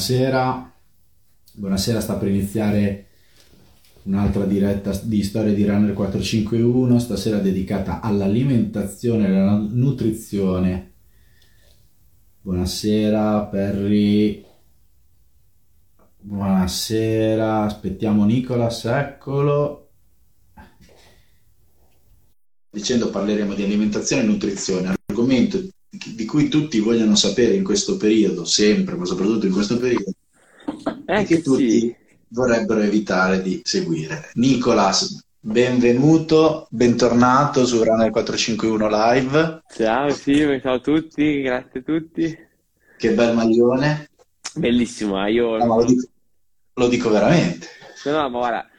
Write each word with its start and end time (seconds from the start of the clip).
Buonasera, 0.00 0.72
buonasera, 1.52 2.00
sta 2.00 2.14
per 2.14 2.28
iniziare 2.28 3.08
un'altra 4.04 4.46
diretta 4.46 4.98
di 5.02 5.22
storia 5.22 5.52
di 5.52 5.62
Runner 5.66 5.92
451, 5.92 6.98
stasera 6.98 7.36
dedicata 7.36 8.00
all'alimentazione 8.00 9.28
e 9.28 9.36
alla 9.36 9.58
nutrizione. 9.58 10.92
Buonasera 12.40 13.42
Perry, 13.42 14.42
buonasera, 16.18 17.64
aspettiamo 17.64 18.24
Nicolas, 18.24 18.86
eccolo. 18.86 19.90
Dicendo 22.70 23.10
parleremo 23.10 23.52
di 23.52 23.64
alimentazione 23.64 24.22
e 24.22 24.26
nutrizione, 24.26 24.94
argomento 25.04 25.58
di 25.90 26.24
cui 26.24 26.48
tutti 26.48 26.78
vogliono 26.78 27.16
sapere 27.16 27.54
in 27.54 27.64
questo 27.64 27.96
periodo, 27.96 28.44
sempre, 28.44 28.94
ma 28.94 29.04
soprattutto 29.04 29.46
in 29.46 29.52
questo 29.52 29.76
periodo, 29.76 30.12
eh, 31.06 31.24
che 31.24 31.36
sì. 31.36 31.42
tutti 31.42 31.96
vorrebbero 32.28 32.80
evitare 32.80 33.42
di 33.42 33.60
seguire. 33.64 34.30
Nicolas, 34.34 35.26
benvenuto, 35.40 36.68
bentornato 36.70 37.66
su 37.66 37.82
Runner 37.82 38.10
451 38.10 38.88
Live. 38.88 39.62
Ciao 39.74 40.10
Silvio, 40.10 40.60
ciao 40.60 40.74
a 40.74 40.80
tutti, 40.80 41.42
grazie 41.42 41.80
a 41.80 41.82
tutti. 41.82 42.38
Che 42.96 43.12
bel 43.12 43.34
maglione. 43.34 44.10
Bellissimo, 44.54 45.24
eh, 45.24 45.32
io... 45.32 45.56
No, 45.56 45.76
lo 45.76 45.84
dico, 45.84 46.06
lo 46.74 46.88
dico 46.88 47.10
veramente. 47.10 47.66
No, 48.04 48.12
no, 48.12 48.30
ma 48.30 48.38
guarda, 48.38 48.69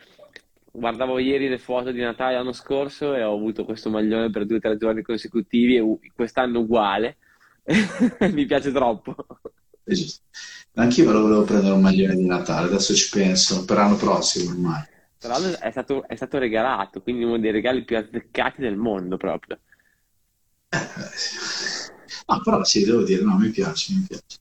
guardavo 0.71 1.19
ieri 1.19 1.49
le 1.49 1.57
foto 1.57 1.91
di 1.91 1.99
Natale 1.99 2.35
l'anno 2.35 2.53
scorso 2.53 3.13
e 3.13 3.23
ho 3.23 3.35
avuto 3.35 3.65
questo 3.65 3.89
maglione 3.89 4.29
per 4.29 4.45
due 4.45 4.57
o 4.57 4.59
tre 4.59 4.77
giorni 4.77 5.01
consecutivi 5.01 5.75
e 5.75 6.11
quest'anno 6.15 6.59
uguale. 6.59 7.17
Mi 8.31 8.45
piace 8.45 8.71
troppo. 8.71 9.15
Anch'io 10.73 11.05
me 11.05 11.11
lo 11.11 11.21
volevo 11.21 11.43
prendere 11.43 11.73
un 11.73 11.81
maglione 11.81 12.15
di 12.15 12.25
Natale, 12.25 12.67
adesso 12.67 12.93
ci 12.93 13.09
penso, 13.09 13.65
per 13.65 13.77
l'anno 13.77 13.97
prossimo 13.97 14.51
ormai. 14.51 14.83
Tra 15.17 15.37
l'altro 15.37 15.59
è 15.59 15.71
stato, 15.71 16.07
è 16.07 16.15
stato 16.15 16.37
regalato, 16.37 17.01
quindi 17.01 17.23
uno 17.23 17.37
dei 17.37 17.51
regali 17.51 17.83
più 17.83 17.97
azzeccati 17.97 18.61
del 18.61 18.77
mondo 18.77 19.17
proprio. 19.17 19.59
Eh, 20.69 20.77
sì. 21.15 21.91
No, 22.27 22.41
però 22.41 22.63
sì, 22.63 22.85
devo 22.85 23.03
dire, 23.03 23.21
no, 23.23 23.37
mi 23.37 23.49
piace, 23.49 23.93
mi 23.93 24.05
piace. 24.07 24.40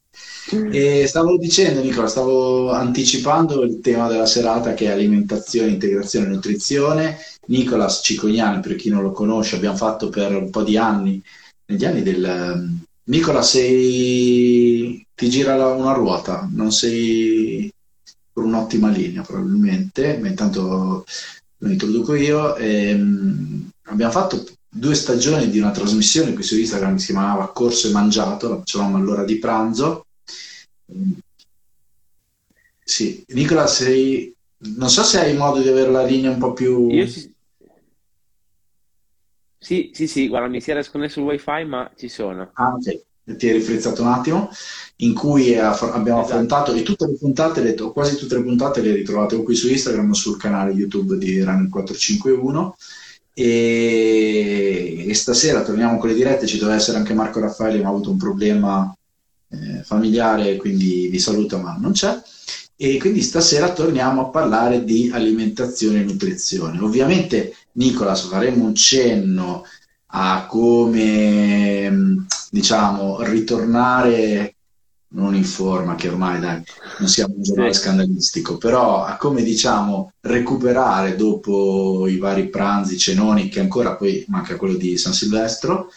E 0.72 1.06
stavo 1.06 1.36
dicendo, 1.36 1.80
Nicola, 1.80 2.08
stavo 2.08 2.72
anticipando 2.72 3.62
il 3.62 3.80
tema 3.80 4.08
della 4.08 4.26
serata 4.26 4.74
che 4.74 4.86
è 4.86 4.90
alimentazione, 4.90 5.70
integrazione 5.70 6.26
e 6.26 6.30
nutrizione. 6.30 7.18
Nicolas 7.46 8.00
Cicognani, 8.02 8.60
per 8.60 8.76
chi 8.76 8.90
non 8.90 9.02
lo 9.02 9.12
conosce, 9.12 9.56
abbiamo 9.56 9.76
fatto 9.76 10.08
per 10.08 10.34
un 10.34 10.50
po' 10.50 10.62
di 10.62 10.76
anni, 10.76 11.22
negli 11.66 11.84
anni 11.84 12.02
del... 12.02 12.78
Nicola, 13.04 13.42
sei... 13.42 15.04
ti 15.14 15.28
gira 15.28 15.56
la- 15.56 15.72
una 15.72 15.92
ruota, 15.92 16.48
non 16.52 16.72
sei 16.72 17.72
per 18.32 18.44
un'ottima 18.44 18.88
linea 18.88 19.22
probabilmente, 19.22 20.18
ma 20.18 20.28
intanto 20.28 21.04
lo 21.58 21.68
introduco 21.68 22.14
io. 22.14 22.56
Ehm, 22.56 23.70
abbiamo 23.84 24.12
fatto 24.12 24.44
due 24.68 24.94
stagioni 24.94 25.50
di 25.50 25.58
una 25.58 25.72
trasmissione 25.72 26.32
qui 26.32 26.42
su 26.42 26.56
Instagram 26.56 26.94
che 26.94 27.00
si 27.00 27.12
chiamava 27.12 27.50
Corso 27.52 27.88
e 27.88 27.92
Mangiato, 27.92 28.48
la 28.48 28.58
facevamo 28.58 28.96
all'ora 28.96 29.24
di 29.24 29.38
pranzo. 29.38 30.04
Sì, 32.84 33.24
Nicola, 33.28 33.66
sei... 33.66 34.34
non 34.76 34.88
so 34.88 35.02
se 35.02 35.20
hai 35.20 35.36
modo 35.36 35.60
di 35.60 35.68
avere 35.68 35.90
la 35.90 36.02
linea 36.04 36.30
un 36.30 36.38
po' 36.38 36.52
più... 36.52 36.90
Io 36.90 37.06
ci... 37.06 37.32
Sì, 39.62 39.90
sì, 39.92 40.06
sì, 40.08 40.26
guarda, 40.26 40.48
mi 40.48 40.60
si 40.60 40.70
era 40.70 40.82
sconnesso 40.82 41.20
il 41.20 41.26
wifi, 41.26 41.64
ma 41.66 41.90
ci 41.94 42.08
sono. 42.08 42.50
Ah, 42.54 42.72
ok. 42.74 43.08
Ti 43.36 43.46
eri 43.48 43.60
frizzato 43.60 44.02
un 44.02 44.08
attimo, 44.08 44.48
in 44.96 45.14
cui 45.14 45.56
abbiamo 45.56 46.00
Esatto. 46.00 46.20
affrontato, 46.20 46.72
e 46.72 46.82
tutte 46.82 47.06
le 47.06 47.16
puntate, 47.16 47.62
le- 47.62 47.74
quasi 47.74 48.16
tutte 48.16 48.36
le 48.36 48.42
puntate 48.42 48.80
le 48.80 48.94
ritrovate 48.94 49.36
o 49.36 49.42
qui 49.42 49.54
su 49.54 49.68
Instagram 49.68 50.10
o 50.10 50.14
sul 50.14 50.38
canale 50.38 50.72
YouTube 50.72 51.16
di 51.16 51.42
Run 51.42 51.68
451. 51.68 52.76
E, 53.34 55.04
e 55.08 55.14
stasera 55.14 55.62
torniamo 55.62 55.98
con 55.98 56.08
le 56.08 56.14
dirette, 56.14 56.46
ci 56.46 56.58
doveva 56.58 56.76
essere 56.76 56.96
anche 56.96 57.14
Marco 57.14 57.38
Raffaele, 57.38 57.80
ma 57.80 57.88
ha 57.88 57.90
avuto 57.92 58.10
un 58.10 58.16
problema 58.16 58.92
eh, 59.50 59.82
familiare, 59.82 60.56
quindi 60.56 61.08
vi 61.08 61.18
saluto, 61.18 61.58
ma 61.58 61.76
non 61.78 61.92
c'è. 61.92 62.20
E 62.76 62.96
quindi 62.96 63.20
stasera 63.20 63.72
torniamo 63.72 64.22
a 64.22 64.28
parlare 64.30 64.84
di 64.84 65.10
alimentazione 65.12 66.00
e 66.00 66.04
nutrizione. 66.04 66.80
Ovviamente, 66.80 67.54
Nicolas, 67.72 68.22
faremo 68.22 68.64
un 68.64 68.74
cenno 68.74 69.64
a 70.12 70.46
come, 70.46 71.90
mh, 71.90 72.26
diciamo, 72.50 73.22
ritornare, 73.22 74.54
non 75.12 75.34
in 75.34 75.44
forma, 75.44 75.94
che 75.94 76.08
ormai, 76.08 76.40
dai, 76.40 76.62
non 77.00 77.08
siamo 77.08 77.34
un 77.36 77.42
giornale 77.42 77.74
scandalistico, 77.74 78.56
però 78.56 79.04
a 79.04 79.16
come, 79.16 79.42
diciamo, 79.42 80.12
recuperare 80.20 81.16
dopo 81.16 82.06
i 82.08 82.16
vari 82.16 82.48
pranzi, 82.48 82.96
cenoni, 82.96 83.48
che 83.48 83.60
ancora 83.60 83.94
poi 83.94 84.24
manca 84.28 84.56
quello 84.56 84.76
di 84.76 84.96
San 84.96 85.12
Silvestro, 85.12 85.90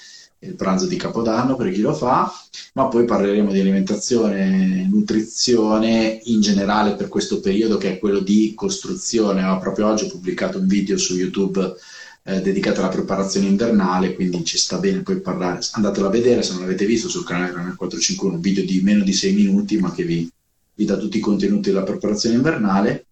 il 0.45 0.55
pranzo 0.55 0.85
di 0.85 0.95
Capodanno 0.95 1.55
per 1.55 1.71
chi 1.71 1.81
lo 1.81 1.93
fa, 1.93 2.31
ma 2.73 2.87
poi 2.87 3.05
parleremo 3.05 3.51
di 3.51 3.59
alimentazione, 3.59 4.87
nutrizione 4.89 6.19
in 6.25 6.41
generale 6.41 6.95
per 6.95 7.07
questo 7.07 7.39
periodo 7.39 7.77
che 7.77 7.93
è 7.93 7.99
quello 7.99 8.19
di 8.19 8.53
costruzione. 8.55 9.43
Ho 9.43 9.59
proprio 9.59 9.87
oggi 9.87 10.05
ho 10.05 10.09
pubblicato 10.09 10.59
un 10.59 10.67
video 10.67 10.97
su 10.97 11.15
YouTube 11.15 11.75
eh, 12.23 12.41
dedicato 12.41 12.79
alla 12.79 12.89
preparazione 12.89 13.47
invernale, 13.47 14.13
quindi 14.13 14.43
ci 14.43 14.57
sta 14.57 14.77
bene 14.77 15.01
poi 15.01 15.19
parlare. 15.19 15.59
Andatelo 15.71 16.07
a 16.07 16.11
vedere 16.11 16.43
se 16.43 16.53
non 16.53 16.61
l'avete 16.61 16.85
visto 16.85 17.09
sul 17.09 17.25
canale 17.25 17.51
Runner 17.51 17.75
451, 17.75 18.35
un 18.35 18.41
video 18.41 18.65
di 18.65 18.81
meno 18.81 19.03
di 19.03 19.13
6 19.13 19.33
minuti, 19.33 19.77
ma 19.77 19.93
che 19.93 20.03
vi, 20.03 20.29
vi 20.75 20.85
dà 20.85 20.97
tutti 20.97 21.17
i 21.17 21.21
contenuti 21.21 21.69
della 21.69 21.83
preparazione 21.83 22.35
invernale. 22.35 23.05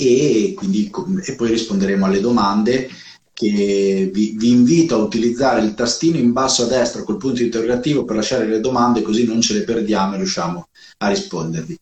E, 0.00 0.54
quindi, 0.56 0.90
e 1.24 1.34
poi 1.34 1.50
risponderemo 1.50 2.04
alle 2.04 2.20
domande 2.20 2.88
che 3.38 4.10
vi, 4.12 4.34
vi 4.36 4.50
invito 4.50 4.96
a 4.96 4.98
utilizzare 4.98 5.64
il 5.64 5.74
tastino 5.74 6.18
in 6.18 6.32
basso 6.32 6.64
a 6.64 6.66
destra 6.66 7.04
col 7.04 7.18
punto 7.18 7.40
interrogativo 7.40 8.04
per 8.04 8.16
lasciare 8.16 8.46
le 8.48 8.58
domande 8.58 9.00
così 9.02 9.24
non 9.26 9.40
ce 9.40 9.54
le 9.54 9.62
perdiamo 9.62 10.14
e 10.14 10.16
riusciamo 10.16 10.68
a 10.98 11.08
rispondervi. 11.08 11.78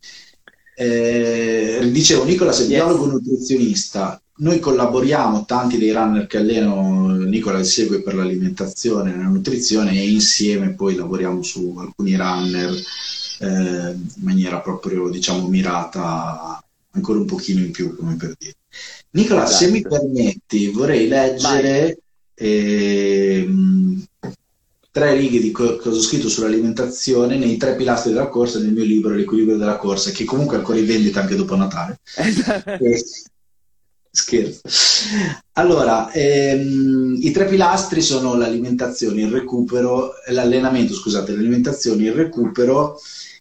Eh, 0.74 1.88
dicevo, 1.90 2.24
Nicola, 2.24 2.52
sei 2.52 2.66
Yes. 2.68 2.74
biologo 2.74 3.06
nutrizionista. 3.06 4.20
Noi 4.38 4.58
collaboriamo, 4.58 5.46
tanti 5.46 5.78
dei 5.78 5.92
runner 5.92 6.26
che 6.26 6.36
alleno, 6.36 7.16
Nicola 7.24 7.62
segue 7.64 8.02
per 8.02 8.14
l'alimentazione 8.14 9.14
e 9.14 9.16
la 9.16 9.24
nutrizione 9.24 9.92
e 9.92 10.10
insieme 10.10 10.74
poi 10.74 10.94
lavoriamo 10.94 11.42
su 11.42 11.74
alcuni 11.78 12.16
runner 12.16 12.70
eh, 13.40 13.46
in 13.46 14.22
maniera 14.22 14.60
proprio, 14.60 15.08
diciamo, 15.08 15.48
mirata 15.48 16.62
ancora 16.90 17.18
un 17.18 17.24
pochino 17.24 17.60
in 17.60 17.70
più, 17.70 17.96
come 17.96 18.16
per 18.16 18.34
dire. 18.38 18.56
Nicola, 19.16 19.46
se 19.46 19.70
mi 19.70 19.78
Esatto. 19.78 19.96
permetti, 19.96 20.68
vorrei 20.68 21.08
leggere 21.08 21.98
ehm, 22.34 24.04
tre 24.90 25.16
righe 25.16 25.40
di 25.40 25.50
co- 25.50 25.76
cosa 25.76 25.96
ho 25.96 26.02
scritto 26.02 26.28
sull'alimentazione 26.28 27.38
nei 27.38 27.56
tre 27.56 27.76
pilastri 27.76 28.12
della 28.12 28.28
corsa 28.28 28.58
nel 28.58 28.72
mio 28.72 28.84
libro 28.84 29.14
L'equilibrio 29.14 29.56
della 29.56 29.78
corsa, 29.78 30.10
che 30.10 30.24
comunque 30.24 30.56
è 30.56 30.58
ancora 30.58 30.78
in 30.78 30.84
vendita 30.84 31.20
anche 31.22 31.34
dopo 31.34 31.56
Natale. 31.56 31.98
Eh, 32.78 33.02
Scherzo. 34.10 34.60
Allora, 35.52 36.10
ehm, 36.12 37.18
i 37.20 37.30
tre 37.30 37.46
pilastri 37.46 38.02
sono 38.02 38.34
l'alimentazione, 38.34 39.22
il 39.22 39.30
recupero, 39.30 40.12
l'allenamento, 40.28 40.94
scusate, 40.94 41.32
l'alimentazione, 41.32 42.04
il 42.04 42.12
recupero 42.12 42.98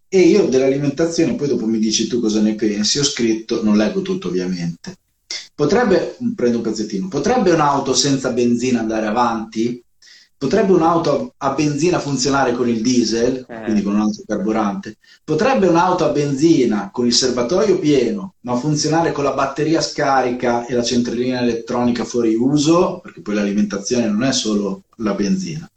e 0.08 0.20
io 0.20 0.48
dell'alimentazione, 0.48 1.36
poi 1.36 1.48
dopo 1.48 1.66
mi 1.66 1.80
dici 1.80 2.08
tu 2.08 2.20
cosa 2.20 2.42
ne 2.42 2.56
pensi, 2.56 3.00
ho 3.00 3.04
scritto, 3.04 3.64
non 3.64 3.76
leggo 3.78 4.02
tutto 4.02 4.28
ovviamente. 4.30 4.96
Potrebbe, 5.54 6.18
prendo 6.36 6.58
un 6.58 6.64
pezzettino, 6.64 7.08
potrebbe 7.08 7.52
un'auto 7.52 7.94
senza 7.94 8.32
benzina 8.32 8.80
andare 8.80 9.06
avanti? 9.06 9.82
Potrebbe 10.38 10.74
un'auto 10.74 11.34
a 11.38 11.52
benzina 11.52 11.98
funzionare 11.98 12.52
con 12.52 12.68
il 12.68 12.82
diesel, 12.82 13.46
Eh. 13.48 13.62
quindi 13.64 13.82
con 13.82 13.96
un 13.96 14.02
altro 14.02 14.24
carburante? 14.28 14.98
Potrebbe 15.24 15.68
un'auto 15.68 16.04
a 16.04 16.10
benzina 16.10 16.90
con 16.92 17.06
il 17.06 17.14
serbatoio 17.14 17.80
pieno, 17.80 18.36
ma 18.42 18.58
funzionare 18.58 19.14
con 19.14 19.24
la 19.24 19.32
batteria 19.32 19.80
scarica 19.80 20.66
e 20.66 20.74
la 20.74 20.84
centralina 20.84 21.40
elettronica 21.40 22.04
fuori 22.04 22.36
uso? 22.36 23.00
Perché 23.02 23.22
poi 23.22 23.36
l'alimentazione 23.36 24.08
non 24.08 24.24
è 24.24 24.34
solo 24.34 24.84
la 24.98 25.14
benzina. 25.14 25.70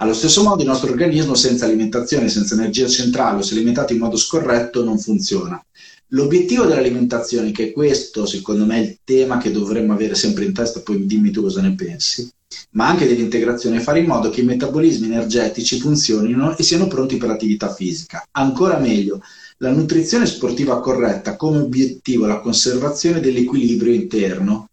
Allo 0.00 0.14
stesso 0.14 0.42
modo, 0.42 0.62
il 0.62 0.68
nostro 0.68 0.90
organismo 0.90 1.34
senza 1.34 1.66
alimentazione, 1.66 2.28
senza 2.28 2.54
energia 2.54 2.88
centrale 2.88 3.38
o 3.38 3.42
se 3.42 3.54
alimentato 3.54 3.92
in 3.92 3.98
modo 3.98 4.16
scorretto, 4.16 4.84
non 4.84 4.98
funziona. 4.98 5.62
L'obiettivo 6.12 6.64
dell'alimentazione, 6.64 7.50
che 7.50 7.68
è 7.68 7.72
questo, 7.72 8.24
secondo 8.24 8.64
me, 8.64 8.76
è 8.76 8.80
il 8.80 8.98
tema 9.04 9.36
che 9.36 9.50
dovremmo 9.50 9.92
avere 9.92 10.14
sempre 10.14 10.44
in 10.44 10.54
testa, 10.54 10.80
poi 10.80 11.04
dimmi 11.04 11.30
tu 11.30 11.42
cosa 11.42 11.60
ne 11.60 11.74
pensi, 11.74 12.30
ma 12.70 12.88
anche 12.88 13.06
dell'integrazione, 13.06 13.76
è 13.76 13.80
fare 13.80 14.00
in 14.00 14.06
modo 14.06 14.30
che 14.30 14.40
i 14.40 14.44
metabolismi 14.44 15.06
energetici 15.06 15.78
funzionino 15.78 16.56
e 16.56 16.62
siano 16.62 16.86
pronti 16.86 17.18
per 17.18 17.28
l'attività 17.28 17.74
fisica. 17.74 18.26
Ancora 18.32 18.78
meglio, 18.78 19.20
la 19.58 19.70
nutrizione 19.70 20.24
sportiva 20.24 20.80
corretta 20.80 21.36
come 21.36 21.58
obiettivo 21.58 22.24
la 22.24 22.40
conservazione 22.40 23.20
dell'equilibrio 23.20 23.92
interno 23.92 24.70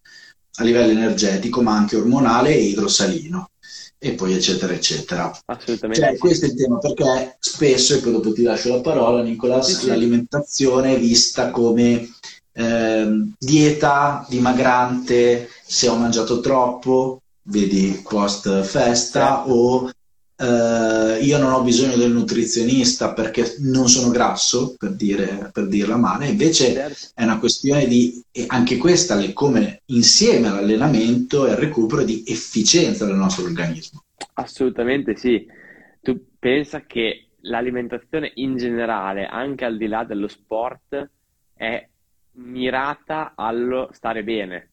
a 0.58 0.64
livello 0.64 0.92
energetico, 0.92 1.60
ma 1.60 1.76
anche 1.76 1.96
ormonale 1.96 2.54
e 2.54 2.62
idrosalino. 2.62 3.50
E 3.98 4.12
poi 4.12 4.34
eccetera 4.34 4.72
eccetera. 4.72 5.38
Assolutamente. 5.46 6.06
Cioè, 6.06 6.16
questo 6.18 6.46
è 6.46 6.48
il 6.48 6.54
tema 6.54 6.78
perché 6.78 7.36
spesso, 7.40 7.94
e 7.94 7.98
poi 7.98 8.12
dopo 8.12 8.32
ti 8.32 8.42
lascio 8.42 8.68
la 8.70 8.80
parola 8.80 9.22
Nicolas, 9.22 9.70
Sì, 9.70 9.86
l'alimentazione 9.86 10.94
è 10.94 10.98
vista 10.98 11.50
come 11.50 12.08
ehm, 12.52 13.34
dieta 13.38 14.26
dimagrante 14.28 15.48
se 15.64 15.88
ho 15.88 15.96
mangiato 15.96 16.40
troppo, 16.40 17.20
vedi 17.48 18.02
post 18.06 18.62
festa, 18.62 19.46
o 19.48 19.90
eh, 20.38 21.18
io 21.22 21.38
non 21.38 21.52
ho 21.52 21.62
bisogno 21.62 21.96
del 21.96 22.12
nutrizionista 22.12 23.12
perché 23.12 23.56
non 23.60 23.88
sono 23.88 24.10
grasso, 24.10 24.74
per 24.76 24.92
dire, 24.94 25.50
per 25.52 25.66
dirla 25.66 25.96
male, 25.96 26.28
invece 26.28 26.72
Certo. 26.72 27.06
è 27.14 27.24
una 27.24 27.38
questione 27.38 27.86
di, 27.86 28.22
anche 28.48 28.76
questa, 28.76 29.16
come 29.32 29.82
insieme 29.86 30.48
all'allenamento 30.48 31.46
e 31.46 31.52
al 31.52 31.56
recupero 31.56 32.04
di 32.04 32.22
efficienza 32.26 33.06
del 33.06 33.16
nostro 33.16 33.44
organismo. 33.44 34.02
Assolutamente 34.34 35.16
sì. 35.16 35.46
Tu 36.02 36.26
pensa 36.38 36.82
che 36.82 37.28
l'alimentazione 37.40 38.32
in 38.34 38.56
generale, 38.56 39.26
anche 39.26 39.64
al 39.64 39.76
di 39.76 39.86
là 39.86 40.04
dello 40.04 40.28
sport, 40.28 41.10
è 41.54 41.88
mirata 42.32 43.32
allo 43.34 43.88
stare 43.92 44.22
bene. 44.22 44.70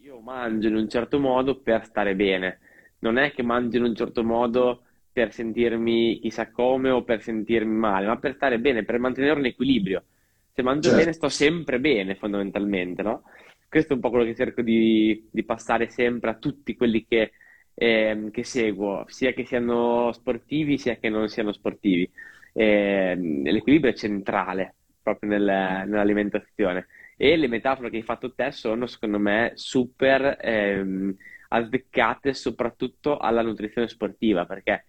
Io 0.00 0.20
mangio 0.20 0.68
in 0.68 0.76
un 0.76 0.88
certo 0.88 1.18
modo 1.18 1.60
per 1.60 1.84
stare 1.84 2.14
bene. 2.14 2.58
Non 3.06 3.18
è 3.18 3.32
che 3.32 3.42
mangio 3.42 3.78
in 3.78 3.84
un 3.84 3.94
certo 3.94 4.22
modo 4.24 4.82
per 5.12 5.32
sentirmi 5.32 6.18
chissà 6.20 6.50
come 6.50 6.90
o 6.90 7.02
per 7.04 7.22
sentirmi 7.22 7.74
male, 7.74 8.06
ma 8.06 8.18
per 8.18 8.34
stare 8.34 8.58
bene, 8.58 8.84
per 8.84 8.98
mantenere 8.98 9.38
un 9.38 9.46
equilibrio. 9.46 10.04
Se 10.52 10.62
mangio 10.62 10.92
Certo. 10.92 10.92
bene, 10.92 11.12
sto 11.12 11.28
sempre 11.28 11.80
bene, 11.80 12.16
fondamentalmente, 12.16 13.02
no? 13.02 13.22
Questo 13.68 13.92
è 13.92 13.94
un 13.96 14.00
po' 14.00 14.10
quello 14.10 14.24
che 14.24 14.34
cerco 14.34 14.62
di, 14.62 15.28
di 15.30 15.44
passare 15.44 15.88
sempre 15.90 16.30
a 16.30 16.34
tutti 16.38 16.74
quelli 16.76 17.04
che, 17.06 17.32
ehm, 17.74 18.30
che 18.30 18.44
seguo, 18.44 19.04
sia 19.08 19.32
che 19.32 19.44
siano 19.44 20.12
sportivi, 20.12 20.78
sia 20.78 20.96
che 20.96 21.08
non 21.08 21.28
siano 21.28 21.52
sportivi. 21.52 22.10
Ehm, 22.54 23.42
l'equilibrio 23.44 23.92
è 23.92 23.94
centrale 23.94 24.76
proprio 25.02 25.30
nel- 25.30 25.42
nell'alimentazione. 25.88 26.86
E 27.16 27.36
le 27.36 27.48
metafore 27.48 27.90
che 27.90 27.96
hai 27.96 28.02
fatto 28.02 28.34
te 28.34 28.50
sono, 28.52 28.86
secondo 28.86 29.18
me, 29.18 29.52
super 29.54 30.36
ehm, 30.40 31.14
azzeccate 31.48 32.34
soprattutto 32.34 33.16
alla 33.18 33.42
nutrizione 33.42 33.88
sportiva, 33.88 34.44
perché 34.44 34.84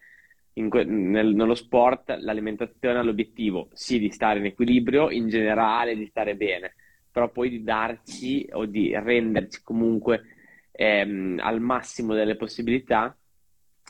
que- 0.68 0.84
nel- 0.84 1.36
nello 1.36 1.56
sport 1.56 2.18
l'alimentazione 2.20 3.00
ha 3.00 3.04
l'obiettivo 3.04 3.70
sì 3.74 4.00
di 4.00 4.10
stare 4.12 4.40
in 4.40 4.46
equilibrio, 4.46 5.10
in 5.12 5.30
generale 5.30 5.96
di 5.96 6.08
stare 6.08 6.36
bene, 6.36 6.76
però 7.12 7.30
poi 7.30 7.50
di 7.50 7.64
darci 7.64 8.48
o 8.52 8.66
di 8.66 8.92
renderci 8.94 9.62
comunque 9.64 10.24
ehm, 10.72 11.40
al 11.42 11.62
massimo 11.62 12.14
delle 12.14 12.36
possibilità 12.36 13.16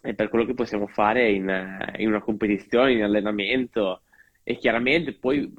e 0.03 0.13
per 0.13 0.29
quello 0.29 0.45
che 0.45 0.53
possiamo 0.53 0.87
fare 0.87 1.31
in, 1.31 1.49
in 1.97 2.07
una 2.07 2.21
competizione, 2.21 2.93
in 2.93 3.03
allenamento. 3.03 4.01
E 4.43 4.57
chiaramente 4.57 5.13
poi 5.13 5.51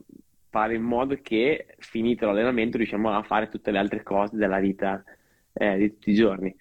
fare 0.59 0.75
in 0.75 0.83
modo 0.83 1.17
che 1.23 1.77
finito 1.79 2.27
l'allenamento 2.27 2.79
riusciamo 2.79 3.11
a 3.11 3.23
fare 3.23 3.49
tutte 3.49 3.71
le 3.71 3.79
altre 3.79 4.03
cose 4.03 4.37
della 4.37 4.59
vita 4.59 5.05
eh, 5.53 5.77
di 5.77 5.93
tutti 5.93 6.11
i 6.11 6.15
giorni. 6.15 6.55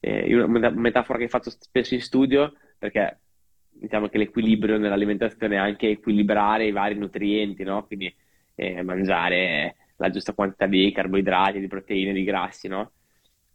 Eh, 0.00 0.34
una 0.34 0.48
meta- 0.48 0.70
metafora 0.70 1.18
che 1.18 1.28
faccio 1.28 1.50
spesso 1.50 1.94
in 1.94 2.00
studio, 2.00 2.52
perché 2.76 3.20
diciamo 3.68 4.08
che 4.08 4.18
l'equilibrio 4.18 4.78
nell'alimentazione 4.78 5.54
è 5.54 5.58
anche 5.58 5.90
equilibrare 5.90 6.66
i 6.66 6.72
vari 6.72 6.96
nutrienti, 6.96 7.62
no? 7.62 7.86
Quindi 7.86 8.12
eh, 8.56 8.82
mangiare 8.82 9.76
la 9.96 10.10
giusta 10.10 10.32
quantità 10.32 10.66
di 10.66 10.90
carboidrati, 10.90 11.60
di 11.60 11.68
proteine, 11.68 12.12
di 12.12 12.24
grassi, 12.24 12.66
no? 12.66 12.90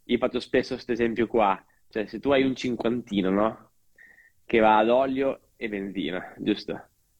Io 0.04 0.16
faccio 0.16 0.40
spesso 0.40 0.72
questo 0.72 0.92
esempio 0.92 1.26
qua, 1.26 1.62
cioè 1.90 2.06
se 2.06 2.18
tu 2.18 2.30
hai 2.30 2.44
un 2.44 2.56
cinquantino, 2.56 3.28
no? 3.28 3.70
Che 4.42 4.58
va 4.58 4.78
ad 4.78 4.88
olio 4.88 5.40
e 5.56 5.68
benzina, 5.68 6.32
giusto? 6.38 6.72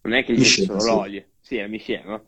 Non 0.03 0.15
è 0.15 0.25
che 0.25 0.33
gli 0.33 0.39
metti 0.39 0.65
solo 0.65 0.79
sì. 0.79 0.89
l'olio, 0.89 1.25
sì, 1.41 1.57
è 1.57 1.63
la 1.63 1.69
miscela, 1.69 2.05
no? 2.05 2.25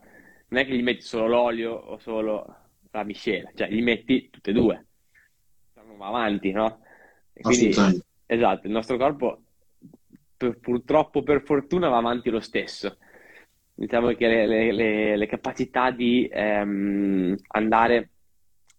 Non 0.49 0.61
è 0.61 0.65
che 0.65 0.75
gli 0.75 0.81
metti 0.83 1.01
solo 1.01 1.27
l'olio 1.27 1.73
o 1.73 1.97
solo 1.99 2.57
la 2.91 3.03
miscela, 3.03 3.51
cioè 3.53 3.69
gli 3.69 3.81
metti 3.81 4.29
tutte 4.29 4.49
e 4.49 4.53
due, 4.53 4.85
va 5.97 6.07
avanti, 6.07 6.51
no? 6.51 6.81
E 7.33 7.43
quindi, 7.43 7.85
esatto, 8.25 8.67
il 8.67 8.73
nostro 8.73 8.97
corpo 8.97 9.43
per- 10.37 10.59
purtroppo 10.59 11.21
per 11.23 11.43
fortuna 11.43 11.89
va 11.89 11.97
avanti 11.97 12.29
lo 12.29 12.39
stesso. 12.39 12.97
Diciamo 13.73 14.09
che 14.13 14.27
le, 14.27 14.47
le- 14.47 14.71
le- 14.73 15.17
le 15.17 15.27
capacità 15.27 15.91
di 15.91 16.27
ehm, 16.31 17.35
andare 17.49 18.09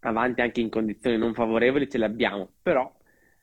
avanti 0.01 0.41
anche 0.41 0.61
in 0.61 0.69
condizioni 0.69 1.17
non 1.17 1.33
favorevoli 1.33 1.89
ce 1.89 1.97
le 1.97 2.05
abbiamo, 2.05 2.53
però 2.61 2.91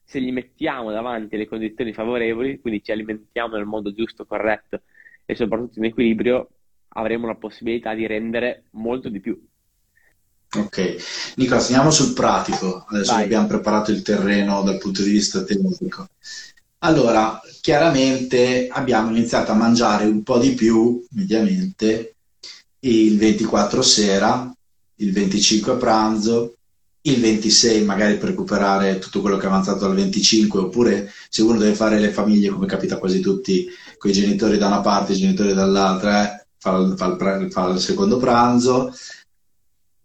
se 0.04 0.20
gli 0.20 0.32
mettiamo 0.32 0.90
davanti 0.90 1.36
le 1.36 1.46
condizioni 1.46 1.92
favorevoli, 1.92 2.60
quindi 2.60 2.82
ci 2.82 2.92
alimentiamo 2.92 3.56
nel 3.56 3.66
modo 3.66 3.92
giusto, 3.92 4.24
corretto 4.26 4.82
e 5.24 5.34
soprattutto 5.34 5.78
in 5.78 5.84
equilibrio, 5.86 6.48
avremo 6.88 7.26
la 7.26 7.34
possibilità 7.34 7.94
di 7.94 8.06
rendere 8.06 8.64
molto 8.70 9.08
di 9.08 9.20
più. 9.20 9.40
Ok, 10.56 10.96
Nicola, 11.36 11.60
andiamo 11.60 11.90
sul 11.90 12.14
pratico. 12.14 12.86
Adesso 12.88 13.12
Vai. 13.12 13.24
abbiamo 13.24 13.46
preparato 13.46 13.90
il 13.90 14.02
terreno 14.02 14.62
dal 14.62 14.78
punto 14.78 15.02
di 15.02 15.10
vista 15.10 15.44
teorico. 15.44 16.08
Allora, 16.78 17.40
chiaramente 17.60 18.68
abbiamo 18.70 19.10
iniziato 19.10 19.50
a 19.50 19.56
mangiare 19.56 20.04
un 20.06 20.22
po' 20.22 20.38
di 20.38 20.54
più, 20.54 21.04
mediamente, 21.10 22.14
il 22.80 23.18
24 23.18 23.82
sera, 23.82 24.50
il 24.96 25.12
25 25.12 25.72
a 25.72 25.76
pranzo, 25.76 26.56
il 27.02 27.20
26 27.20 27.84
magari 27.84 28.16
per 28.16 28.30
recuperare 28.30 28.98
tutto 28.98 29.20
quello 29.20 29.36
che 29.36 29.44
è 29.44 29.48
avanzato 29.48 29.86
al 29.86 29.94
25, 29.94 30.60
oppure 30.60 31.12
se 31.28 31.42
uno 31.42 31.58
deve 31.58 31.74
fare 31.74 31.98
le 31.98 32.10
famiglie, 32.10 32.50
come 32.50 32.66
capita 32.66 32.98
quasi 32.98 33.20
tutti, 33.20 33.66
con 33.96 34.10
i 34.10 34.14
genitori 34.14 34.58
da 34.58 34.66
una 34.66 34.80
parte 34.80 35.12
e 35.12 35.16
i 35.16 35.18
genitori 35.18 35.54
dall'altra, 35.54 36.37
eh, 36.37 36.37
fa 36.58 36.76
il, 36.76 36.94
fa 36.96 37.06
il 37.06 37.52
fa 37.52 37.68
il 37.68 37.80
secondo 37.80 38.18
pranzo. 38.18 38.92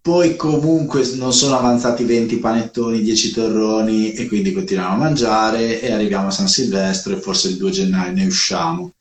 Poi 0.02 0.36
comunque 0.36 1.10
non 1.16 1.32
sono 1.32 1.58
avanzati 1.58 2.04
20 2.04 2.38
panettoni, 2.40 3.02
10 3.02 3.32
torroni 3.32 4.14
e 4.14 4.28
quindi 4.28 4.52
continuiamo 4.52 4.96
a 4.96 4.98
mangiare 4.98 5.80
e 5.80 5.92
arriviamo 5.92 6.28
a 6.28 6.32
San 6.32 6.50
Silvestro 6.50 7.14
e 7.14 7.22
forse 7.22 7.48
il 7.48 7.58
2 7.58 7.72
gennaio 7.72 8.12
ne 8.12 8.26
usciamo. 8.26 8.92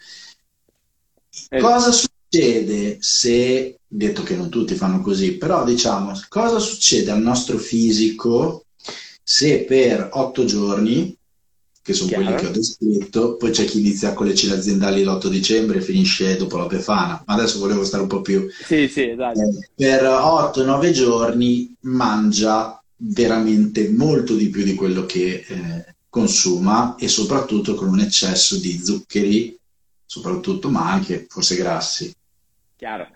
Eh, 1.49 1.61
Cosa 1.61 1.91
succede 1.91 2.99
se, 3.01 3.79
detto 3.87 4.23
che 4.23 4.37
non 4.37 4.49
tutti 4.49 4.75
fanno 4.75 5.01
così, 5.01 5.33
però 5.33 5.65
diciamo, 5.65 6.13
cosa 6.29 6.61
succede 6.61 7.11
al 7.11 7.21
nostro 7.21 7.59
fisico 7.59 8.67
se 9.23 9.65
per 9.65 10.09
8 10.13 10.45
giorni, 10.45 11.17
che 11.83 11.93
sono 11.93 12.11
quelli 12.13 12.35
che 12.37 12.47
ho 12.47 12.51
descritto, 12.51 13.37
poi 13.37 13.51
c'è 13.51 13.65
chi 13.65 13.81
inizia 13.81 14.13
con 14.13 14.27
le 14.27 14.35
cene 14.35 14.55
aziendali 14.55 15.03
l'8 15.03 15.27
dicembre 15.29 15.79
e 15.79 15.83
finisce 15.83 16.37
dopo 16.37 16.57
la 16.57 16.67
Befana, 16.67 17.23
ma 17.27 17.35
adesso 17.35 17.59
volevo 17.59 17.85
stare 17.85 18.03
un 18.03 18.09
po' 18.09 18.21
più 18.23 18.49
Sì, 18.49 18.87
sì, 18.89 19.11
esatto. 19.11 19.41
eh, 19.41 19.71
per 19.75 20.05
8-9 20.05 20.93
giorni 20.93 21.75
mangia 21.81 22.81
veramente 22.97 23.91
molto 23.91 24.35
di 24.37 24.49
più 24.49 24.63
di 24.63 24.75
quello 24.75 25.05
che 25.07 25.45
eh, 25.47 25.95
consuma 26.09 26.95
e 26.97 27.09
soprattutto 27.09 27.75
con 27.75 27.89
un 27.89 28.01
eccesso 28.01 28.59
di 28.59 28.79
zuccheri, 28.79 29.59
soprattutto, 30.05 30.69
ma 30.69 30.91
anche 30.91 31.27
forse 31.29 31.57
grassi. 31.57 32.15
Chiaro. 32.77 33.09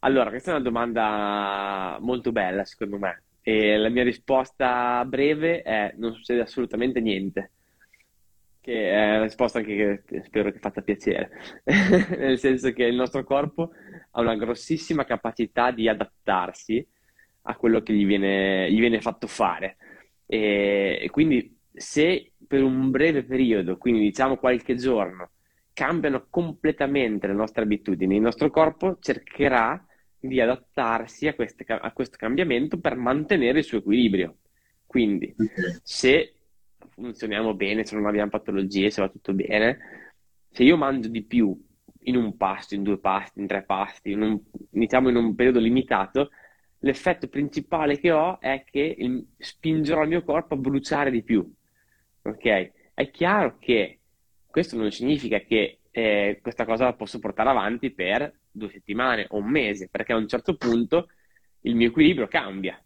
Allora, 0.00 0.30
questa 0.30 0.50
è 0.50 0.54
una 0.54 0.62
domanda 0.62 1.98
molto 2.00 2.32
bella, 2.32 2.64
secondo 2.64 2.98
me. 2.98 3.22
E 3.42 3.76
la 3.76 3.88
mia 3.88 4.02
risposta 4.02 5.04
breve 5.04 5.62
è 5.62 5.94
non 5.98 6.14
succede 6.14 6.40
assolutamente 6.40 7.00
niente, 7.00 7.51
che 8.62 8.90
è 8.90 9.16
una 9.16 9.24
risposta 9.24 9.58
anche 9.58 10.04
che 10.06 10.22
spero 10.22 10.52
che 10.52 10.60
faccia 10.60 10.82
piacere, 10.82 11.30
nel 12.16 12.38
senso 12.38 12.72
che 12.72 12.84
il 12.84 12.94
nostro 12.94 13.24
corpo 13.24 13.72
ha 14.12 14.20
una 14.20 14.36
grossissima 14.36 15.04
capacità 15.04 15.72
di 15.72 15.88
adattarsi 15.88 16.86
a 17.42 17.56
quello 17.56 17.82
che 17.82 17.92
gli 17.92 18.06
viene, 18.06 18.70
gli 18.70 18.78
viene 18.78 19.00
fatto 19.00 19.26
fare. 19.26 19.76
E, 20.26 21.00
e 21.02 21.10
quindi 21.10 21.58
se 21.72 22.34
per 22.46 22.62
un 22.62 22.90
breve 22.90 23.24
periodo, 23.24 23.78
quindi 23.78 24.02
diciamo 24.02 24.36
qualche 24.36 24.76
giorno, 24.76 25.32
cambiano 25.72 26.26
completamente 26.30 27.26
le 27.26 27.34
nostre 27.34 27.64
abitudini, 27.64 28.14
il 28.14 28.22
nostro 28.22 28.48
corpo 28.48 28.98
cercherà 29.00 29.84
di 30.20 30.40
adattarsi 30.40 31.26
a, 31.26 31.34
queste- 31.34 31.64
a 31.66 31.92
questo 31.92 32.16
cambiamento 32.16 32.78
per 32.78 32.94
mantenere 32.94 33.58
il 33.58 33.64
suo 33.64 33.78
equilibrio. 33.78 34.36
Quindi, 34.86 35.34
se 35.82 36.34
funzioniamo 36.90 37.54
bene, 37.54 37.84
se 37.84 37.94
non 37.96 38.06
abbiamo 38.06 38.30
patologie, 38.30 38.90
se 38.90 39.00
va 39.00 39.08
tutto 39.08 39.32
bene, 39.34 39.78
se 40.50 40.62
io 40.64 40.76
mangio 40.76 41.08
di 41.08 41.24
più 41.24 41.56
in 42.04 42.16
un 42.16 42.36
pasto, 42.36 42.74
in 42.74 42.82
due 42.82 42.98
pasti, 42.98 43.40
in 43.40 43.46
tre 43.46 43.64
pasti, 43.64 44.10
in 44.12 44.22
un- 44.22 44.40
diciamo 44.70 45.08
in 45.08 45.16
un 45.16 45.34
periodo 45.34 45.60
limitato, 45.60 46.30
l'effetto 46.80 47.28
principale 47.28 47.98
che 47.98 48.10
ho 48.10 48.40
è 48.40 48.64
che 48.64 48.94
il- 48.98 49.24
spingerò 49.38 50.02
il 50.02 50.08
mio 50.08 50.22
corpo 50.24 50.54
a 50.54 50.56
bruciare 50.56 51.10
di 51.10 51.22
più. 51.22 51.48
Ok? 52.22 52.72
È 52.94 53.10
chiaro 53.10 53.58
che 53.58 54.00
questo 54.46 54.76
non 54.76 54.90
significa 54.90 55.40
che 55.40 55.78
eh, 55.94 56.38
questa 56.40 56.64
cosa 56.64 56.84
la 56.84 56.94
posso 56.94 57.18
portare 57.18 57.50
avanti 57.50 57.90
per 57.92 58.40
due 58.50 58.70
settimane 58.70 59.26
o 59.28 59.38
un 59.38 59.50
mese, 59.50 59.88
perché 59.90 60.12
a 60.12 60.16
un 60.16 60.26
certo 60.28 60.56
punto 60.56 61.08
il 61.62 61.74
mio 61.74 61.88
equilibrio 61.88 62.28
cambia. 62.28 62.82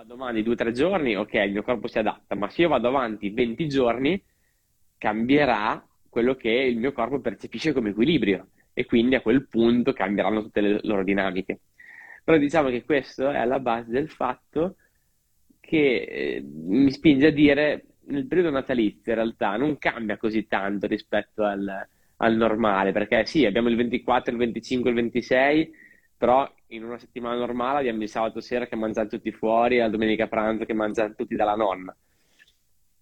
Vado 0.00 0.14
avanti 0.14 0.42
due 0.42 0.54
o 0.54 0.56
tre 0.56 0.72
giorni, 0.72 1.14
ok, 1.14 1.34
il 1.34 1.52
mio 1.52 1.62
corpo 1.62 1.86
si 1.86 1.98
adatta, 1.98 2.34
ma 2.34 2.48
se 2.48 2.62
io 2.62 2.68
vado 2.68 2.88
avanti 2.88 3.28
20 3.28 3.68
giorni, 3.68 4.18
cambierà 4.96 5.86
quello 6.08 6.36
che 6.36 6.48
il 6.48 6.78
mio 6.78 6.92
corpo 6.92 7.20
percepisce 7.20 7.74
come 7.74 7.90
equilibrio 7.90 8.48
e 8.72 8.86
quindi 8.86 9.14
a 9.14 9.20
quel 9.20 9.46
punto 9.46 9.92
cambieranno 9.92 10.40
tutte 10.40 10.62
le 10.62 10.80
loro 10.84 11.04
dinamiche. 11.04 11.60
Però 12.24 12.38
diciamo 12.38 12.70
che 12.70 12.82
questo 12.82 13.28
è 13.28 13.36
alla 13.36 13.60
base 13.60 13.90
del 13.90 14.08
fatto 14.08 14.76
che 15.60 15.76
eh, 16.08 16.42
mi 16.42 16.90
spinge 16.90 17.26
a 17.26 17.32
dire 17.32 17.84
nel 18.06 18.26
periodo 18.26 18.48
natalizio 18.48 19.12
in 19.12 19.18
realtà 19.18 19.56
non 19.58 19.76
cambia 19.76 20.16
così 20.16 20.46
tanto 20.46 20.86
rispetto 20.86 21.44
al, 21.44 21.86
al 22.16 22.36
normale, 22.36 22.92
perché 22.92 23.26
sì, 23.26 23.44
abbiamo 23.44 23.68
il 23.68 23.76
24, 23.76 24.32
il 24.32 24.38
25, 24.38 24.88
il 24.88 24.96
26, 24.96 25.70
però 26.16 26.50
in 26.70 26.84
una 26.84 26.98
settimana 26.98 27.36
normale 27.36 27.78
abbiamo 27.78 28.02
il 28.02 28.08
sabato 28.08 28.40
sera 28.40 28.66
che 28.66 28.76
mangiamo 28.76 29.08
tutti 29.08 29.32
fuori, 29.32 29.78
la 29.78 29.88
domenica 29.88 30.28
pranzo 30.28 30.64
che 30.64 30.72
mangiano 30.72 31.14
tutti 31.14 31.34
dalla 31.34 31.54
nonna. 31.54 31.94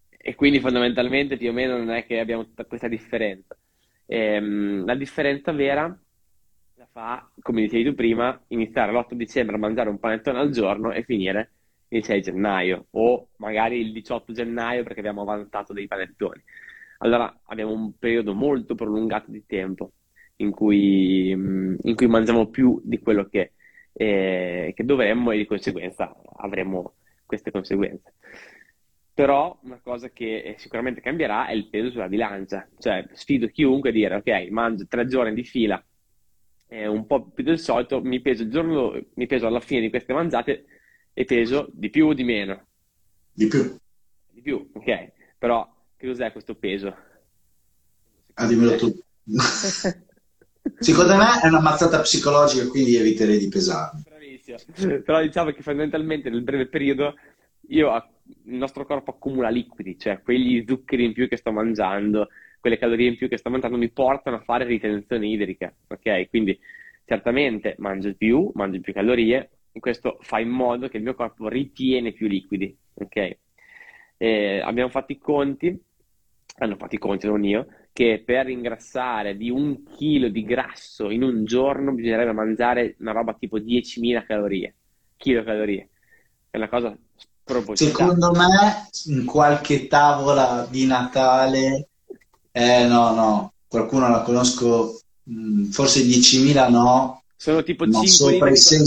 E 0.08 0.34
quindi 0.34 0.60
fondamentalmente 0.60 1.36
più 1.36 1.50
o 1.50 1.52
meno 1.52 1.76
non 1.76 1.90
è 1.90 2.04
che 2.06 2.18
abbiamo 2.18 2.44
tutta 2.44 2.64
questa 2.64 2.88
differenza. 2.88 3.56
Ehm, 4.06 4.84
la 4.84 4.94
differenza 4.94 5.52
vera 5.52 5.84
la 6.74 6.88
fa, 6.90 7.30
come 7.40 7.62
dicevi 7.62 7.84
tu 7.84 7.94
prima, 7.94 8.40
iniziare 8.48 8.92
l'8 8.92 9.14
dicembre 9.14 9.56
a 9.56 9.58
mangiare 9.58 9.90
un 9.90 9.98
panettone 9.98 10.38
al 10.38 10.50
giorno 10.50 10.92
e 10.92 11.02
finire 11.02 11.52
il 11.88 12.04
6 12.04 12.22
gennaio 12.22 12.86
o 12.90 13.28
magari 13.36 13.80
il 13.80 13.92
18 13.92 14.32
gennaio 14.32 14.82
perché 14.82 15.00
abbiamo 15.00 15.22
avanzato 15.22 15.72
dei 15.72 15.86
panettoni. 15.86 16.42
Allora 16.98 17.40
abbiamo 17.44 17.72
un 17.72 17.96
periodo 17.98 18.34
molto 18.34 18.74
prolungato 18.74 19.30
di 19.30 19.44
tempo 19.46 19.92
in 20.36 20.50
cui, 20.50 21.30
in 21.30 21.94
cui 21.94 22.06
mangiamo 22.06 22.48
più 22.48 22.80
di 22.84 22.98
quello 22.98 23.26
che, 23.26 23.52
eh, 23.98 24.72
che 24.76 24.84
dovremmo 24.84 25.32
e 25.32 25.38
di 25.38 25.44
conseguenza 25.44 26.14
avremo 26.36 26.94
queste 27.26 27.50
conseguenze. 27.50 28.14
Però 29.12 29.58
una 29.62 29.80
cosa 29.82 30.10
che 30.10 30.54
sicuramente 30.58 31.00
cambierà 31.00 31.48
è 31.48 31.52
il 31.52 31.68
peso 31.68 31.90
sulla 31.90 32.06
bilancia, 32.06 32.68
cioè 32.78 33.04
sfido 33.14 33.48
chiunque 33.48 33.90
a 33.90 33.92
dire 33.92 34.14
ok, 34.14 34.50
mangio 34.50 34.86
tre 34.86 35.04
giorni 35.08 35.34
di 35.34 35.42
fila, 35.42 35.84
eh, 36.68 36.86
un 36.86 37.06
po' 37.06 37.28
più 37.30 37.42
del 37.42 37.58
solito, 37.58 38.00
mi 38.00 38.20
peso, 38.20 38.44
il 38.44 38.50
giorno, 38.50 38.96
mi 39.14 39.26
peso 39.26 39.48
alla 39.48 39.58
fine 39.58 39.80
di 39.80 39.90
queste 39.90 40.12
mangiate 40.12 40.66
e 41.12 41.24
peso 41.24 41.68
di 41.72 41.90
più 41.90 42.06
o 42.06 42.14
di 42.14 42.22
meno? 42.22 42.66
Di 43.32 43.48
più. 43.48 43.76
Di 44.30 44.40
più, 44.40 44.70
ok. 44.74 45.12
Però 45.38 45.68
che 45.96 46.06
cos'è 46.06 46.30
questo 46.30 46.54
peso? 46.54 46.96
Ah, 48.34 48.46
dimmelo 48.46 48.76
tu. 48.76 48.96
Secondo 50.78 51.16
me 51.16 51.40
è 51.42 51.46
una 51.46 51.60
mazzata 51.60 52.00
psicologica, 52.00 52.68
quindi 52.68 52.96
eviterei 52.96 53.38
di 53.38 53.48
pesarmi. 53.48 54.02
Bravissimo. 54.08 55.02
Però 55.04 55.20
diciamo 55.20 55.50
che 55.50 55.62
fondamentalmente 55.62 56.30
nel 56.30 56.42
breve 56.42 56.66
periodo 56.66 57.14
io, 57.68 57.94
il 58.44 58.54
nostro 58.56 58.84
corpo 58.84 59.10
accumula 59.10 59.48
liquidi, 59.48 59.98
cioè 59.98 60.20
quegli 60.22 60.64
zuccheri 60.66 61.04
in 61.04 61.12
più 61.12 61.28
che 61.28 61.36
sto 61.36 61.52
mangiando, 61.52 62.28
quelle 62.60 62.78
calorie 62.78 63.08
in 63.08 63.16
più 63.16 63.28
che 63.28 63.36
sto 63.36 63.50
mangiando 63.50 63.76
mi 63.76 63.90
portano 63.90 64.36
a 64.36 64.40
fare 64.40 64.64
ritenzione 64.64 65.26
idrica, 65.26 65.72
ok? 65.88 66.28
Quindi 66.28 66.58
certamente 67.04 67.74
mangio 67.78 68.14
più, 68.14 68.50
mangio 68.54 68.80
più 68.80 68.92
calorie, 68.92 69.50
questo 69.78 70.18
fa 70.20 70.40
in 70.40 70.48
modo 70.48 70.88
che 70.88 70.96
il 70.96 71.02
mio 71.02 71.14
corpo 71.14 71.48
ritiene 71.48 72.12
più 72.12 72.26
liquidi, 72.26 72.76
ok? 72.94 73.36
Eh, 74.16 74.60
abbiamo 74.60 74.90
fatto 74.90 75.12
i 75.12 75.18
conti, 75.18 75.80
hanno 76.58 76.76
fatto 76.76 76.94
i 76.94 76.98
conti, 76.98 77.26
non 77.26 77.44
io, 77.44 77.66
che 77.92 78.22
per 78.24 78.48
ingrassare 78.48 79.36
di 79.36 79.50
un 79.50 79.82
chilo 79.96 80.28
di 80.28 80.44
grasso 80.44 81.10
in 81.10 81.22
un 81.22 81.44
giorno 81.44 81.92
bisognerebbe 81.92 82.32
mangiare 82.32 82.94
una 83.00 83.12
roba 83.12 83.34
tipo 83.34 83.58
10.000 83.58 84.24
calorie, 84.24 84.74
chilocalorie. 85.16 85.88
È 86.50 86.56
una 86.56 86.68
cosa 86.68 86.96
spropositata. 87.16 87.98
Secondo 88.04 88.30
me, 88.32 88.88
in 89.06 89.24
qualche 89.24 89.86
tavola 89.88 90.66
di 90.70 90.86
Natale, 90.86 91.88
eh 92.52 92.86
no, 92.86 93.14
no, 93.14 93.52
qualcuno 93.66 94.08
la 94.08 94.22
conosco, 94.22 95.00
mm, 95.30 95.64
forse 95.70 96.02
10.000 96.02 96.68
no, 96.70 97.22
sono 97.36 97.62
tipo 97.62 97.84
ma 97.84 97.92
5 97.92 98.08
sopra 98.08 98.48
litri. 98.50 98.76
i 98.76 98.80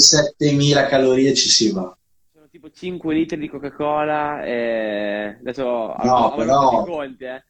6-7 0.51 0.55
mila 0.55 0.85
calorie 0.85 1.33
ci 1.33 1.49
si 1.49 1.71
va. 1.71 1.95
Sono 2.33 2.47
tipo 2.49 2.69
5 2.69 3.13
litri 3.13 3.37
di 3.37 3.47
Coca-Cola. 3.47 4.43
E... 4.43 5.37
Adesso 5.39 5.63
No, 5.63 5.93
avrò 5.93 6.35
però- 6.35 6.81
i 6.81 6.85
conti, 6.85 7.23
eh. 7.25 7.43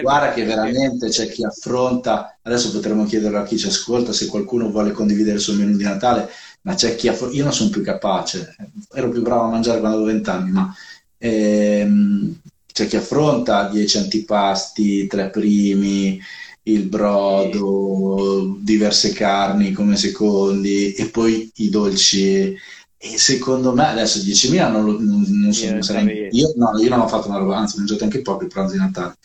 Guarda 0.00 0.32
che 0.32 0.44
veramente 0.44 1.08
c'è 1.08 1.28
chi 1.28 1.44
affronta, 1.44 2.38
adesso 2.42 2.70
potremmo 2.70 3.04
chiederlo 3.04 3.38
a 3.38 3.42
chi 3.44 3.58
ci 3.58 3.66
ascolta 3.66 4.12
se 4.12 4.26
qualcuno 4.26 4.70
vuole 4.70 4.92
condividere 4.92 5.36
il 5.36 5.42
suo 5.42 5.54
menù 5.54 5.76
di 5.76 5.82
Natale, 5.82 6.28
ma 6.62 6.74
c'è 6.74 6.94
chi 6.94 7.08
affronta, 7.08 7.34
io 7.36 7.42
non 7.42 7.52
sono 7.52 7.70
più 7.70 7.82
capace, 7.82 8.54
ero 8.94 9.08
più 9.08 9.22
bravo 9.22 9.42
a 9.44 9.50
mangiare 9.50 9.80
quando 9.80 9.96
avevo 9.98 10.12
20 10.12 10.30
anni, 10.30 10.50
ma 10.52 10.72
ehm, 11.18 12.40
c'è 12.72 12.86
chi 12.86 12.94
affronta 12.96 13.68
10 13.68 13.98
antipasti, 13.98 15.06
tre 15.08 15.30
primi, 15.30 16.20
il 16.64 16.84
brodo, 16.86 18.56
diverse 18.60 19.12
carni 19.12 19.72
come 19.72 19.96
secondi 19.96 20.92
e 20.94 21.08
poi 21.10 21.50
i 21.56 21.70
dolci. 21.70 22.56
E 23.00 23.16
secondo 23.16 23.72
me 23.74 23.86
adesso 23.86 24.20
10.000 24.22 24.68
non, 24.68 24.84
lo- 24.84 24.98
non, 25.00 25.24
non 25.28 25.52
so, 25.52 25.64
Io 25.64 25.66
non 25.66 25.74
non 25.74 25.82
sarei- 25.82 26.02
sarei- 26.04 26.28
io, 26.30 26.52
no, 26.56 26.78
io 26.80 26.88
non 26.88 27.00
ho 27.00 27.08
fatto 27.08 27.28
una 27.28 27.38
roba, 27.38 27.56
anzi 27.56 27.76
ho 27.76 27.78
mangiato 27.78 28.04
anche 28.04 28.22
poco 28.22 28.42
il 28.42 28.48
pranzo 28.48 28.72
di 28.72 28.78
Natale, 28.80 29.16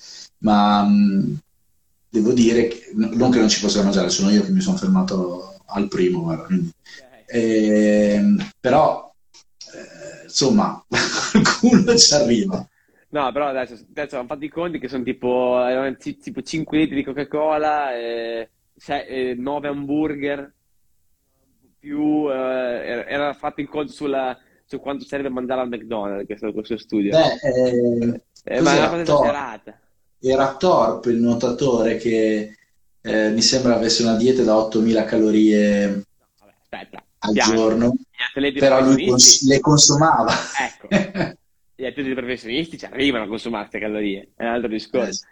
ma 0.44 0.84
mh, 0.84 1.40
devo 2.10 2.32
dire 2.34 2.68
che, 2.68 2.92
non 2.96 3.32
che 3.32 3.40
non 3.40 3.50
ci 3.50 3.60
possa 3.60 3.84
mangiare, 3.84 4.10
sono 4.10 4.30
io 4.30 4.44
che 4.44 4.52
mi 4.52 4.62
sono 4.62 4.78
fermato 4.78 5.56
al 5.68 5.88
primo, 5.88 6.22
guarda, 6.22 6.44
quindi. 6.46 6.70
Ehm, 7.26 8.50
però 8.60 9.12
eh, 9.74 10.24
insomma 10.26 10.84
qualcuno 10.88 11.96
ci 11.96 12.14
arriva. 12.14 12.68
No, 13.10 13.32
però 13.32 13.48
adesso, 13.48 13.74
adesso 13.90 14.18
hanno 14.18 14.28
fatto 14.28 14.44
i 14.46 14.50
conti 14.50 14.80
che 14.80 14.88
sono 14.88 15.04
tipo, 15.04 15.60
erano 15.64 15.96
ti- 15.98 16.18
tipo 16.18 16.42
5 16.42 16.78
litri 16.80 16.96
di 16.96 17.04
Coca-Cola, 17.04 17.96
e, 17.96 18.50
9 19.38 19.68
hamburger, 19.68 20.54
più 21.80 22.30
eh, 22.32 23.06
era, 23.08 23.34
fatto 23.34 23.62
il 23.62 23.68
conto 23.70 23.92
sulla- 23.92 24.38
su 24.66 24.80
quanto 24.80 25.06
serve 25.06 25.30
mangiare 25.30 25.62
al 25.62 25.68
McDonald's, 25.68 26.26
questo, 26.26 26.52
questo 26.54 26.78
studio. 26.78 27.12
Beh, 27.12 27.38
eh, 27.44 28.22
Eh, 28.46 28.62
ma 28.62 28.76
è 28.76 28.78
una 28.80 28.90
cosa 28.90 29.02
esagerata. 29.02 29.80
Era 30.30 30.56
Thorpe 30.58 31.12
il 31.12 31.18
nuotatore 31.22 31.98
che 31.98 32.58
eh, 33.02 33.30
mi 33.32 33.42
sembra 33.42 33.76
avesse 33.76 34.04
una 34.04 34.16
dieta 34.16 34.44
da 34.44 34.58
8000 34.58 35.04
calorie 35.06 35.88
No, 36.20 36.26
vabbè, 36.40 36.54
aspetta, 36.62 37.06
al 37.20 37.32
piano. 37.32 37.54
giorno, 37.54 37.94
però 38.58 38.82
lui 38.82 38.98
cons- 38.98 39.42
le 39.48 39.60
consumava. 39.60 40.34
ecco, 40.54 40.94
gli 41.76 41.86
atleti 41.86 42.14
professionisti 42.14 42.78
ci 42.78 42.86
arrivano 42.86 43.26
a 43.26 43.28
consumare 43.28 43.68
queste 43.68 43.80
calorie, 43.86 44.32
è 44.36 44.44
un 44.44 44.50
altro 44.50 44.70
Eh, 44.70 44.72
discorso. 44.72 45.26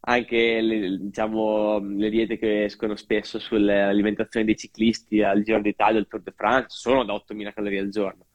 Anche 0.00 0.60
le, 0.60 0.96
diciamo, 0.98 1.78
le 1.80 2.08
diete 2.10 2.38
che 2.38 2.64
escono 2.64 2.96
spesso 2.96 3.38
sull'alimentazione 3.38 4.46
dei 4.46 4.56
ciclisti 4.56 5.22
al 5.22 5.42
Giro 5.42 5.60
d'Italia, 5.60 5.98
al 5.98 6.06
Tour 6.06 6.22
de 6.22 6.32
France, 6.34 6.68
sono 6.78 7.04
da 7.04 7.12
8.000 7.14 7.52
calorie 7.52 7.80
al 7.80 7.90
giorno. 7.90 8.26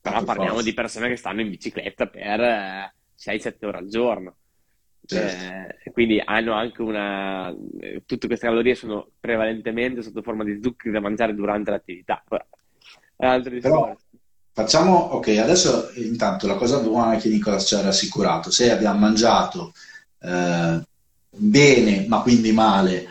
Però 0.00 0.22
per 0.24 0.24
parliamo 0.24 0.54
forza. 0.54 0.68
di 0.68 0.74
persone 0.74 1.08
che 1.08 1.16
stanno 1.16 1.40
in 1.42 1.50
bicicletta 1.50 2.06
per 2.06 2.40
eh, 2.40 2.94
6-7 3.16 3.66
ore 3.66 3.78
al 3.78 3.88
giorno. 3.88 4.36
Certo. 5.10 5.84
Eh, 5.84 5.90
quindi 5.90 6.22
hanno 6.24 6.52
anche 6.52 6.82
una... 6.82 7.52
Tutte 8.06 8.28
queste 8.28 8.46
calorie 8.46 8.76
sono 8.76 9.08
prevalentemente 9.18 10.02
sotto 10.02 10.22
forma 10.22 10.44
di 10.44 10.60
zuccheri 10.62 10.92
da 10.92 11.00
mangiare 11.00 11.34
durante 11.34 11.72
l'attività. 11.72 12.22
Però 13.16 13.96
facciamo, 14.52 14.96
ok, 14.96 15.28
adesso 15.38 15.90
intanto 15.96 16.46
la 16.46 16.54
cosa 16.54 16.78
buona 16.78 17.14
è 17.14 17.18
che 17.18 17.28
Nicola 17.28 17.58
ci 17.58 17.74
ha 17.74 17.80
rassicurato, 17.80 18.50
se 18.50 18.70
abbiamo 18.70 19.00
mangiato 19.00 19.72
eh, 20.20 20.80
bene, 21.28 22.06
ma 22.06 22.20
quindi 22.22 22.52
male, 22.52 23.08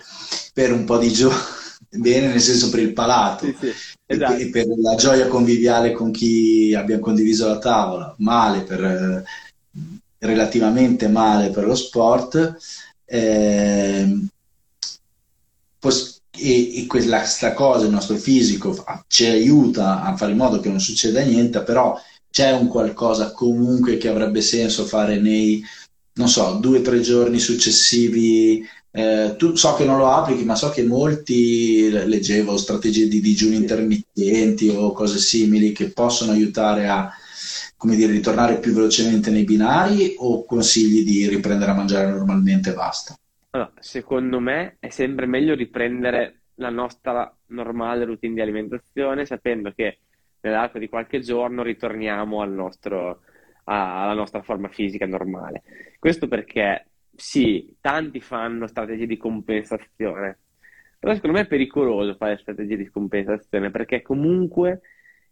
per 0.53 0.71
un 0.71 0.85
po' 0.85 0.97
di 0.97 1.11
giorni, 1.11 1.37
bene 1.89 2.27
nel 2.27 2.41
senso 2.41 2.69
per 2.69 2.81
il 2.81 2.93
palato 2.93 3.45
Sì, 3.45 3.55
sì, 3.59 3.73
esatto. 4.05 4.33
per, 4.33 4.41
e 4.41 4.49
per 4.49 4.65
la 4.67 4.95
gioia 4.95 5.27
conviviale 5.27 5.91
con 5.91 6.11
chi 6.11 6.73
abbiamo 6.75 7.01
condiviso 7.01 7.47
la 7.47 7.59
tavola, 7.59 8.13
male 8.19 8.61
per, 8.61 8.83
eh, 8.83 9.23
relativamente 10.19 11.07
male 11.07 11.49
per 11.49 11.65
lo 11.65 11.75
sport, 11.75 12.57
ehm, 13.05 14.27
pos- 15.79 16.21
e, 16.31 16.81
e 16.81 16.85
quella 16.85 17.23
sta 17.25 17.53
cosa, 17.53 17.85
il 17.85 17.91
nostro 17.91 18.15
fisico 18.17 18.83
ci 19.07 19.25
aiuta 19.25 20.03
a 20.03 20.15
fare 20.15 20.31
in 20.31 20.37
modo 20.37 20.59
che 20.59 20.69
non 20.69 20.79
succeda 20.79 21.21
niente, 21.21 21.63
però 21.63 21.99
c'è 22.29 22.51
un 22.51 22.67
qualcosa 22.67 23.31
comunque 23.31 23.97
che 23.97 24.07
avrebbe 24.07 24.41
senso 24.41 24.85
fare 24.85 25.19
nei, 25.19 25.63
non 26.13 26.27
so, 26.29 26.57
due 26.61 26.79
o 26.79 26.81
tre 26.81 27.01
giorni 27.01 27.39
successivi. 27.39 28.65
Eh, 28.91 29.35
tu 29.37 29.55
so 29.55 29.75
che 29.75 29.85
non 29.85 29.97
lo 29.97 30.09
applichi, 30.09 30.43
ma 30.45 30.55
so 30.55 30.69
che 30.69 30.83
molti 30.83 31.89
leggevo 31.89 32.57
strategie 32.57 33.07
di 33.07 33.21
digiuni 33.21 33.55
intermittenti 33.55 34.69
o 34.69 34.91
cose 34.93 35.19
simili 35.19 35.71
che 35.71 35.91
possono 35.91 36.31
aiutare 36.31 36.87
a, 36.87 37.11
come 37.79 37.95
dire, 37.95 38.11
ritornare 38.11 38.59
più 38.59 38.73
velocemente 38.73 39.31
nei 39.31 39.45
binari 39.45 40.15
o 40.17 40.43
consigli 40.43 41.01
di 41.01 41.29
riprendere 41.29 41.71
a 41.71 41.75
mangiare 41.75 42.11
normalmente 42.11 42.71
e 42.71 42.73
basta? 42.73 43.15
Allora, 43.51 43.71
secondo 43.79 44.41
me 44.41 44.75
è 44.79 44.89
sempre 44.89 45.25
meglio 45.25 45.55
riprendere 45.55 46.41
la 46.55 46.69
nostra 46.69 47.33
normale 47.47 48.03
routine 48.03 48.33
di 48.33 48.41
alimentazione 48.41 49.25
sapendo 49.25 49.71
che 49.71 49.99
nell'arco 50.41 50.77
di 50.77 50.89
qualche 50.89 51.21
giorno 51.21 51.63
ritorniamo 51.63 52.41
al 52.41 52.51
nostro, 52.51 53.21
a, 53.63 54.03
alla 54.03 54.13
nostra 54.13 54.41
forma 54.41 54.67
fisica 54.67 55.05
normale. 55.05 55.63
Questo 55.99 56.27
perché 56.27 56.85
sì, 57.15 57.77
tanti 57.79 58.19
fanno 58.19 58.67
strategie 58.67 59.07
di 59.07 59.15
compensazione, 59.15 60.37
però 60.99 61.13
secondo 61.13 61.37
me 61.37 61.43
è 61.43 61.47
pericoloso 61.47 62.13
fare 62.15 62.39
strategie 62.39 62.75
di 62.75 62.89
compensazione 62.89 63.71
perché 63.71 64.01
comunque 64.01 64.81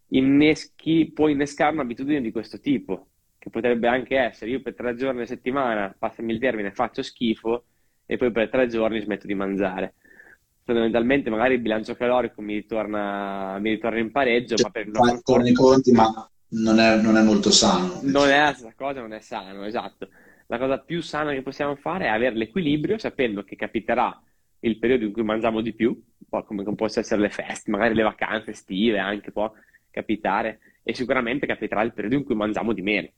inneschi, 0.09 1.11
puoi 1.13 1.33
innescare 1.33 1.73
un'abitudine 1.73 2.21
di 2.21 2.31
questo 2.31 2.59
tipo, 2.59 3.07
che 3.37 3.49
potrebbe 3.49 3.87
anche 3.87 4.17
essere 4.17 4.51
io 4.51 4.61
per 4.61 4.75
tre 4.75 4.95
giorni 4.95 5.21
a 5.21 5.25
settimana, 5.25 5.93
passami 5.97 6.33
il 6.33 6.39
termine, 6.39 6.71
faccio 6.71 7.01
schifo 7.01 7.65
e 8.05 8.17
poi 8.17 8.31
per 8.31 8.49
tre 8.49 8.67
giorni 8.67 8.99
smetto 8.99 9.27
di 9.27 9.35
mangiare. 9.35 9.95
Fondamentalmente 10.63 11.29
magari 11.29 11.55
il 11.55 11.61
bilancio 11.61 11.95
calorico 11.95 12.41
mi 12.41 12.55
ritorna, 12.55 13.57
mi 13.59 13.71
ritorna 13.71 13.99
in 13.99 14.11
pareggio, 14.11 14.55
cioè, 14.55 14.65
ma 14.65 14.71
per 14.71 14.85
il 14.85 14.91
nostro 14.91 15.21
corpo... 15.23 15.47
i 15.47 15.53
conti, 15.53 15.91
ma 15.91 16.29
non 16.49 16.79
è, 16.79 17.01
non 17.01 17.17
è 17.17 17.23
molto 17.23 17.51
sano. 17.51 17.99
Non 18.03 18.29
è 18.29 18.39
la 18.39 18.53
stessa 18.53 18.73
cosa, 18.75 19.01
non 19.01 19.13
è 19.13 19.19
sano, 19.19 19.63
esatto. 19.65 20.09
La 20.47 20.57
cosa 20.57 20.79
più 20.79 21.01
sana 21.01 21.33
che 21.33 21.41
possiamo 21.41 21.75
fare 21.75 22.05
è 22.05 22.09
avere 22.09 22.35
l'equilibrio 22.35 22.97
sapendo 22.97 23.43
che 23.43 23.55
capiterà 23.55 24.21
il 24.61 24.77
periodo 24.77 25.05
in 25.05 25.11
cui 25.11 25.23
mangiamo 25.23 25.61
di 25.61 25.73
più, 25.73 26.01
come 26.29 26.63
possono 26.75 27.05
essere 27.05 27.21
le 27.21 27.29
feste, 27.29 27.71
magari 27.71 27.93
le 27.93 28.03
vacanze 28.03 28.51
estive 28.51 28.97
anche 28.97 29.31
può 29.31 29.51
capitare, 29.91 30.59
e 30.83 30.93
sicuramente 30.93 31.45
capiterà 31.45 31.81
il 31.81 31.93
periodo 31.93 32.15
in 32.15 32.23
cui 32.23 32.35
mangiamo 32.35 32.73
di 32.73 32.81
meno. 32.81 33.09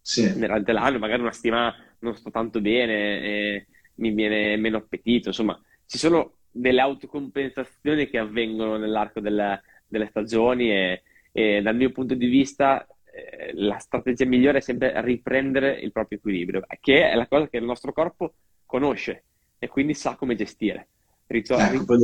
Sì. 0.00 0.38
Durante 0.38 0.72
l'anno 0.72 0.98
magari 0.98 1.20
una 1.20 1.32
settimana 1.32 1.74
non 2.00 2.16
sto 2.16 2.30
tanto 2.30 2.60
bene 2.60 3.66
mi 3.96 4.12
viene 4.12 4.56
meno 4.56 4.78
appetito, 4.78 5.28
insomma, 5.28 5.60
ci 5.86 5.98
sono 5.98 6.36
delle 6.50 6.80
autocompensazioni 6.80 8.08
che 8.08 8.18
avvengono 8.18 8.76
nell'arco 8.76 9.20
delle, 9.20 9.62
delle 9.86 10.06
stagioni 10.06 10.70
e, 10.70 11.02
e 11.32 11.62
dal 11.62 11.76
mio 11.76 11.92
punto 11.92 12.14
di 12.14 12.26
vista 12.26 12.86
eh, 13.12 13.52
la 13.54 13.78
strategia 13.78 14.24
migliore 14.24 14.58
è 14.58 14.62
sempre 14.62 14.92
riprendere 15.02 15.78
il 15.80 15.92
proprio 15.92 16.18
equilibrio, 16.18 16.64
che 16.80 17.10
è 17.10 17.14
la 17.14 17.26
cosa 17.26 17.48
che 17.48 17.58
il 17.58 17.64
nostro 17.64 17.92
corpo 17.92 18.34
conosce 18.66 19.24
e 19.58 19.68
quindi 19.68 19.94
sa 19.94 20.16
come 20.16 20.34
gestire. 20.34 20.88
Ritorno, 21.26 21.64
ecco, 21.64 21.96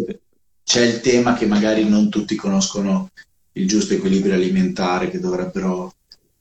c'è 0.63 0.85
il 0.85 1.01
tema 1.01 1.35
che 1.35 1.47
magari 1.47 1.89
non 1.89 2.09
tutti 2.11 2.37
conoscono 2.37 3.11
il 3.57 3.69
giusto 3.69 3.95
equilibrio 3.95 4.35
alimentare 4.35 5.11
che 5.11 5.21
dovrebbero 5.21 5.93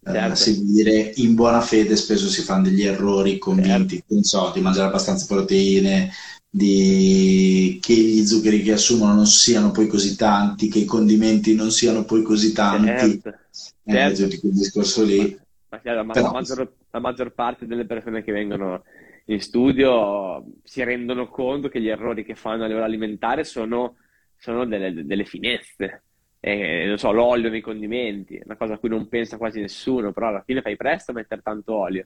eh, 0.06 0.12
certo. 0.12 0.32
eh, 0.32 0.36
seguire. 0.36 1.14
In 1.16 1.36
buona 1.36 1.62
fede 1.62 1.96
spesso 1.96 2.28
si 2.28 2.42
fanno 2.42 2.64
degli 2.64 2.84
errori 2.84 3.38
convinti, 3.38 4.04
certo. 4.08 4.24
so, 4.24 4.52
di 4.54 4.62
mangiare 4.62 4.88
abbastanza 4.88 5.26
proteine, 5.28 6.12
di... 6.50 7.80
che 7.82 7.94
gli 7.94 8.26
zuccheri 8.26 8.62
che 8.64 8.74
assumono 8.74 9.14
non 9.14 9.28
siano 9.28 9.72
poi 9.72 9.88
così 9.88 10.16
tanti, 10.16 10.70
che 10.70 10.80
i 10.80 10.86
condimenti 10.86 11.54
non 11.56 11.72
siano 11.72 12.06
poi 12.06 12.24
così 12.24 12.54
tanti. 12.54 13.22
Certo 13.22 13.40
certo. 13.86 14.24
eh, 14.24 14.40
quel 14.40 14.54
discorso 14.54 15.04
lì. 15.04 15.38
Ma, 15.70 15.82
ma, 15.84 16.04
ma 16.04 16.14
Però... 16.14 16.28
la, 16.28 16.32
maggior, 16.32 16.74
la, 16.90 17.00
maggior, 17.00 17.34
parte 17.34 17.66
delle 17.66 17.86
persone 17.86 18.24
che 18.24 18.32
vengono 18.32 18.84
in 19.26 19.42
studio 19.42 20.46
si 20.64 20.84
rendono 20.84 21.28
conto 21.30 21.68
che 21.68 21.82
gli 21.82 21.90
errori 21.90 22.24
che 22.24 22.36
fanno 22.36 22.64
a 22.64 22.68
livello 22.68 22.86
alimentare 22.86 23.44
sono, 23.44 23.98
sono 24.38 24.66
delle, 24.66 25.06
delle, 25.06 25.26
finestre. 25.26 26.05
Eh, 26.48 26.86
non 26.86 27.00
so, 27.00 27.12
l'olio 27.12 27.50
nei 27.50 27.62
condimenti, 27.62 28.40
una 28.44 28.56
cosa 28.56 28.76
a 28.76 28.78
cui 28.78 28.88
non 28.90 29.08
pensa 29.08 29.38
quasi 29.38 29.60
nessuno, 29.62 30.12
però 30.14 30.28
alla 30.28 30.44
fine 30.44 30.62
fai 30.62 30.76
presto 30.76 31.10
a 31.10 31.16
mettere 31.16 31.42
tanto 31.42 31.74
olio, 31.74 32.06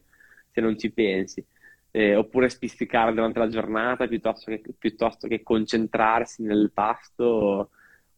se 0.49 0.61
non 0.61 0.77
ci 0.79 0.91
pensi. 0.91 1.45
Eh, 1.91 2.15
oppure 2.15 2.47
spisticcare 2.49 3.13
durante 3.13 3.39
la 3.39 3.49
giornata 3.49 4.07
piuttosto 4.07 4.49
che, 4.51 4.61
piuttosto 4.77 5.27
che 5.27 5.41
concentrarsi 5.43 6.43
nel 6.43 6.71
pasto 6.73 7.23
o, 7.25 7.69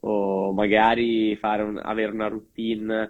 o 0.02 0.54
magari 0.54 1.40
un, 1.42 1.80
avere 1.82 2.12
una 2.12 2.28
routine 2.28 3.10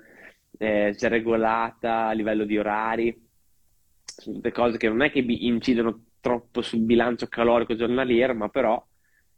eh, 0.57 0.95
regolata 1.09 2.07
a 2.07 2.11
livello 2.13 2.45
di 2.45 2.57
orari, 2.57 3.29
sono 4.05 4.35
tutte 4.37 4.51
cose 4.53 4.77
che 4.77 4.87
non 4.87 5.01
è 5.01 5.11
che 5.11 5.19
incidono 5.19 6.05
troppo 6.21 6.61
sul 6.61 6.79
bilancio 6.81 7.27
calorico 7.27 7.75
giornaliero, 7.75 8.33
ma 8.35 8.47
però 8.49 8.81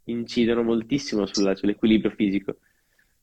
incidono 0.06 0.62
moltissimo 0.64 1.26
sulla, 1.26 1.56
sull'equilibrio 1.56 2.12
fisico. 2.12 2.58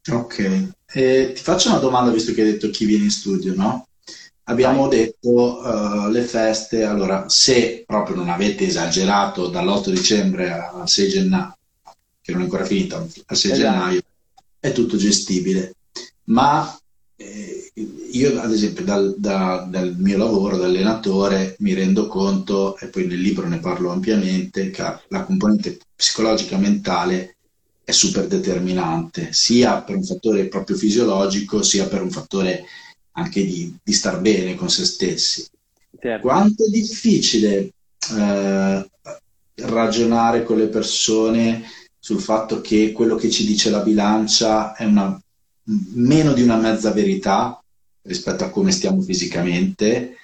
Ok, 0.08 0.72
eh, 0.92 1.32
ti 1.34 1.42
faccio 1.42 1.68
una 1.68 1.78
domanda 1.78 2.10
visto 2.10 2.32
che 2.32 2.40
hai 2.40 2.52
detto 2.52 2.70
chi 2.70 2.86
viene 2.86 3.04
in 3.04 3.10
studio, 3.10 3.54
no? 3.54 3.86
Abbiamo 4.44 4.88
Vai. 4.88 4.98
detto 4.98 5.60
uh, 5.60 6.08
le 6.08 6.22
feste, 6.22 6.84
allora 6.84 7.28
se 7.28 7.84
proprio 7.86 8.16
non 8.16 8.30
avete 8.30 8.66
esagerato 8.66 9.48
dall'8 9.48 9.90
dicembre 9.90 10.50
al 10.50 10.88
6 10.88 11.08
gennaio, 11.08 11.56
che 12.20 12.32
non 12.32 12.40
è 12.40 12.44
ancora 12.44 12.64
finita, 12.64 12.96
al 12.96 13.36
6 13.36 13.50
esatto. 13.52 13.70
gennaio, 13.70 14.00
è 14.58 14.72
tutto 14.72 14.96
gestibile, 14.96 15.74
ma 16.24 16.76
eh, 17.16 17.70
io 18.10 18.40
ad 18.40 18.50
esempio 18.50 18.84
dal, 18.84 19.14
da, 19.18 19.66
dal, 19.68 19.94
mio 19.98 20.16
lavoro 20.16 20.56
da 20.56 20.64
allenatore 20.64 21.56
mi 21.60 21.74
rendo 21.74 22.08
conto, 22.08 22.76
e 22.78 22.86
poi 22.86 23.06
nel 23.06 23.20
libro 23.20 23.46
ne 23.46 23.58
parlo 23.58 23.90
ampiamente, 23.90 24.70
che 24.70 24.82
la 25.08 25.24
componente 25.24 25.78
psicologica 25.94 26.56
mentale 26.56 27.36
è 27.90 27.92
super 27.92 28.26
determinante, 28.26 29.32
sia 29.32 29.82
per 29.82 29.96
un 29.96 30.04
fattore 30.04 30.46
proprio 30.46 30.76
fisiologico, 30.76 31.62
sia 31.62 31.86
per 31.86 32.02
un 32.02 32.10
fattore 32.10 32.64
anche 33.12 33.44
di, 33.44 33.76
di 33.82 33.92
star 33.92 34.20
bene 34.20 34.54
con 34.54 34.70
se 34.70 34.84
stessi. 34.84 35.46
Certo. 36.00 36.26
Quanto 36.26 36.64
è 36.64 36.70
difficile 36.70 37.72
eh, 38.16 38.90
ragionare 39.54 40.44
con 40.44 40.56
le 40.56 40.68
persone 40.68 41.64
sul 41.98 42.20
fatto 42.20 42.60
che 42.60 42.92
quello 42.92 43.16
che 43.16 43.28
ci 43.28 43.44
dice 43.44 43.70
la 43.70 43.80
bilancia 43.80 44.74
è 44.74 44.84
una 44.84 45.20
meno 45.94 46.32
di 46.32 46.42
una 46.42 46.56
mezza 46.56 46.90
verità 46.92 47.62
rispetto 48.02 48.44
a 48.44 48.50
come 48.50 48.72
stiamo 48.72 49.02
fisicamente 49.02 50.16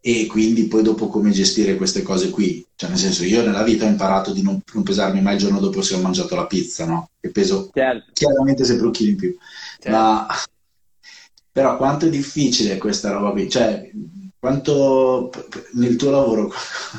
e 0.00 0.26
quindi 0.26 0.66
poi 0.66 0.82
dopo 0.82 1.08
come 1.08 1.30
gestire 1.30 1.76
queste 1.76 2.02
cose 2.02 2.30
qui. 2.30 2.66
Cioè, 2.74 2.88
nel 2.88 2.98
senso, 2.98 3.24
io 3.24 3.44
nella 3.44 3.62
vita 3.62 3.84
ho 3.84 3.88
imparato 3.88 4.32
di 4.32 4.42
non, 4.42 4.60
non 4.72 4.82
pesarmi 4.82 5.20
mai 5.20 5.34
il 5.34 5.40
giorno 5.40 5.60
dopo 5.60 5.82
se 5.82 5.94
ho 5.94 6.00
mangiato 6.00 6.34
la 6.34 6.46
pizza, 6.46 6.86
no? 6.86 7.10
Che 7.20 7.30
peso 7.30 7.70
certo. 7.72 8.10
chiaramente 8.12 8.64
sempre 8.64 8.86
un 8.86 8.92
chilo 8.92 9.10
in 9.10 9.16
più. 9.16 9.36
Certo. 9.78 9.90
Ma 9.90 10.26
però 11.52 11.76
quanto 11.76 12.06
è 12.06 12.10
difficile 12.10 12.78
questa 12.78 13.10
roba 13.10 13.32
qui? 13.32 13.48
Cioè, 13.48 13.90
quanto 14.38 15.30
nel 15.74 15.96
tuo 15.96 16.10
lavoro 16.10 16.50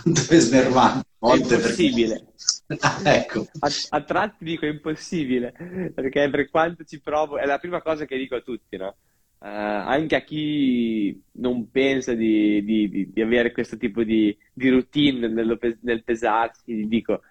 quanto 0.01 0.21
è 0.29 0.39
snervante? 0.39 1.07
È 1.17 1.35
impossibile. 1.35 2.25
ecco. 3.03 3.47
A, 3.59 3.69
a, 3.89 4.01
tratti 4.01 4.43
dico 4.43 4.65
impossibile, 4.65 5.91
perché 5.93 6.29
per 6.29 6.49
quanto 6.49 6.83
ci 6.83 6.99
provo, 6.99 7.37
è 7.37 7.45
la 7.45 7.57
prima 7.57 7.81
cosa 7.81 8.05
che 8.05 8.17
dico 8.17 8.35
a 8.35 8.41
tutti, 8.41 8.77
no? 8.77 8.95
Uh, 9.41 9.47
anche 9.47 10.15
a 10.15 10.21
chi 10.21 11.19
non 11.33 11.71
pensa 11.71 12.13
di, 12.13 12.63
di, 12.63 12.87
di, 12.89 13.11
di 13.11 13.21
avere 13.21 13.51
questo 13.51 13.75
tipo 13.75 14.03
di, 14.03 14.37
routine 14.53 15.27
nello, 15.27 15.57
nel 15.81 16.03
pesarsi, 16.03 16.85
dico 16.87 17.21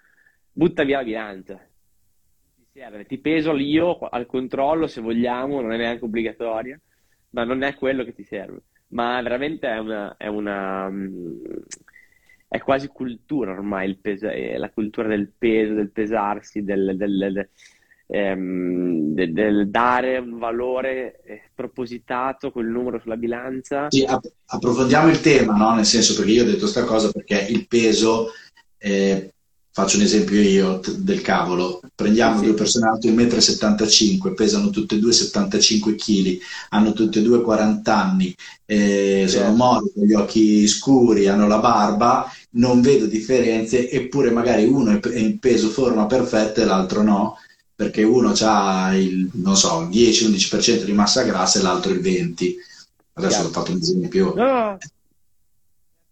butta 0.51 0.83
via 0.83 0.99
la 0.99 1.05
bilancia. 1.05 1.57
Ti, 2.57 2.67
serve. 2.73 3.05
ti 3.05 3.19
peso 3.19 3.57
io 3.57 3.97
al 3.99 4.27
controllo 4.27 4.89
se 4.89 5.01
vogliamo, 5.01 5.61
non 5.61 5.73
è 5.73 5.77
neanche 5.77 6.05
obbligatoria, 6.05 6.81
ma 7.31 7.45
non 7.45 7.63
è 7.63 7.75
quello 7.75 8.03
che 8.03 8.13
ti 8.13 8.25
serve. 8.25 8.63
Ma 8.89 9.23
veramente 9.23 9.69
è 9.69 9.79
una, 9.79 10.17
è 10.17 10.27
una 10.27 10.87
um, 10.87 11.41
è 12.51 12.59
quasi 12.59 12.89
cultura 12.89 13.53
ormai, 13.53 13.95
pesa- 13.95 14.33
la 14.59 14.71
cultura 14.71 15.07
del 15.07 15.31
peso, 15.39 15.75
del 15.75 15.93
pesarsi, 15.93 16.65
del, 16.65 16.97
del, 16.97 17.17
del, 17.17 17.49
ehm, 18.11 19.13
del 19.13 19.71
dare 19.71 20.19
un 20.19 20.39
valore 20.39 21.21
eh, 21.25 21.43
propositato 21.55 22.51
quel 22.51 22.67
numero 22.67 22.99
sulla 23.01 23.17
bilancia. 23.17 23.87
Sì, 23.91 24.05
app- 24.05 24.27
approfondiamo 24.47 25.09
il 25.09 25.21
tema, 25.21 25.57
no? 25.57 25.75
nel 25.75 25.87
senso 25.87 26.15
perché 26.15 26.31
io 26.33 26.43
ho 26.43 26.47
detto 26.47 26.61
questa 26.61 26.85
cosa 26.85 27.11
perché 27.11 27.47
il 27.49 27.67
peso 27.67 28.31
eh, 28.79 29.33
Faccio 29.73 29.99
un 29.99 30.03
esempio 30.03 30.41
io 30.41 30.81
del 30.99 31.21
cavolo. 31.21 31.81
Prendiamo 31.95 32.41
sì. 32.41 32.47
due 32.47 32.55
persone 32.55 32.89
alte 32.89 33.09
1,75 33.09 34.31
m, 34.31 34.35
pesano 34.35 34.71
tutte 34.71 34.97
e 34.97 34.99
due 34.99 35.13
75 35.13 35.95
kg, 35.95 36.39
hanno 36.71 36.93
tutte 36.93 37.21
e 37.21 37.23
due 37.23 37.41
40 37.41 37.97
anni, 37.97 38.35
eh, 38.67 39.27
sono 39.29 39.45
certo. 39.45 39.57
morti, 39.57 39.93
con 39.95 40.05
gli 40.07 40.13
occhi 40.13 40.67
scuri, 40.67 41.29
hanno 41.29 41.47
la 41.47 41.59
barba, 41.59 42.29
non 42.53 42.81
vedo 42.81 43.07
differenze, 43.07 43.89
eppure 43.89 44.33
magari 44.33 44.65
uno 44.65 45.01
è 45.01 45.19
in 45.19 45.39
peso 45.39 45.69
forma 45.69 46.07
perfetta 46.07 46.63
e 46.63 46.65
l'altro 46.65 47.03
no, 47.03 47.37
perché 47.81 48.03
uno 48.03 48.35
ha 48.41 48.95
il, 48.95 49.31
non 49.33 49.57
so, 49.57 49.89
10-11% 49.89 50.83
di 50.83 50.93
massa 50.93 51.23
grassa 51.23 51.59
e 51.59 51.63
l'altro 51.63 51.93
il 51.93 52.01
20%. 52.01 52.55
Adesso 53.15 53.39
yeah. 53.39 53.47
ho 53.47 53.49
fatto 53.49 53.73
un 53.73 53.79
esempio. 53.79 54.35
No 54.37 54.79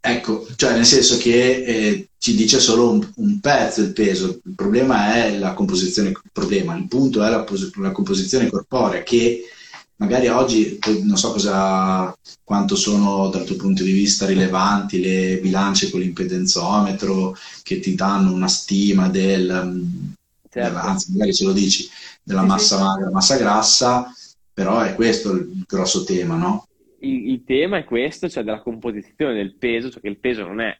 Ecco, 0.00 0.46
cioè 0.56 0.72
nel 0.72 0.86
senso 0.86 1.18
che 1.18 1.64
eh, 1.64 2.08
ci 2.16 2.34
dice 2.34 2.58
solo 2.58 2.88
un, 2.88 3.06
un, 3.16 3.40
pezzo 3.40 3.82
il 3.82 3.92
peso, 3.92 4.40
il 4.42 4.54
problema 4.54 5.14
è 5.14 5.36
la 5.36 5.52
composizione, 5.52 6.08
il, 6.08 6.20
problema, 6.32 6.74
il 6.74 6.88
punto 6.88 7.22
è 7.22 7.28
la, 7.28 7.44
la, 7.74 7.92
composizione 7.92 8.48
corporea 8.48 9.02
che 9.02 9.42
magari 9.96 10.28
oggi 10.28 10.78
non 11.02 11.18
so 11.18 11.32
cosa, 11.32 12.16
quanto 12.42 12.76
sono 12.76 13.28
dal 13.28 13.44
tuo 13.44 13.56
punto 13.56 13.82
di 13.82 13.92
vista 13.92 14.24
rilevanti 14.24 15.00
le 15.00 15.38
bilance 15.42 15.90
con 15.90 16.00
l'impedenzometro 16.00 17.36
che 17.62 17.78
ti 17.80 17.94
danno 17.94 18.32
una 18.32 18.48
stima 18.48 19.08
del, 19.08 20.16
certo. 20.64 20.78
anzi 20.78 21.12
magari 21.12 21.34
ce 21.34 21.44
lo 21.44 21.52
dici, 21.52 21.88
della 22.22 22.42
massa 22.42 22.78
magra, 22.78 23.10
massa 23.10 23.36
grassa, 23.36 24.12
però 24.52 24.80
è 24.80 24.94
questo 24.94 25.32
il 25.32 25.64
grosso 25.66 26.04
tema, 26.04 26.36
no? 26.36 26.66
Il, 27.00 27.30
il 27.30 27.44
tema 27.44 27.78
è 27.78 27.84
questo, 27.84 28.28
cioè 28.28 28.42
della 28.42 28.60
composizione 28.60 29.34
del 29.34 29.54
peso, 29.54 29.90
cioè 29.90 30.00
che 30.00 30.08
il 30.08 30.18
peso 30.18 30.44
non 30.44 30.60
è 30.60 30.76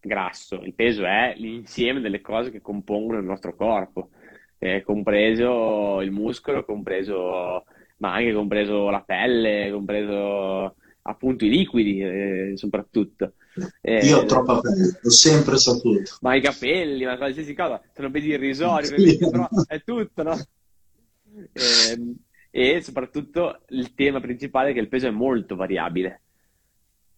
grasso, 0.00 0.60
il 0.62 0.74
peso 0.74 1.04
è 1.04 1.34
l'insieme 1.36 2.00
delle 2.00 2.20
cose 2.20 2.50
che 2.50 2.60
compongono 2.60 3.18
il 3.18 3.24
nostro 3.24 3.54
corpo, 3.54 4.10
eh, 4.58 4.82
compreso 4.82 6.00
il 6.00 6.10
muscolo, 6.10 6.64
compreso, 6.64 7.64
ma 7.98 8.14
anche 8.14 8.32
compreso 8.32 8.90
la 8.90 9.02
pelle, 9.02 9.70
compreso 9.70 10.74
appunto 11.02 11.44
i 11.44 11.50
liquidi 11.50 12.00
eh, 12.00 12.52
soprattutto. 12.56 13.34
Eh, 13.80 14.06
Io 14.06 14.18
ho 14.18 14.24
troppa 14.26 14.60
pelle, 14.60 14.98
l'ho 15.00 15.10
sempre 15.10 15.56
saputo. 15.56 16.16
Ma 16.20 16.34
i 16.34 16.40
capelli, 16.40 17.04
ma 17.04 17.16
qualsiasi 17.16 17.54
cosa, 17.54 17.82
sono 17.94 18.10
pesi 18.10 18.28
irrisori, 18.28 18.86
sì. 18.86 19.18
però 19.18 19.48
è 19.66 19.82
tutto, 19.82 20.22
no? 20.22 20.38
Eh, 21.52 22.14
e 22.50 22.80
soprattutto 22.82 23.62
il 23.68 23.94
tema 23.94 24.20
principale 24.20 24.70
è 24.70 24.72
che 24.72 24.80
il 24.80 24.88
peso 24.88 25.06
è 25.06 25.10
molto 25.10 25.56
variabile. 25.56 26.22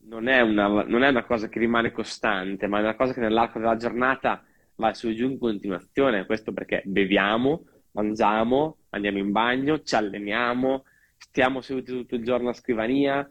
Non 0.05 0.29
è, 0.29 0.41
una, 0.41 0.67
non 0.85 1.03
è 1.05 1.09
una 1.09 1.25
cosa 1.25 1.49
che 1.49 1.59
rimane 1.59 1.93
costante, 1.93 2.67
ma 2.67 2.79
è 2.79 2.83
una 2.83 2.97
cosa 2.97 3.13
che 3.13 3.21
nell'arco 3.21 3.59
della 3.59 3.77
giornata 3.77 4.45
va 4.77 4.93
su 4.95 5.09
e 5.09 5.15
giù 5.15 5.31
in 5.31 5.39
continuazione. 5.39 6.27
Questo 6.27 6.53
perché 6.53 6.83
beviamo, 6.85 7.65
mangiamo, 7.93 8.79
andiamo 8.91 9.19
in 9.19 9.31
bagno, 9.31 9.81
ci 9.83 9.95
alleniamo, 9.95 10.85
stiamo 11.17 11.61
seduti 11.61 11.93
tutto 11.93 12.17
il 12.17 12.25
giorno 12.25 12.51
a 12.51 12.55
scrivania 12.55 13.29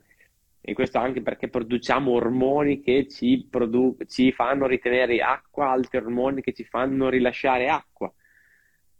e 0.61 0.73
questo 0.73 0.99
anche 0.99 1.21
perché 1.21 1.49
produciamo 1.49 2.11
ormoni 2.11 2.81
che 2.81 3.07
ci, 3.07 3.47
produ- 3.49 4.05
ci 4.05 4.31
fanno 4.31 4.67
ritenere 4.67 5.19
acqua, 5.19 5.71
altri 5.71 5.97
ormoni 5.97 6.41
che 6.41 6.53
ci 6.53 6.63
fanno 6.63 7.09
rilasciare 7.09 7.67
acqua. 7.67 8.13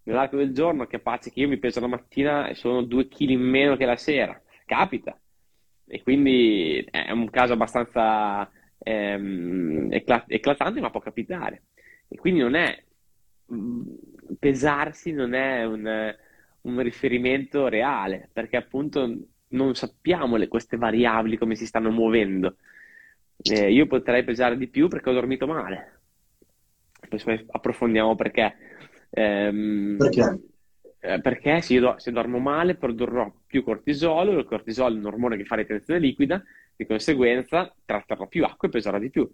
Nell'arco 0.04 0.38
del 0.38 0.54
giorno, 0.54 0.88
capace 0.88 1.32
che 1.32 1.42
io 1.42 1.48
mi 1.48 1.60
peso 1.60 1.80
la 1.80 1.88
mattina 1.88 2.48
e 2.48 2.56
sono 2.56 2.82
due 2.82 3.08
chili 3.08 3.34
in 3.34 3.42
meno 3.42 3.78
che 3.78 3.86
la 3.86 3.96
sera, 3.96 4.42
capita. 4.66 5.16
E 5.86 6.02
quindi 6.02 6.84
è 6.90 7.12
un 7.12 7.30
caso 7.30 7.54
abbastanza 7.54 8.50
ehm, 8.80 9.90
eclatante, 9.92 10.82
ma 10.82 10.90
può 10.90 11.00
capitare. 11.00 11.66
E 12.08 12.18
quindi 12.18 12.40
non 12.40 12.56
è 12.56 12.84
mm, 13.54 13.82
pesarsi 14.40 15.12
non 15.12 15.34
è 15.34 15.64
un, 15.66 16.16
un 16.62 16.82
riferimento 16.82 17.68
reale, 17.68 18.30
perché 18.34 18.58
appunto 18.58 19.18
non 19.52 19.76
sappiamo 19.76 20.36
le, 20.36 20.48
queste 20.48 20.78
variabili 20.78 21.38
come 21.38 21.56
si 21.56 21.66
stanno 21.66 21.92
muovendo. 21.92 22.58
Eh, 23.44 23.72
io 23.72 23.88
potrei 23.88 24.24
pesare 24.24 24.58
di 24.58 24.68
più 24.68 24.88
perché 24.88 25.10
ho 25.10 25.14
dormito 25.14 25.48
male. 25.48 26.00
Poi 27.08 27.46
approfondiamo 27.50 28.16
perché. 28.16 28.56
Ehm, 29.10 29.98
perché? 29.98 30.40
Eh, 31.04 31.20
perché 31.20 31.62
se, 31.62 31.74
io, 31.74 31.98
se 31.98 32.12
dormo 32.12 32.38
male 32.38 32.76
produrrò 32.76 33.34
più 33.48 33.64
cortisolo, 33.64 34.38
il 34.38 34.46
cortisolo 34.46 34.96
è 34.96 35.00
un 35.00 35.06
ormone 35.06 35.36
che 35.36 35.46
fa 35.46 35.56
ritenzione 35.56 36.00
liquida, 36.00 36.44
di 36.76 36.86
conseguenza 36.86 37.74
tratterò 37.84 38.28
più 38.28 38.46
acqua 38.46 38.68
e 38.68 38.72
peserò 38.72 39.00
di 39.00 39.10
più. 39.10 39.30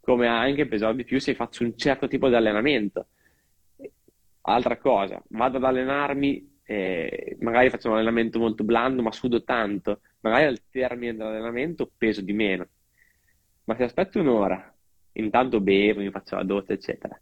Come 0.00 0.26
anche 0.26 0.66
peserò 0.66 0.92
di 0.92 1.04
più 1.04 1.20
se 1.20 1.34
faccio 1.34 1.62
un 1.62 1.76
certo 1.76 2.08
tipo 2.08 2.28
di 2.28 2.34
allenamento. 2.34 3.06
Altra 4.42 4.76
cosa, 4.78 5.22
vado 5.28 5.56
ad 5.58 5.64
allenarmi 5.64 6.55
eh, 6.68 7.36
magari 7.40 7.70
faccio 7.70 7.88
un 7.88 7.94
allenamento 7.94 8.40
molto 8.40 8.64
blando, 8.64 9.00
ma 9.00 9.12
sudo 9.12 9.44
tanto, 9.44 10.00
magari 10.20 10.44
al 10.44 10.60
termine 10.68 11.14
dell'allenamento 11.14 11.90
peso 11.96 12.20
di 12.20 12.32
meno. 12.32 12.66
Ma 13.64 13.76
se 13.76 13.84
aspetto 13.84 14.18
un'ora, 14.18 14.74
intanto 15.12 15.60
bevo, 15.60 16.00
mi 16.00 16.10
faccio 16.10 16.34
la 16.34 16.42
doccia, 16.42 16.72
eccetera, 16.72 17.18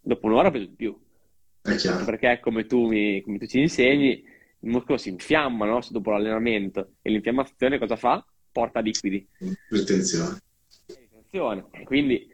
dopo 0.00 0.26
un'ora 0.26 0.50
peso 0.50 0.66
di 0.66 0.74
più. 0.74 0.98
Perché 1.60 2.40
come 2.40 2.66
tu, 2.66 2.88
mi, 2.88 3.20
come 3.20 3.38
tu 3.38 3.46
ci 3.46 3.60
insegni, 3.60 4.24
il 4.60 4.70
muscolo 4.70 4.96
si 4.96 5.10
infiamma 5.10 5.66
no? 5.66 5.80
dopo 5.90 6.10
l'allenamento 6.10 6.94
e 7.02 7.10
l'infiammazione 7.10 7.78
cosa 7.78 7.96
fa? 7.96 8.24
Porta 8.50 8.80
liquidi. 8.80 9.26
Ritenzione. 9.68 11.66
Quindi 11.84 12.28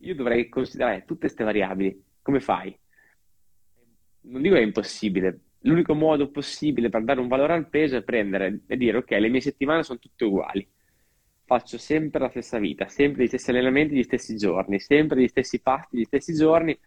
io 0.00 0.14
dovrei 0.14 0.48
considerare 0.48 1.04
tutte 1.06 1.20
queste 1.20 1.44
variabili. 1.44 2.04
Come 2.22 2.40
fai? 2.40 2.78
Non 4.20 4.42
dico 4.42 4.54
che 4.54 4.60
è 4.60 4.64
impossibile, 4.64 5.40
l'unico 5.60 5.94
modo 5.94 6.30
possibile 6.30 6.88
per 6.88 7.02
dare 7.02 7.20
un 7.20 7.28
valore 7.28 7.54
al 7.54 7.68
peso 7.68 7.96
è 7.96 8.02
prendere 8.02 8.60
e 8.66 8.76
dire 8.76 8.98
ok, 8.98 9.10
le 9.10 9.28
mie 9.28 9.40
settimane 9.40 9.82
sono 9.82 9.98
tutte 9.98 10.24
uguali. 10.24 10.66
Faccio 11.44 11.78
sempre 11.78 12.20
la 12.20 12.28
stessa 12.28 12.58
vita, 12.58 12.88
sempre 12.88 13.24
gli 13.24 13.26
stessi 13.26 13.50
allenamenti, 13.50 13.94
gli 13.94 14.02
stessi 14.02 14.36
giorni, 14.36 14.78
sempre 14.78 15.20
gli 15.20 15.28
stessi 15.28 15.60
pasti, 15.60 15.98
gli 15.98 16.04
stessi 16.04 16.34
giorni. 16.34 16.78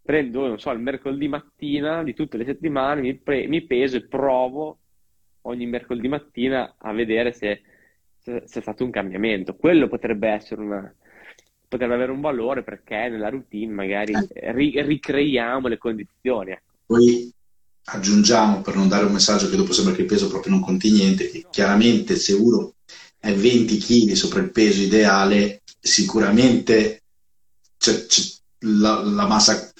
Prendo, 0.00 0.46
non 0.46 0.60
so, 0.60 0.70
il 0.70 0.78
mercoledì 0.78 1.26
mattina 1.26 2.04
di 2.04 2.14
tutte 2.14 2.36
le 2.36 2.44
settimane, 2.44 3.00
mi, 3.00 3.16
pre- 3.16 3.48
mi 3.48 3.66
peso 3.66 3.96
e 3.96 4.06
provo 4.06 4.78
ogni 5.42 5.66
mercoledì 5.66 6.06
mattina 6.06 6.76
a 6.78 6.92
vedere 6.92 7.32
se, 7.32 7.62
se, 8.16 8.42
se, 8.44 8.58
è 8.60 8.62
stato 8.62 8.84
un 8.84 8.90
cambiamento. 8.90 9.56
Quello 9.56 9.88
potrebbe 9.88 10.28
essere 10.28 10.60
una, 10.60 10.94
potrebbe 11.66 11.94
avere 11.94 12.12
un 12.12 12.20
valore 12.20 12.62
perché 12.62 13.08
nella 13.08 13.28
routine 13.28 13.72
magari 13.72 14.12
eh. 14.12 14.52
ri- 14.52 14.80
ricreiamo 14.80 15.66
le 15.66 15.78
condizioni. 15.78 16.52
Ecco. 16.52 16.74
Poi 16.86 17.34
aggiungiamo 17.88 18.62
per 18.62 18.74
non 18.74 18.88
dare 18.88 19.04
un 19.04 19.12
messaggio 19.12 19.48
che 19.48 19.56
dopo 19.56 19.72
sembra 19.72 19.94
che 19.94 20.02
il 20.02 20.06
peso 20.06 20.28
proprio 20.28 20.52
non 20.52 20.62
conti 20.62 20.90
niente, 20.90 21.30
che 21.30 21.46
chiaramente 21.50 22.16
se 22.16 22.32
uno 22.32 22.74
è 23.18 23.32
20 23.34 23.78
kg 23.78 24.12
sopra 24.12 24.40
il 24.40 24.50
peso 24.50 24.80
ideale, 24.80 25.62
sicuramente 25.78 27.02
c'è, 27.78 28.06
c'è 28.06 28.22
la, 28.60 29.02
la, 29.02 29.26
massa, 29.26 29.70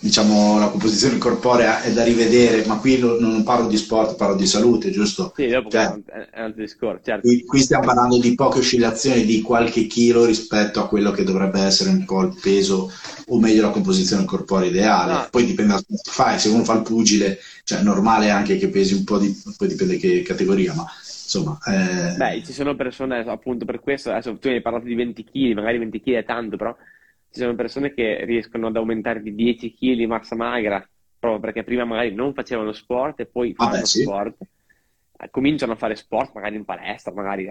diciamo, 0.00 0.58
la 0.58 0.68
composizione 0.68 1.18
corporea 1.18 1.82
è 1.82 1.92
da 1.92 2.04
rivedere, 2.04 2.64
ma 2.66 2.78
qui 2.78 2.98
lo, 2.98 3.18
non 3.20 3.42
parlo 3.42 3.66
di 3.66 3.76
sport, 3.76 4.16
parlo 4.16 4.36
di 4.36 4.46
salute, 4.46 4.90
giusto? 4.90 5.32
Sì, 5.34 5.48
dopo 5.48 5.70
cioè, 5.70 5.86
è 5.86 5.92
un 5.92 6.42
altro 6.44 6.62
discorso. 6.62 7.02
Certo. 7.04 7.26
Qui, 7.26 7.44
qui, 7.44 7.60
stiamo 7.60 7.84
parlando 7.84 8.18
di 8.18 8.34
poche 8.34 8.58
oscillazioni 8.58 9.24
di 9.24 9.40
qualche 9.40 9.86
chilo 9.86 10.24
rispetto 10.24 10.80
a 10.80 10.88
quello 10.88 11.10
che 11.10 11.24
dovrebbe 11.24 11.60
essere 11.60 11.90
un 11.90 12.04
po' 12.04 12.22
il 12.22 12.36
peso 12.40 12.90
o 13.26 13.40
meglio 13.40 13.62
la 13.62 13.70
composizione 13.70 14.24
corporea 14.24 14.68
ideale. 14.68 15.12
No. 15.12 15.26
Poi 15.30 15.44
dipende 15.44 15.74
da 15.74 15.82
cosa 15.86 16.10
fai, 16.10 16.38
se 16.38 16.48
uno 16.48 16.64
fa 16.64 16.74
il 16.74 16.82
pugile, 16.82 17.38
cioè 17.64 17.80
è 17.80 17.82
normale 17.82 18.30
anche 18.30 18.56
che 18.56 18.68
pesi 18.68 18.94
un 18.94 19.04
po' 19.04 19.18
di, 19.18 19.34
poi 19.56 19.68
dipende 19.68 19.96
che 19.96 20.22
categoria, 20.22 20.74
ma 20.74 20.84
insomma... 20.84 21.58
Eh... 21.66 22.16
Beh, 22.16 22.42
ci 22.44 22.52
sono 22.52 22.76
persone 22.76 23.18
appunto 23.18 23.64
per 23.64 23.80
questo, 23.80 24.10
adesso 24.10 24.36
tu 24.38 24.48
mi 24.48 24.54
hai 24.54 24.62
parlato 24.62 24.86
di 24.86 24.94
20 24.94 25.24
kg, 25.24 25.54
magari 25.54 25.78
20 25.78 26.00
kg 26.00 26.14
è 26.14 26.24
tanto, 26.24 26.56
però 26.56 26.74
ci 27.30 27.40
sono 27.40 27.54
persone 27.54 27.92
che 27.92 28.24
riescono 28.24 28.68
ad 28.68 28.76
aumentare 28.76 29.22
di 29.22 29.34
10 29.34 29.74
kg 29.74 29.94
di 29.94 30.06
massa 30.06 30.34
magra 30.34 30.86
proprio 31.18 31.40
perché 31.40 31.64
prima 31.64 31.84
magari 31.84 32.14
non 32.14 32.32
facevano 32.32 32.72
sport 32.72 33.20
e 33.20 33.26
poi 33.26 33.54
fanno 33.54 33.76
ah 33.76 33.78
beh, 33.80 33.84
sì. 33.86 34.02
sport 34.02 34.36
cominciano 35.30 35.72
a 35.72 35.76
fare 35.76 35.96
sport, 35.96 36.32
magari 36.34 36.54
in 36.54 36.64
palestra, 36.64 37.12
magari 37.12 37.48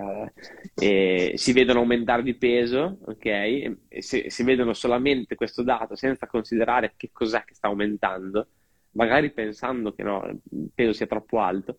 eh, 0.75 1.33
si 1.35 1.51
vedono 1.51 1.79
aumentare 1.79 2.23
di 2.23 2.35
peso, 2.35 2.99
ok? 3.05 3.25
E 3.25 3.77
se, 3.99 4.29
si 4.29 4.43
vedono 4.43 4.71
solamente 4.71 5.35
questo 5.35 5.63
dato 5.63 5.95
senza 5.95 6.27
considerare 6.27 6.93
che 6.95 7.09
cos'è 7.11 7.43
che 7.43 7.53
sta 7.53 7.67
aumentando, 7.67 8.47
magari 8.91 9.31
pensando 9.31 9.93
che 9.93 10.03
no, 10.03 10.25
il 10.25 10.69
peso 10.73 10.93
sia 10.93 11.07
troppo 11.07 11.39
alto, 11.39 11.77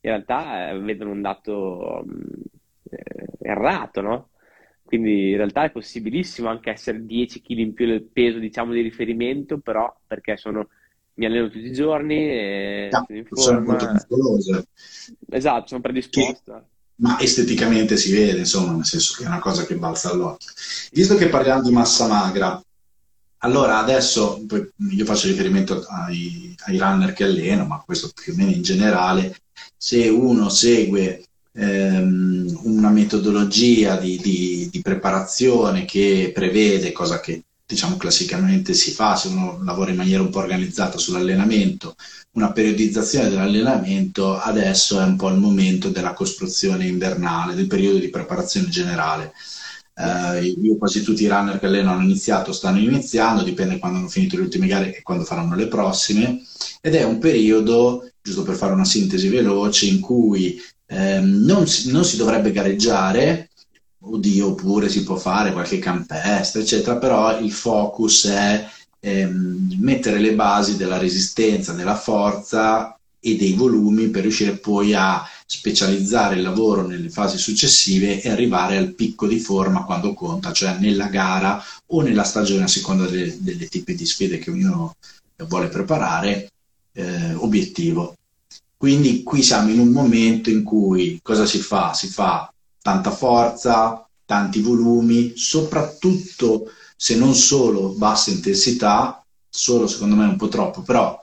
in 0.00 0.10
realtà 0.10 0.70
eh, 0.70 0.78
vedono 0.78 1.10
un 1.10 1.20
dato 1.20 2.04
eh, 2.90 3.26
errato, 3.42 4.00
no? 4.00 4.28
Quindi 4.84 5.30
in 5.30 5.36
realtà 5.36 5.64
è 5.64 5.70
possibilissimo 5.70 6.48
anche 6.48 6.70
essere 6.70 7.04
10 7.04 7.40
kg 7.40 7.58
in 7.58 7.74
più 7.74 7.86
del 7.86 8.02
peso, 8.02 8.38
diciamo, 8.38 8.72
di 8.72 8.82
riferimento, 8.82 9.58
però 9.58 9.92
perché 10.06 10.36
sono 10.36 10.68
mi 11.14 11.26
alleno 11.26 11.48
tutti 11.48 11.66
i 11.66 11.72
giorni 11.72 12.16
e 12.16 12.88
no, 12.90 13.06
sono 13.32 13.60
molto 13.60 13.88
muscolose. 13.90 14.66
Esatto, 15.30 15.68
sono 15.68 15.80
predisposto. 15.80 16.52
Che, 16.52 16.62
ma 16.96 17.18
esteticamente 17.20 17.96
si 17.96 18.12
vede, 18.12 18.38
insomma, 18.38 18.72
nel 18.72 18.84
senso 18.84 19.14
che 19.16 19.24
è 19.24 19.26
una 19.26 19.38
cosa 19.38 19.64
che 19.64 19.76
balza 19.76 20.10
all'occhio. 20.10 20.50
Visto 20.92 21.16
che 21.16 21.28
parliamo 21.28 21.62
di 21.62 21.72
massa 21.72 22.06
magra, 22.06 22.60
allora 23.38 23.78
adesso 23.78 24.44
io 24.90 25.04
faccio 25.04 25.26
riferimento 25.26 25.84
ai, 25.88 26.54
ai 26.66 26.78
runner 26.78 27.12
che 27.12 27.24
alleno, 27.24 27.64
ma 27.64 27.82
questo 27.84 28.10
più 28.14 28.32
o 28.32 28.36
meno 28.36 28.50
in 28.50 28.62
generale, 28.62 29.36
se 29.76 30.08
uno 30.08 30.48
segue 30.48 31.24
ehm, 31.54 32.60
una 32.64 32.90
metodologia 32.90 33.96
di, 33.96 34.18
di, 34.18 34.68
di 34.70 34.80
preparazione 34.82 35.84
che 35.84 36.32
prevede, 36.34 36.92
cosa 36.92 37.20
che 37.20 37.44
diciamo 37.66 37.96
classicamente 37.96 38.74
si 38.74 38.90
fa 38.90 39.16
se 39.16 39.28
uno 39.28 39.60
lavora 39.64 39.90
in 39.90 39.96
maniera 39.96 40.22
un 40.22 40.28
po' 40.28 40.38
organizzata 40.40 40.98
sull'allenamento, 40.98 41.94
una 42.32 42.52
periodizzazione 42.52 43.30
dell'allenamento, 43.30 44.38
adesso 44.38 45.00
è 45.00 45.04
un 45.04 45.16
po' 45.16 45.28
il 45.28 45.38
momento 45.38 45.88
della 45.88 46.12
costruzione 46.12 46.86
invernale, 46.86 47.54
del 47.54 47.66
periodo 47.66 47.98
di 47.98 48.10
preparazione 48.10 48.68
generale. 48.68 49.32
Eh, 49.96 50.46
io 50.60 50.76
quasi 50.76 51.02
tutti 51.02 51.22
i 51.22 51.28
runner 51.28 51.58
che 51.60 51.66
alleno 51.66 51.92
hanno 51.92 52.02
iniziato, 52.02 52.52
stanno 52.52 52.80
iniziando, 52.80 53.44
dipende 53.44 53.78
quando 53.78 53.98
hanno 53.98 54.08
finito 54.08 54.36
le 54.36 54.42
ultime 54.42 54.66
gare 54.66 54.96
e 54.96 55.02
quando 55.02 55.24
faranno 55.24 55.54
le 55.54 55.68
prossime, 55.68 56.42
ed 56.80 56.94
è 56.96 57.04
un 57.04 57.18
periodo, 57.18 58.10
giusto 58.20 58.42
per 58.42 58.56
fare 58.56 58.72
una 58.72 58.84
sintesi 58.84 59.28
veloce, 59.28 59.86
in 59.86 60.00
cui 60.00 60.60
ehm, 60.86 61.44
non, 61.44 61.66
si, 61.66 61.90
non 61.90 62.04
si 62.04 62.16
dovrebbe 62.16 62.52
gareggiare, 62.52 63.50
oddio, 64.00 64.48
oppure 64.48 64.88
si 64.88 65.02
può 65.02 65.16
fare 65.16 65.52
qualche 65.52 65.78
campestre, 65.78 66.62
eccetera, 66.62 66.96
però 66.96 67.38
il 67.38 67.52
focus 67.52 68.28
è 68.28 68.68
ehm, 69.00 69.76
mettere 69.80 70.18
le 70.18 70.34
basi 70.34 70.76
della 70.76 70.98
resistenza, 70.98 71.72
della 71.72 71.96
forza 71.96 72.98
e 73.20 73.36
dei 73.36 73.54
volumi 73.54 74.08
per 74.08 74.22
riuscire 74.22 74.58
poi 74.58 74.92
a 74.92 75.26
specializzare 75.46 76.36
il 76.36 76.42
lavoro 76.42 76.86
nelle 76.86 77.08
fasi 77.08 77.38
successive 77.38 78.20
e 78.20 78.28
arrivare 78.28 78.76
al 78.76 78.92
picco 78.92 79.26
di 79.26 79.38
forma 79.38 79.84
quando 79.84 80.12
conta, 80.12 80.52
cioè 80.52 80.76
nella 80.78 81.06
gara 81.06 81.62
o 81.86 82.02
nella 82.02 82.24
stagione 82.24 82.64
a 82.64 82.68
seconda 82.68 83.06
delle, 83.06 83.34
delle 83.40 83.66
tipi 83.68 83.94
di 83.94 84.04
sfide 84.04 84.38
che 84.38 84.50
ognuno 84.50 84.94
vuole 85.48 85.68
preparare, 85.68 86.50
eh, 86.92 87.34
obiettivo. 87.34 88.14
Quindi 88.84 89.22
qui 89.22 89.42
siamo 89.42 89.70
in 89.70 89.78
un 89.78 89.88
momento 89.88 90.50
in 90.50 90.62
cui 90.62 91.18
cosa 91.22 91.46
si 91.46 91.56
fa? 91.56 91.94
Si 91.94 92.06
fa 92.06 92.52
tanta 92.82 93.10
forza, 93.10 94.06
tanti 94.26 94.60
volumi, 94.60 95.32
soprattutto 95.36 96.70
se 96.94 97.16
non 97.16 97.34
solo 97.34 97.94
bassa 97.94 98.30
intensità, 98.30 99.24
solo 99.48 99.86
secondo 99.86 100.16
me 100.16 100.26
un 100.26 100.36
po' 100.36 100.48
troppo, 100.48 100.82
però 100.82 101.18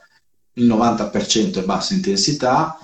il 0.54 0.66
90% 0.66 1.60
è 1.60 1.64
bassa 1.64 1.94
intensità, 1.94 2.80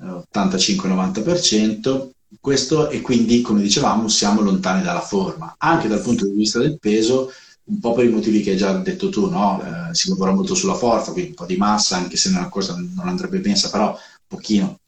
85-90%, 0.00 2.10
questo 2.40 2.90
e 2.90 3.00
quindi, 3.02 3.42
come 3.42 3.62
dicevamo, 3.62 4.08
siamo 4.08 4.40
lontani 4.40 4.82
dalla 4.82 5.02
forma. 5.02 5.54
Anche 5.56 5.86
dal 5.86 6.02
punto 6.02 6.26
di 6.26 6.34
vista 6.34 6.58
del 6.58 6.80
peso, 6.80 7.30
un 7.62 7.78
po' 7.78 7.92
per 7.92 8.04
i 8.04 8.10
motivi 8.10 8.42
che 8.42 8.50
hai 8.50 8.56
già 8.56 8.72
detto 8.72 9.08
tu, 9.08 9.30
no? 9.30 9.62
eh, 9.62 9.94
si 9.94 10.08
lavora 10.08 10.32
molto 10.32 10.56
sulla 10.56 10.74
forza, 10.74 11.12
quindi 11.12 11.30
un 11.30 11.36
po' 11.36 11.46
di 11.46 11.56
massa, 11.56 11.96
anche 11.96 12.16
se 12.16 12.30
nella 12.30 12.48
corsa 12.48 12.74
non 12.74 13.06
andrebbe 13.06 13.38
pensa, 13.38 13.70
però 13.70 13.96
pochino 14.26 14.78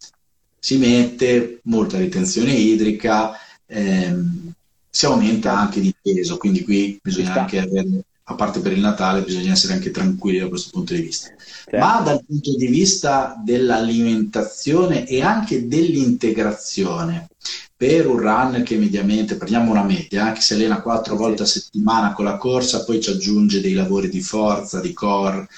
si 0.59 0.77
mette, 0.77 1.61
molta 1.65 1.99
ritenzione 1.99 2.53
idrica, 2.53 3.33
ehm, 3.67 4.53
si 4.91 5.07
aumenta 5.07 5.57
anche 5.57 5.81
di 5.81 5.95
peso, 6.01 6.37
quindi 6.37 6.65
qui 6.65 6.99
bisogna 7.01 7.35
anche 7.35 7.59
avere 7.59 8.03
a 8.31 8.35
parte 8.35 8.61
per 8.61 8.73
il 8.73 8.81
Natale, 8.81 9.23
bisogna 9.23 9.53
essere 9.53 9.73
anche 9.73 9.91
tranquilli 9.91 10.39
da 10.39 10.49
questo 10.49 10.71
punto 10.71 10.93
di 10.93 11.01
vista. 11.01 11.29
Certo. 11.39 11.79
Ma 11.79 12.01
dal 12.01 12.23
punto 12.27 12.55
di 12.57 12.67
vista 12.67 13.41
dell'alimentazione 13.43 15.07
e 15.07 15.23
anche 15.23 15.67
dell'integrazione, 15.67 17.29
per 17.75 18.07
un 18.07 18.19
runner 18.19 18.63
che 18.63 18.77
mediamente, 18.77 19.37
prendiamo 19.37 19.71
una 19.71 19.85
media, 19.85 20.31
eh, 20.31 20.35
che 20.35 20.43
si 20.43 20.53
allena 20.53 20.83
quattro 20.83 21.17
volte 21.17 21.45
a 21.45 21.47
settimana 21.47 22.13
con 22.13 22.27
la 22.27 22.37
corsa, 22.37 22.85
poi 22.85 23.01
ci 23.01 23.11
aggiunge 23.11 23.63
dei 23.63 23.73
lavori 23.73 24.11
di 24.11 24.21
forza, 24.21 24.81
di 24.81 24.93
core, 24.93 25.49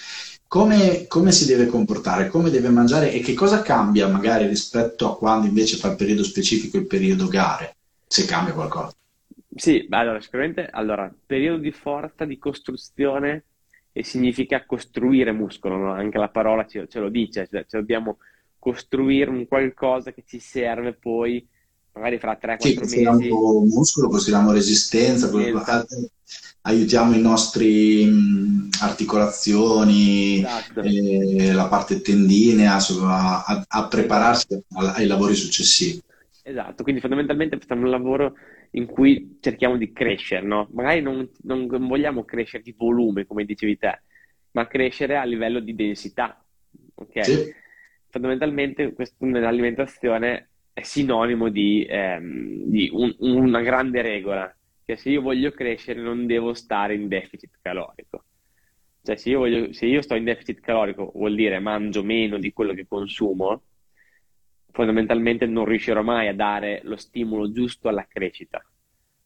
come, 0.50 1.06
come, 1.06 1.30
si 1.30 1.46
deve 1.46 1.66
comportare, 1.66 2.26
come 2.26 2.50
deve 2.50 2.70
mangiare 2.70 3.12
e 3.12 3.20
che 3.20 3.34
cosa 3.34 3.62
cambia 3.62 4.08
magari 4.08 4.48
rispetto 4.48 5.08
a 5.08 5.16
quando 5.16 5.46
invece 5.46 5.76
fa 5.76 5.90
il 5.90 5.96
periodo 5.96 6.24
specifico 6.24 6.76
e 6.76 6.80
il 6.80 6.88
periodo 6.88 7.28
gare, 7.28 7.76
se 8.04 8.24
cambia 8.24 8.52
qualcosa? 8.52 8.92
Sì, 9.54 9.86
allora 9.90 10.20
sicuramente, 10.20 10.66
allora, 10.68 11.08
periodo 11.24 11.58
di 11.58 11.70
forza, 11.70 12.24
di 12.24 12.36
costruzione, 12.36 13.44
e 13.92 14.02
significa 14.02 14.66
costruire 14.66 15.30
muscolo, 15.30 15.76
no? 15.76 15.92
anche 15.92 16.18
la 16.18 16.30
parola 16.30 16.66
ce, 16.66 16.88
ce 16.88 16.98
lo 16.98 17.10
dice, 17.10 17.46
cioè, 17.46 17.64
cioè, 17.68 17.80
dobbiamo 17.80 18.18
costruire 18.58 19.30
un 19.30 19.46
qualcosa 19.46 20.10
che 20.10 20.24
ci 20.26 20.40
serve 20.40 20.94
poi, 20.94 21.46
magari 21.92 22.18
fra 22.18 22.38
3-4 22.40 22.56
sì, 22.58 22.68
mesi. 22.68 22.78
Costruiamo 22.78 23.60
muscolo, 23.64 24.08
costruiamo 24.08 24.52
resistenza, 24.52 25.30
esatto. 25.38 26.10
aiutiamo 26.62 27.14
i 27.14 27.20
nostri 27.20 28.04
mh, 28.04 28.68
articolazioni, 28.80 30.38
esatto. 30.38 30.80
eh, 30.80 31.52
la 31.52 31.68
parte 31.68 32.00
tendinea 32.00 32.76
a, 32.76 33.44
a, 33.44 33.64
a 33.66 33.88
prepararsi 33.88 34.62
ai 34.96 35.06
lavori 35.06 35.34
successivi. 35.34 36.00
Esatto, 36.42 36.82
quindi 36.82 37.00
fondamentalmente 37.00 37.58
facciamo 37.58 37.82
un 37.82 37.90
lavoro 37.90 38.34
in 38.72 38.86
cui 38.86 39.38
cerchiamo 39.40 39.76
di 39.76 39.92
crescere, 39.92 40.46
no? 40.46 40.68
Magari 40.72 41.02
non, 41.02 41.28
non, 41.42 41.66
vogliamo 41.66 42.24
crescere 42.24 42.62
di 42.62 42.74
volume, 42.76 43.26
come 43.26 43.44
dicevi 43.44 43.76
te, 43.76 44.02
ma 44.52 44.66
crescere 44.66 45.16
a 45.16 45.24
livello 45.24 45.60
di 45.60 45.74
densità, 45.74 46.42
ok? 46.94 47.24
Sì. 47.24 47.54
Fondamentalmente 48.08 48.92
questo 48.92 49.24
nell'alimentazione 49.24 50.48
è 50.72 50.82
sinonimo 50.82 51.48
di, 51.48 51.86
ehm, 51.88 52.64
di 52.64 52.90
un, 52.92 53.14
una 53.18 53.60
grande 53.60 54.02
regola, 54.02 54.54
che 54.84 54.96
se 54.96 55.10
io 55.10 55.20
voglio 55.22 55.50
crescere 55.52 56.00
non 56.00 56.26
devo 56.26 56.54
stare 56.54 56.94
in 56.94 57.08
deficit 57.08 57.58
calorico. 57.60 58.24
Cioè 59.02 59.16
se 59.16 59.30
io, 59.30 59.38
voglio, 59.38 59.72
se 59.72 59.86
io 59.86 60.02
sto 60.02 60.14
in 60.14 60.24
deficit 60.24 60.60
calorico 60.60 61.10
vuol 61.14 61.34
dire 61.34 61.58
mangio 61.58 62.02
meno 62.02 62.38
di 62.38 62.52
quello 62.52 62.74
che 62.74 62.86
consumo, 62.86 63.62
fondamentalmente 64.72 65.46
non 65.46 65.64
riuscirò 65.64 66.02
mai 66.02 66.28
a 66.28 66.34
dare 66.34 66.80
lo 66.84 66.96
stimolo 66.96 67.50
giusto 67.50 67.88
alla 67.88 68.06
crescita. 68.06 68.64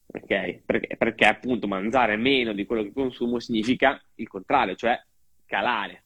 Okay? 0.06 0.62
Perché, 0.64 0.96
perché, 0.96 1.24
appunto 1.26 1.66
mangiare 1.66 2.16
meno 2.16 2.52
di 2.52 2.66
quello 2.66 2.82
che 2.82 2.92
consumo 2.92 3.40
significa 3.40 4.00
il 4.16 4.28
contrario, 4.28 4.74
cioè 4.76 5.02
calare, 5.44 6.04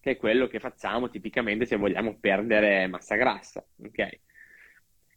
che 0.00 0.12
è 0.12 0.16
quello 0.16 0.48
che 0.48 0.60
facciamo 0.60 1.08
tipicamente 1.08 1.64
se 1.64 1.76
vogliamo 1.76 2.18
perdere 2.18 2.86
massa 2.88 3.16
grassa. 3.16 3.64
Okay? 3.86 4.20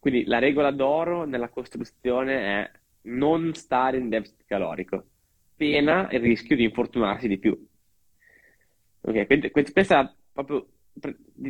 Quindi 0.06 0.26
la 0.26 0.38
regola 0.38 0.70
d'oro 0.70 1.26
nella 1.26 1.50
costruzione 1.50 2.38
è 2.38 2.72
non 3.10 3.56
stare 3.56 3.98
in 3.98 4.08
deficit 4.08 4.44
calorico, 4.46 5.04
pena 5.56 6.08
il 6.12 6.20
rischio 6.20 6.56
di 6.56 6.63
infortunarsi 6.63 7.28
di 7.28 7.39
più. 7.39 7.60
Okay? 9.02 9.50
Questa 9.50 10.02
è 10.02 10.13
proprio 10.32 10.68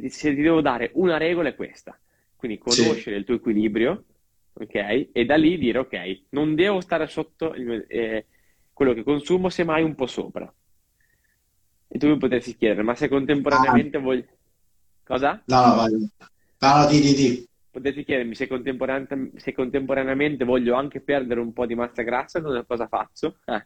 se 0.08 0.34
ti 0.34 0.42
devo 0.42 0.62
dare 0.62 0.92
una 0.94 1.18
regola 1.18 1.50
è 1.50 1.56
questa. 1.56 2.00
Quindi 2.38 2.58
conoscere 2.58 2.98
sì. 3.02 3.10
il 3.10 3.26
tuo 3.26 3.36
equilibrio, 3.36 4.06
ok? 4.54 5.10
E 5.12 5.26
da 5.26 5.36
lì 5.36 5.58
dire, 5.58 5.80
ok, 5.80 6.22
non 6.30 6.56
devo 6.56 6.80
stare 6.80 7.08
sotto 7.08 7.54
il, 7.56 7.84
eh, 7.90 8.26
quello 8.72 8.94
che 8.94 9.04
consumo, 9.04 9.50
semmai 9.50 9.84
un 9.84 9.96
po' 9.96 10.08
sopra. 10.08 10.50
E 11.90 11.98
tu 11.98 12.08
mi 12.08 12.18
potresti 12.18 12.56
chiedere, 12.56 12.84
ma 12.84 12.96
se 12.96 13.10
contemporaneamente 13.10 13.98
ah. 13.98 14.00
voglio... 14.00 14.26
Cosa? 15.04 15.44
No, 15.44 15.66
no, 15.66 15.76
vai. 15.76 15.92
No, 15.92 16.78
no, 16.78 16.88
di, 16.88 17.02
di, 17.02 17.14
di. 17.14 17.48
Potresti 17.76 18.06
chiedermi 18.06 18.36
se, 18.36 18.48
contemporaneamente, 18.48 19.38
se 19.38 19.52
contemporaneamente 19.52 20.46
voglio 20.46 20.76
anche 20.76 21.02
perdere 21.02 21.42
un 21.42 21.52
po' 21.52 21.66
di 21.66 21.76
massa 21.76 22.04
grassa, 22.04 22.42
cosa 22.42 22.88
faccio? 22.88 23.36
Eh 23.44 23.66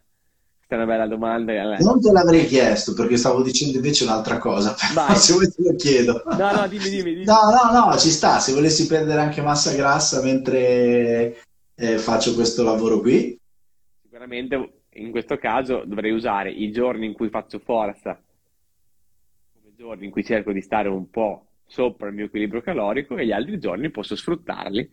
questa 0.69 0.75
è 0.75 0.75
una 0.75 0.85
bella 0.85 1.07
domanda. 1.07 1.77
Non 1.79 1.99
te 1.99 2.11
l'avrei 2.11 2.45
chiesto 2.45 2.93
perché 2.93 3.17
stavo 3.17 3.41
dicendo 3.41 3.77
invece 3.77 4.03
un'altra 4.03 4.37
cosa. 4.37 4.75
Vai. 4.93 5.15
Se 5.15 5.33
vuoi 5.33 5.47
te 5.47 5.63
lo 5.63 5.75
chiedo. 5.75 6.23
No, 6.25 6.51
no, 6.51 6.67
dimmi, 6.67 6.89
dimmi, 6.89 7.13
dimmi. 7.13 7.25
No, 7.25 7.39
no, 7.49 7.87
no, 7.87 7.97
ci 7.97 8.09
sta. 8.09 8.39
Se 8.39 8.53
volessi 8.53 8.85
perdere 8.85 9.19
anche 9.19 9.41
massa 9.41 9.73
grassa 9.73 10.21
mentre 10.21 11.37
eh, 11.73 11.97
faccio 11.97 12.35
questo 12.35 12.63
lavoro 12.63 12.99
qui. 12.99 13.35
Sicuramente 14.03 14.83
in 14.93 15.09
questo 15.09 15.37
caso 15.37 15.83
dovrei 15.85 16.11
usare 16.11 16.51
i 16.51 16.71
giorni 16.71 17.07
in 17.07 17.13
cui 17.13 17.29
faccio 17.29 17.59
forza 17.59 18.19
come 19.53 19.73
giorni 19.75 20.05
in 20.05 20.11
cui 20.11 20.23
cerco 20.23 20.51
di 20.51 20.61
stare 20.61 20.87
un 20.87 21.09
po' 21.09 21.48
sopra 21.69 22.09
il 22.09 22.15
mio 22.15 22.25
equilibrio 22.25 22.61
calorico 22.61 23.15
e 23.15 23.25
gli 23.25 23.31
altri 23.31 23.59
giorni 23.59 23.89
posso 23.89 24.17
sfruttarli 24.17 24.89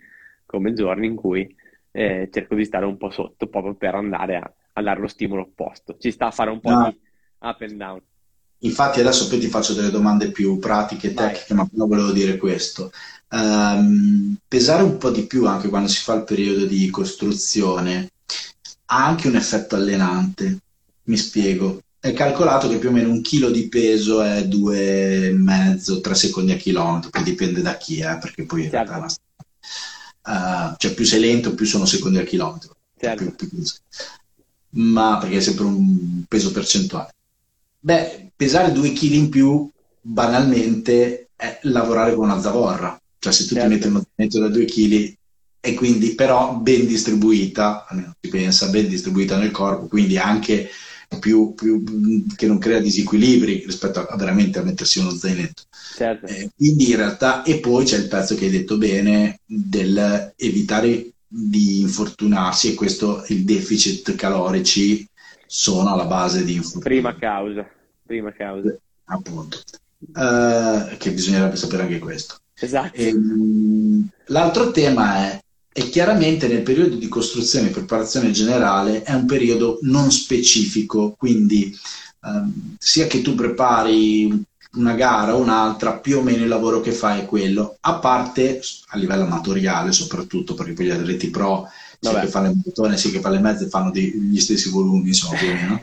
come 0.46 0.74
giorni 0.74 1.06
in 1.06 1.16
cui 1.16 1.52
eh, 1.90 2.28
cerco 2.30 2.54
di 2.54 2.64
stare 2.64 2.84
un 2.84 2.96
po' 2.96 3.10
sotto 3.10 3.48
proprio 3.48 3.74
per 3.74 3.96
andare 3.96 4.36
a 4.36 4.54
a 4.78 4.82
dare 4.82 5.00
lo 5.00 5.08
stimolo 5.08 5.42
opposto. 5.42 5.96
Ci 5.98 6.10
sta 6.10 6.26
a 6.26 6.30
fare 6.30 6.50
un 6.50 6.60
po' 6.60 6.70
no. 6.70 6.88
di 6.88 6.98
up 7.40 7.60
and 7.60 7.72
down. 7.72 8.00
Infatti 8.60 9.00
adesso 9.00 9.28
poi 9.28 9.38
ti 9.38 9.48
faccio 9.48 9.74
delle 9.74 9.90
domande 9.90 10.30
più 10.30 10.58
pratiche 10.58 11.08
e 11.08 11.14
tecniche, 11.14 11.54
Vai. 11.54 11.58
ma 11.58 11.66
prima 11.66 11.84
volevo 11.84 12.12
dire 12.12 12.36
questo. 12.36 12.90
Um, 13.28 14.36
pesare 14.46 14.82
un 14.82 14.96
po' 14.98 15.10
di 15.10 15.26
più 15.26 15.46
anche 15.46 15.68
quando 15.68 15.88
si 15.88 16.02
fa 16.02 16.14
il 16.14 16.24
periodo 16.24 16.64
di 16.64 16.88
costruzione 16.90 18.10
ha 18.86 19.04
anche 19.04 19.28
un 19.28 19.36
effetto 19.36 19.74
allenante. 19.74 20.58
Mi 21.04 21.16
spiego. 21.16 21.80
È 22.06 22.12
calcolato 22.12 22.68
che 22.68 22.78
più 22.78 22.90
o 22.90 22.92
meno 22.92 23.10
un 23.10 23.20
chilo 23.20 23.50
di 23.50 23.68
peso 23.68 24.22
è 24.22 24.42
2,5-3 24.42 26.12
secondi 26.12 26.52
a 26.52 26.56
chilometro, 26.56 27.10
poi 27.10 27.24
dipende 27.24 27.62
da 27.62 27.76
chi, 27.76 27.98
eh, 27.98 28.16
perché 28.20 28.44
poi 28.44 28.62
in 28.62 28.70
certo. 28.70 28.92
realtà 28.92 29.12
uh, 30.26 30.74
cioè 30.76 30.94
più 30.94 31.04
sei 31.04 31.18
lento, 31.18 31.54
più 31.56 31.66
sono 31.66 31.84
secondi 31.84 32.18
a 32.18 32.22
chilometro. 32.22 32.76
Certo. 32.96 33.24
Più, 33.24 33.48
più 33.48 33.62
ma 34.76 35.18
perché 35.18 35.38
è 35.38 35.40
sempre 35.40 35.64
un 35.64 36.22
peso 36.28 36.52
percentuale. 36.52 37.12
Beh, 37.80 38.30
pesare 38.36 38.70
due 38.70 38.92
kg 38.92 39.12
in 39.12 39.28
più, 39.28 39.68
banalmente, 40.00 41.30
è 41.34 41.58
lavorare 41.62 42.14
con 42.14 42.30
una 42.30 42.40
zavorra. 42.40 42.96
Cioè, 43.18 43.32
se 43.32 43.46
tu 43.46 43.54
certo. 43.54 43.68
ti 43.68 43.74
metti 43.74 43.86
uno 43.88 44.04
zainetto 44.14 44.38
da 44.38 44.48
due 44.48 44.64
kg 44.64 45.16
e 45.58 45.74
quindi 45.74 46.14
però 46.14 46.54
ben 46.54 46.86
distribuita, 46.86 47.84
almeno 47.88 48.14
si 48.20 48.28
pensa, 48.28 48.68
ben 48.68 48.86
distribuita 48.86 49.36
nel 49.36 49.50
corpo, 49.50 49.86
quindi 49.88 50.16
anche 50.18 50.70
più, 51.18 51.54
più, 51.54 51.82
che 52.34 52.46
non 52.46 52.58
crea 52.58 52.80
disequilibri 52.80 53.62
rispetto 53.64 54.00
a, 54.00 54.06
a 54.10 54.16
veramente 54.16 54.58
a 54.58 54.62
mettersi 54.62 54.98
uno 54.98 55.10
zainetto. 55.10 55.62
Certo. 55.96 56.26
Eh, 56.26 56.50
quindi 56.56 56.90
in 56.90 56.96
realtà, 56.96 57.42
e 57.42 57.58
poi 57.58 57.84
c'è 57.84 57.96
il 57.96 58.08
pezzo 58.08 58.34
che 58.34 58.46
hai 58.46 58.50
detto 58.50 58.76
bene 58.76 59.40
del 59.44 60.32
evitare 60.36 61.10
di 61.26 61.80
infortunarsi 61.80 62.72
e 62.72 62.74
questo 62.74 63.24
il 63.28 63.44
deficit 63.44 64.14
calorici 64.14 65.06
sono 65.46 65.92
alla 65.92 66.06
base 66.06 66.44
di 66.44 66.54
infortuni. 66.54 66.84
Prima 66.84 67.16
causa, 67.16 67.68
prima 68.04 68.32
causa. 68.32 68.76
Appunto, 69.04 69.60
uh, 69.98 70.96
che 70.96 71.12
bisognerebbe 71.12 71.56
sapere 71.56 71.82
anche 71.82 71.98
questo. 71.98 72.36
Esatto. 72.58 72.96
E, 72.96 73.12
um, 73.12 74.08
l'altro 74.26 74.70
tema 74.70 75.28
è, 75.28 75.40
è 75.76 75.90
chiaramente 75.90 76.48
nel 76.48 76.62
periodo 76.62 76.96
di 76.96 77.06
costruzione 77.06 77.68
e 77.68 77.70
preparazione 77.70 78.30
generale 78.30 79.02
è 79.02 79.12
un 79.12 79.26
periodo 79.26 79.78
non 79.82 80.10
specifico, 80.10 81.14
quindi 81.18 81.78
um, 82.22 82.76
sia 82.78 83.06
che 83.06 83.20
tu 83.20 83.34
prepari 83.34 84.42
una 84.76 84.94
gara 84.94 85.34
o 85.34 85.38
un'altra, 85.38 85.98
più 85.98 86.16
o 86.16 86.22
meno 86.22 86.44
il 86.44 86.48
lavoro 86.48 86.80
che 86.80 86.92
fai 86.92 87.20
è 87.20 87.24
quello, 87.26 87.76
a 87.80 87.98
parte 87.98 88.62
a 88.86 88.96
livello 88.96 89.24
amatoriale 89.24 89.92
soprattutto, 89.92 90.54
perché 90.54 90.72
poi 90.72 90.86
gli 90.86 90.90
atleti 90.90 91.28
pro, 91.28 91.68
sia 92.00 92.20
che 92.20 92.28
fanno 92.28 92.48
le 92.48 92.54
maratone, 92.54 92.96
sia 92.96 93.10
che 93.10 93.20
fanno 93.20 93.34
le 93.34 93.40
mezze, 93.42 93.68
fanno 93.68 93.90
dei, 93.90 94.10
gli 94.12 94.40
stessi 94.40 94.70
volumi, 94.70 95.08
insomma, 95.08 95.36
più 95.36 95.50
o 95.50 95.52
meno. 95.52 95.82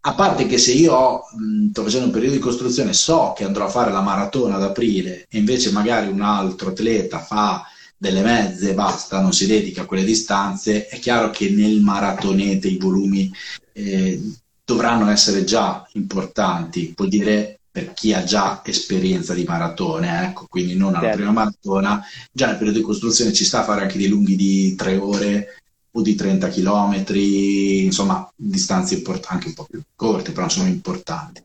A 0.00 0.12
parte 0.12 0.44
che 0.44 0.58
se 0.58 0.72
io 0.72 0.92
ho, 0.92 1.22
sto 1.70 1.82
facendo 1.82 2.08
un 2.08 2.12
periodo 2.12 2.34
di 2.34 2.42
costruzione, 2.42 2.92
so 2.92 3.32
che 3.34 3.44
andrò 3.44 3.64
a 3.64 3.70
fare 3.70 3.90
la 3.90 4.02
maratona 4.02 4.56
ad 4.56 4.64
aprile 4.64 5.26
e 5.30 5.38
invece 5.38 5.70
magari 5.70 6.08
un 6.08 6.20
altro 6.20 6.68
atleta 6.68 7.20
fa 7.20 7.64
delle 7.96 8.22
mezze 8.22 8.74
basta, 8.74 9.20
non 9.20 9.32
si 9.32 9.46
dedica 9.46 9.82
a 9.82 9.86
quelle 9.86 10.04
distanze, 10.04 10.88
è 10.88 10.98
chiaro 10.98 11.30
che 11.30 11.50
nel 11.50 11.80
maratonete 11.80 12.68
i 12.68 12.78
volumi 12.78 13.32
eh, 13.72 14.20
dovranno 14.64 15.10
essere 15.10 15.44
già 15.44 15.86
importanti, 15.92 16.92
vuol 16.96 17.08
dire 17.08 17.58
per 17.70 17.92
chi 17.92 18.12
ha 18.12 18.22
già 18.22 18.62
esperienza 18.64 19.34
di 19.34 19.44
maratone, 19.44 20.28
ecco, 20.28 20.46
quindi 20.48 20.76
non 20.76 20.90
alla 20.90 21.00
certo. 21.00 21.16
prima 21.16 21.32
maratona, 21.32 22.04
già 22.30 22.46
nel 22.46 22.56
periodo 22.56 22.78
di 22.78 22.84
costruzione 22.84 23.32
ci 23.32 23.44
sta 23.44 23.60
a 23.60 23.64
fare 23.64 23.82
anche 23.82 23.98
dei 23.98 24.06
lunghi 24.06 24.36
di 24.36 24.74
tre 24.76 24.96
ore 24.96 25.60
o 25.90 26.00
di 26.00 26.14
30 26.14 26.48
km, 26.48 27.04
insomma 27.14 28.30
distanze 28.36 28.94
import- 28.94 29.26
anche 29.28 29.48
un 29.48 29.54
po' 29.54 29.66
più 29.68 29.82
corte, 29.96 30.32
però 30.32 30.48
sono 30.48 30.68
importanti. 30.68 31.42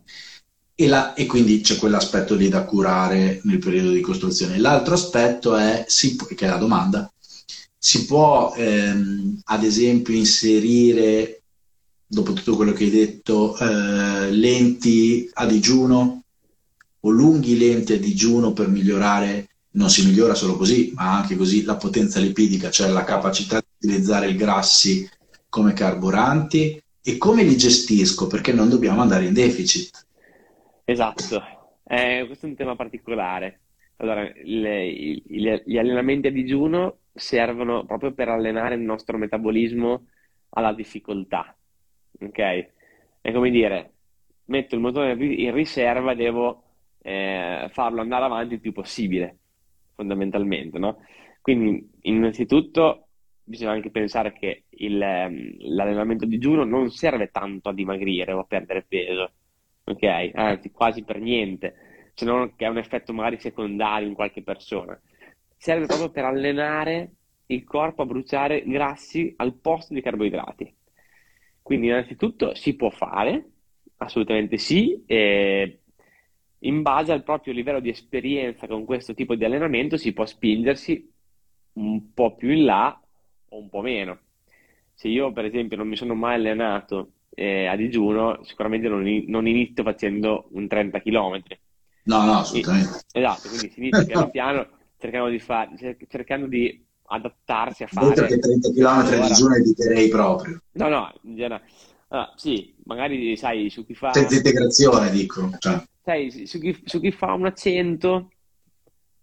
E, 0.81 0.87
la, 0.87 1.13
e, 1.13 1.25
quindi 1.25 1.59
c'è 1.59 1.75
quell'aspetto 1.75 2.35
lì 2.35 2.47
da 2.47 2.63
curare 2.63 3.41
nel 3.43 3.57
periodo 3.57 3.91
di 3.91 3.99
costruzione. 3.99 4.59
L'altro 4.59 4.93
aspetto 4.93 5.57
è, 5.57 5.83
si, 5.89 6.15
che 6.15 6.45
è 6.45 6.47
la 6.47 6.55
domanda, 6.55 7.11
si 7.77 8.05
può 8.05 8.53
ehm, 8.55 9.41
ad 9.43 9.63
esempio 9.65 10.13
inserire 10.13 11.41
dopo 12.07 12.31
tutto 12.31 12.55
quello 12.55 12.71
che 12.71 12.85
hai 12.85 12.91
detto, 12.91 13.57
eh, 13.57 14.31
lenti 14.31 15.29
a 15.33 15.45
digiuno 15.45 16.23
o 17.01 17.09
lunghi 17.09 17.57
lenti 17.57 17.91
a 17.91 17.99
digiuno 17.99 18.53
per 18.53 18.69
migliorare, 18.69 19.49
non 19.71 19.89
si 19.89 20.05
migliora 20.05 20.33
solo 20.33 20.55
così, 20.55 20.93
ma 20.95 21.17
anche 21.17 21.35
così 21.35 21.63
la 21.63 21.75
potenza 21.75 22.21
lipidica, 22.21 22.69
cioè 22.69 22.87
la 22.87 23.03
capacità 23.03 23.59
di 23.59 23.85
utilizzare 23.85 24.29
i 24.29 24.35
grassi 24.37 25.09
come 25.49 25.73
carburanti 25.73 26.81
e 27.01 27.17
come 27.17 27.43
li 27.43 27.57
gestisco 27.57 28.27
perché 28.27 28.53
non 28.53 28.69
dobbiamo 28.69 29.01
andare 29.01 29.25
in 29.25 29.33
deficit. 29.33 30.07
Esatto, 30.91 31.43
eh, 31.83 32.23
questo 32.25 32.45
è 32.45 32.49
un 32.49 32.55
tema 32.55 32.75
particolare. 32.75 33.61
Allora, 33.97 34.23
le, 34.23 35.21
le, 35.27 35.63
gli 35.65 35.77
allenamenti 35.77 36.27
a 36.27 36.31
digiuno 36.31 36.99
servono 37.13 37.85
proprio 37.85 38.13
per 38.13 38.29
allenare 38.29 38.75
il 38.75 38.81
nostro 38.81 39.17
metabolismo 39.17 40.07
alla 40.49 40.73
difficoltà 40.73 41.55
ok? 42.19 42.69
È 43.21 43.31
come 43.31 43.49
dire, 43.49 43.93
metto 44.45 44.75
il 44.75 44.81
motore 44.81 45.13
in 45.13 45.53
riserva 45.53 46.13
e 46.13 46.15
devo 46.15 46.63
eh, 47.01 47.69
farlo 47.71 48.01
andare 48.01 48.25
avanti 48.25 48.55
il 48.55 48.59
più 48.59 48.71
possibile, 48.71 49.37
fondamentalmente, 49.95 50.79
no? 50.79 50.97
Quindi, 51.41 51.89
innanzitutto, 52.01 53.07
bisogna 53.43 53.71
anche 53.71 53.91
pensare 53.91 54.33
che 54.33 54.65
il, 54.69 55.01
ehm, 55.01 55.55
l'allenamento 55.59 56.25
digiuno 56.25 56.63
non 56.63 56.89
serve 56.89 57.29
tanto 57.31 57.69
a 57.69 57.73
dimagrire 57.73 58.33
o 58.33 58.39
a 58.39 58.45
perdere 58.45 58.85
peso, 58.87 59.31
ok? 59.91 60.31
Anzi, 60.33 60.71
quasi 60.71 61.03
per 61.03 61.19
niente, 61.19 62.11
se 62.13 62.25
non 62.25 62.55
che 62.55 62.65
ha 62.65 62.69
un 62.69 62.77
effetto 62.77 63.13
magari 63.13 63.39
secondario 63.39 64.07
in 64.07 64.13
qualche 64.13 64.41
persona. 64.41 64.99
Serve 65.57 65.85
proprio 65.85 66.09
per 66.09 66.25
allenare 66.25 67.11
il 67.47 67.63
corpo 67.63 68.01
a 68.01 68.05
bruciare 68.05 68.63
grassi 68.65 69.33
al 69.37 69.55
posto 69.55 69.93
di 69.93 70.01
carboidrati. 70.01 70.73
Quindi 71.61 71.87
innanzitutto 71.87 72.55
si 72.55 72.75
può 72.75 72.89
fare, 72.89 73.49
assolutamente 73.97 74.57
sì, 74.57 75.03
e 75.05 75.81
in 76.59 76.81
base 76.81 77.11
al 77.11 77.23
proprio 77.23 77.53
livello 77.53 77.79
di 77.79 77.89
esperienza 77.89 78.67
con 78.67 78.85
questo 78.85 79.13
tipo 79.13 79.35
di 79.35 79.45
allenamento 79.45 79.97
si 79.97 80.13
può 80.13 80.25
spingersi 80.25 81.09
un 81.73 82.13
po' 82.13 82.35
più 82.35 82.49
in 82.49 82.65
là 82.65 83.01
o 83.49 83.57
un 83.57 83.69
po' 83.69 83.81
meno. 83.81 84.19
Se 84.93 85.07
io 85.07 85.31
per 85.31 85.45
esempio 85.45 85.77
non 85.77 85.87
mi 85.87 85.95
sono 85.95 86.15
mai 86.15 86.35
allenato 86.35 87.11
eh, 87.39 87.67
a 87.67 87.77
digiuno, 87.77 88.43
sicuramente 88.43 88.89
non, 88.89 89.01
non, 89.27 89.47
inizio 89.47 89.81
facendo 89.81 90.49
un 90.51 90.67
30 90.67 90.99
km. 90.99 91.41
No, 92.03 92.25
no, 92.25 92.39
assolutamente. 92.39 92.99
esatto, 93.13 93.47
quindi 93.47 93.69
si 93.69 93.79
inizia 93.79 94.03
piano 94.03 94.29
piano 94.29 94.67
cercando 94.97 95.29
di, 95.29 95.39
far, 95.39 95.69
cercando 96.09 96.47
di 96.47 96.85
adattarsi 97.05 97.83
a 97.83 97.87
fare. 97.87 98.07
Oltre 98.07 98.27
che 98.27 98.39
30 98.39 98.71
km 98.71 98.85
allora... 98.87 99.27
di 99.27 99.33
giorno 99.33 99.55
eviterei 99.55 100.09
proprio. 100.09 100.61
No, 100.73 100.89
no, 100.89 101.13
in 101.21 101.35
generale. 101.35 101.63
Allora, 102.09 102.33
sì, 102.35 102.75
magari 102.83 103.37
sai 103.37 103.69
su 103.69 103.85
chi 103.85 103.93
fa... 103.93 104.11
Senza 104.11 104.35
integrazione, 104.35 105.09
dico. 105.09 105.49
Cioè. 105.59 105.81
Sai, 106.03 106.45
su 106.45 106.59
chi, 106.59 106.77
su 106.83 106.99
chi, 106.99 107.11
fa 107.11 107.31
un 107.31 107.45
accento, 107.45 108.31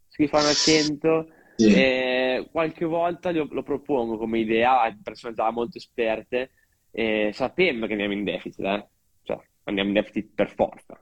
su 0.08 0.22
chi 0.22 0.28
fa 0.28 0.38
un 0.38 0.46
accento, 0.46 1.26
sì. 1.54 1.70
eh, 1.74 2.48
qualche 2.50 2.86
volta 2.86 3.30
lo, 3.30 3.46
lo, 3.50 3.62
propongo 3.62 4.16
come 4.16 4.38
idea 4.38 4.80
a 4.80 4.96
persone 5.02 5.34
già 5.34 5.50
molto 5.50 5.76
esperte, 5.76 6.52
eh, 6.98 7.30
sapendo 7.34 7.84
che 7.84 7.92
andiamo 7.92 8.14
in 8.14 8.24
deficit, 8.24 8.64
eh? 8.64 8.88
cioè 9.22 9.38
andiamo 9.64 9.90
in 9.90 9.94
deficit 9.96 10.30
per 10.34 10.48
forza, 10.48 10.98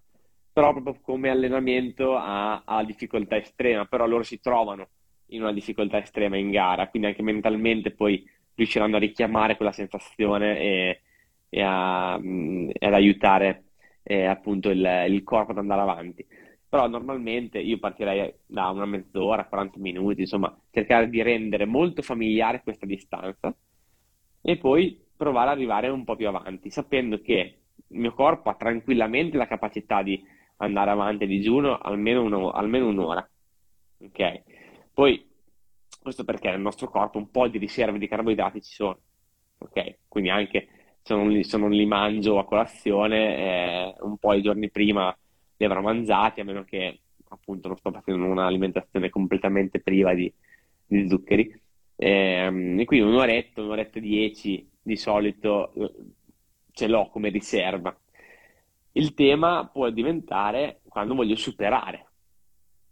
però 0.52 0.72
proprio 0.72 0.98
come 1.00 1.30
allenamento 1.30 2.16
a, 2.16 2.64
a 2.64 2.82
difficoltà 2.82 3.36
estrema, 3.36 3.84
però 3.84 4.04
loro 4.04 4.24
si 4.24 4.40
trovano 4.40 4.88
in 5.26 5.42
una 5.42 5.52
difficoltà 5.52 6.02
estrema 6.02 6.36
in 6.36 6.50
gara, 6.50 6.88
quindi 6.88 7.08
anche 7.08 7.22
mentalmente 7.22 7.92
poi 7.92 8.28
riusciranno 8.56 8.96
a 8.96 8.98
richiamare 8.98 9.54
quella 9.54 9.70
sensazione 9.70 10.58
e, 10.58 11.00
e, 11.48 11.62
a, 11.62 12.18
e 12.20 12.86
ad 12.86 12.92
aiutare 12.92 13.66
eh, 14.02 14.24
appunto 14.24 14.70
il, 14.70 15.04
il, 15.08 15.22
corpo 15.22 15.52
ad 15.52 15.58
andare 15.58 15.80
avanti. 15.80 16.26
Però 16.68 16.88
normalmente 16.88 17.60
io 17.60 17.78
partirei 17.78 18.34
da 18.44 18.68
una 18.70 18.84
mezz'ora, 18.84 19.46
40 19.46 19.78
minuti, 19.78 20.22
insomma, 20.22 20.52
cercare 20.72 21.08
di 21.08 21.22
rendere 21.22 21.66
molto 21.66 22.02
familiare 22.02 22.62
questa 22.64 22.84
distanza 22.84 23.54
e 24.42 24.56
poi 24.58 25.03
provare 25.16 25.50
ad 25.50 25.56
arrivare 25.56 25.88
un 25.88 26.04
po' 26.04 26.16
più 26.16 26.28
avanti, 26.28 26.70
sapendo 26.70 27.20
che 27.20 27.58
il 27.88 27.98
mio 27.98 28.12
corpo 28.12 28.50
ha 28.50 28.54
tranquillamente 28.54 29.36
la 29.36 29.46
capacità 29.46 30.02
di 30.02 30.22
andare 30.58 30.90
avanti 30.90 31.24
a 31.24 31.26
digiuno 31.26 31.78
almeno, 31.78 32.22
uno, 32.22 32.50
almeno 32.50 32.88
un'ora. 32.88 33.28
Ok? 34.00 34.42
Poi, 34.92 35.26
questo 36.02 36.24
perché 36.24 36.50
nel 36.50 36.60
nostro 36.60 36.88
corpo 36.88 37.18
un 37.18 37.30
po' 37.30 37.48
di 37.48 37.58
riserve 37.58 37.98
di 37.98 38.08
carboidrati 38.08 38.62
ci 38.62 38.74
sono, 38.74 38.98
ok? 39.58 39.98
Quindi 40.08 40.30
anche 40.30 40.68
se 41.02 41.14
non 41.14 41.30
li, 41.30 41.44
se 41.44 41.56
non 41.58 41.70
li 41.70 41.86
mangio 41.86 42.38
a 42.38 42.44
colazione, 42.44 43.36
eh, 43.36 43.94
un 44.00 44.16
po' 44.18 44.32
i 44.34 44.42
giorni 44.42 44.70
prima 44.70 45.16
li 45.56 45.64
avrò 45.64 45.80
mangiati, 45.80 46.40
a 46.40 46.44
meno 46.44 46.64
che 46.64 47.00
appunto 47.28 47.68
non 47.68 47.76
sto 47.76 47.90
facendo 47.90 48.24
un'alimentazione 48.26 49.10
completamente 49.10 49.80
priva 49.80 50.14
di, 50.14 50.32
di 50.86 51.08
zuccheri. 51.08 51.60
Eh, 51.96 52.76
e 52.78 52.84
quindi 52.84 53.06
un'oretta, 53.06 53.62
un'oretta 53.62 53.98
e 53.98 54.02
dieci 54.02 54.68
di 54.84 54.96
solito 54.96 55.72
eh, 55.72 55.92
ce 56.72 56.86
l'ho 56.86 57.08
come 57.08 57.30
riserva. 57.30 57.96
Il 58.92 59.14
tema 59.14 59.66
può 59.66 59.88
diventare 59.90 60.80
quando 60.86 61.14
voglio 61.14 61.34
superare 61.36 62.06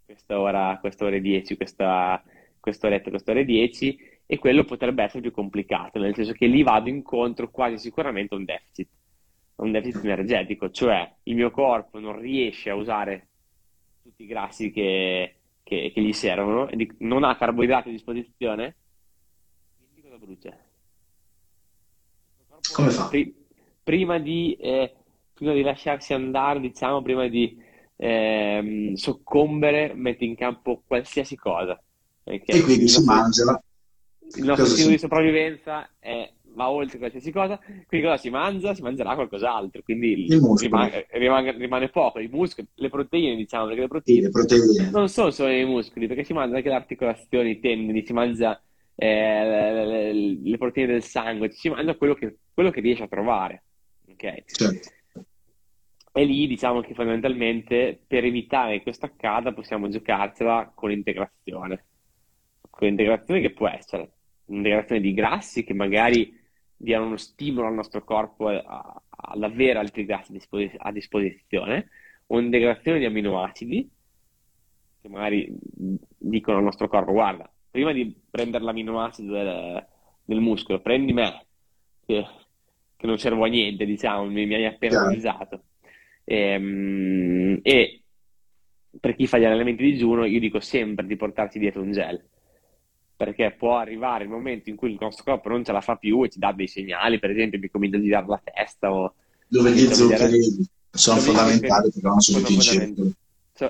questa 0.04 0.40
ora, 0.40 0.78
questa 0.80 1.04
ora 1.04 1.16
e 1.16 1.20
10, 1.20 1.56
questa, 1.56 2.22
quest'oretta, 2.58 3.10
quest'ora 3.10 3.40
e 3.40 3.44
10, 3.44 3.98
e 4.26 4.38
quello 4.38 4.64
potrebbe 4.64 5.02
essere 5.02 5.20
più 5.20 5.30
complicato, 5.30 5.98
nel 5.98 6.14
senso 6.14 6.32
che 6.32 6.46
lì 6.46 6.62
vado 6.62 6.88
incontro 6.88 7.50
quasi 7.50 7.78
sicuramente 7.78 8.34
a 8.34 8.38
un 8.38 8.44
deficit, 8.44 8.88
un 9.56 9.70
deficit 9.70 10.04
energetico, 10.04 10.70
cioè 10.70 11.10
il 11.24 11.34
mio 11.34 11.50
corpo 11.50 11.98
non 11.98 12.18
riesce 12.18 12.70
a 12.70 12.74
usare 12.74 13.28
tutti 14.02 14.24
i 14.24 14.26
grassi 14.26 14.70
che, 14.70 15.36
che, 15.62 15.92
che 15.94 16.00
gli 16.00 16.12
servono, 16.12 16.68
non 16.98 17.24
ha 17.24 17.36
carboidrati 17.36 17.88
a 17.88 17.92
disposizione, 17.92 18.76
quindi 19.92 20.02
cosa 20.02 20.18
brucia? 20.18 20.71
Come 22.72 22.90
fa? 22.90 23.10
prima, 23.82 24.18
di, 24.18 24.54
eh, 24.54 24.94
prima 25.34 25.52
di 25.52 25.62
lasciarsi 25.62 26.14
andare, 26.14 26.60
diciamo, 26.60 27.02
prima 27.02 27.28
di 27.28 27.56
ehm, 27.96 28.94
soccombere, 28.94 29.92
mette 29.94 30.24
in 30.24 30.36
campo 30.36 30.82
qualsiasi 30.86 31.36
cosa. 31.36 31.80
e 32.24 32.62
quindi 32.62 32.88
si 32.88 33.04
mangia. 33.04 33.60
Il 34.34 34.44
nostro 34.44 34.66
stile 34.66 34.90
di 34.90 34.98
sopravvivenza 34.98 35.90
è, 35.98 36.32
va 36.54 36.70
oltre 36.70 36.98
qualsiasi 36.98 37.30
cosa, 37.30 37.58
quindi 37.86 38.06
cosa 38.06 38.16
si 38.16 38.30
mangia? 38.30 38.74
Si 38.74 38.80
mangerà 38.80 39.14
qualcos'altro, 39.14 39.82
quindi 39.82 40.26
rimane, 40.58 41.06
rimane, 41.10 41.52
rimane, 41.52 41.88
poco. 41.90 42.18
I 42.18 42.28
muscoli, 42.28 42.66
le 42.74 42.88
proteine, 42.88 43.36
diciamo, 43.36 43.66
perché 43.66 43.80
le 43.82 43.88
proteine, 43.88 44.22
le 44.22 44.30
proteine. 44.30 44.90
non 44.90 45.08
sono 45.08 45.30
solo 45.30 45.50
i 45.50 45.64
muscoli, 45.66 46.06
perché 46.06 46.24
si 46.24 46.32
mangia 46.32 46.56
anche 46.56 46.68
le 46.68 46.74
articolazioni, 46.74 47.50
i 47.50 47.60
tendini, 47.60 48.06
si 48.06 48.12
mangia 48.12 48.58
eh, 48.94 49.44
le, 49.44 50.12
le, 50.12 50.58
proteine 50.58 50.92
del 50.92 51.02
sangue, 51.02 51.50
si 51.50 51.68
mangia 51.68 51.96
quello 51.96 52.14
che, 52.14 52.38
quello 52.52 52.70
che 52.70 52.80
riesce 52.80 53.04
a 53.04 53.08
trovare. 53.08 53.64
Okay? 54.10 54.44
Certo. 54.46 54.90
E 56.14 56.24
lì 56.24 56.46
diciamo 56.46 56.82
che 56.82 56.94
fondamentalmente 56.94 58.02
per 58.06 58.24
evitare 58.24 58.76
che 58.76 58.82
questo 58.82 59.06
accada 59.06 59.52
possiamo 59.52 59.88
giocarcela 59.88 60.70
con 60.74 60.90
l'integrazione. 60.90 61.86
Con 62.68 62.86
l'integrazione 62.86 63.40
che 63.40 63.52
può 63.52 63.68
essere 63.68 64.12
un'integrazione 64.46 65.00
di 65.00 65.14
grassi 65.14 65.64
che 65.64 65.72
magari 65.72 66.38
diano 66.76 67.06
uno 67.06 67.16
stimolo 67.16 67.68
al 67.68 67.74
nostro 67.74 68.04
corpo 68.04 68.48
ad 68.48 69.42
avere 69.42 69.78
altri 69.78 70.04
grassi 70.04 70.38
a 70.76 70.92
disposizione, 70.92 71.88
o 72.26 72.40
integrazione 72.40 72.98
di 72.98 73.04
aminoacidi, 73.04 73.90
che 75.00 75.08
magari 75.08 75.50
dicono 76.18 76.58
al 76.58 76.64
nostro 76.64 76.88
corpo, 76.88 77.12
guarda, 77.12 77.50
prima 77.72 77.92
di 77.92 78.14
prendere 78.30 78.62
l'aminoacido 78.62 79.32
del, 79.32 79.86
del 80.24 80.40
muscolo, 80.40 80.80
prendi 80.80 81.12
me, 81.12 81.44
che, 82.06 82.24
che, 82.94 83.06
non 83.06 83.18
servo 83.18 83.44
a 83.44 83.48
niente, 83.48 83.84
diciamo, 83.84 84.26
mi, 84.26 84.46
mi 84.46 84.54
hai 84.54 84.66
appena 84.66 85.06
utilizzato. 85.06 85.62
E, 86.22 86.36
ehm, 86.36 87.58
e 87.62 88.02
per 89.00 89.16
chi 89.16 89.26
fa 89.26 89.38
gli 89.38 89.44
allenamenti 89.44 89.82
di 89.82 89.92
digiuno, 89.92 90.26
io 90.26 90.38
dico 90.38 90.60
sempre 90.60 91.06
di 91.06 91.16
portarsi 91.16 91.58
dietro 91.58 91.82
un 91.82 91.90
gel 91.90 92.22
perché 93.22 93.54
può 93.56 93.76
arrivare 93.76 94.24
il 94.24 94.30
momento 94.30 94.68
in 94.68 94.74
cui 94.74 94.90
il 94.90 94.98
nostro 95.00 95.22
corpo 95.22 95.48
non 95.48 95.64
ce 95.64 95.70
la 95.70 95.80
fa 95.80 95.94
più 95.94 96.24
e 96.24 96.28
ci 96.28 96.40
dà 96.40 96.50
dei 96.50 96.66
segnali, 96.66 97.20
per 97.20 97.30
esempio 97.30 97.56
mi 97.60 97.70
comincia 97.70 97.96
a 97.96 98.00
girare 98.00 98.26
la 98.26 98.42
testa 98.42 98.92
o... 98.92 99.14
Dove 99.46 99.70
gli 99.70 99.86
zuccheri 99.92 100.40
sono 100.90 101.20
fondamentali 101.20 101.90
perché 101.92 102.00
non 102.02 102.18
sono 102.18 102.46
in 102.48 102.60
circolo. 102.60 103.12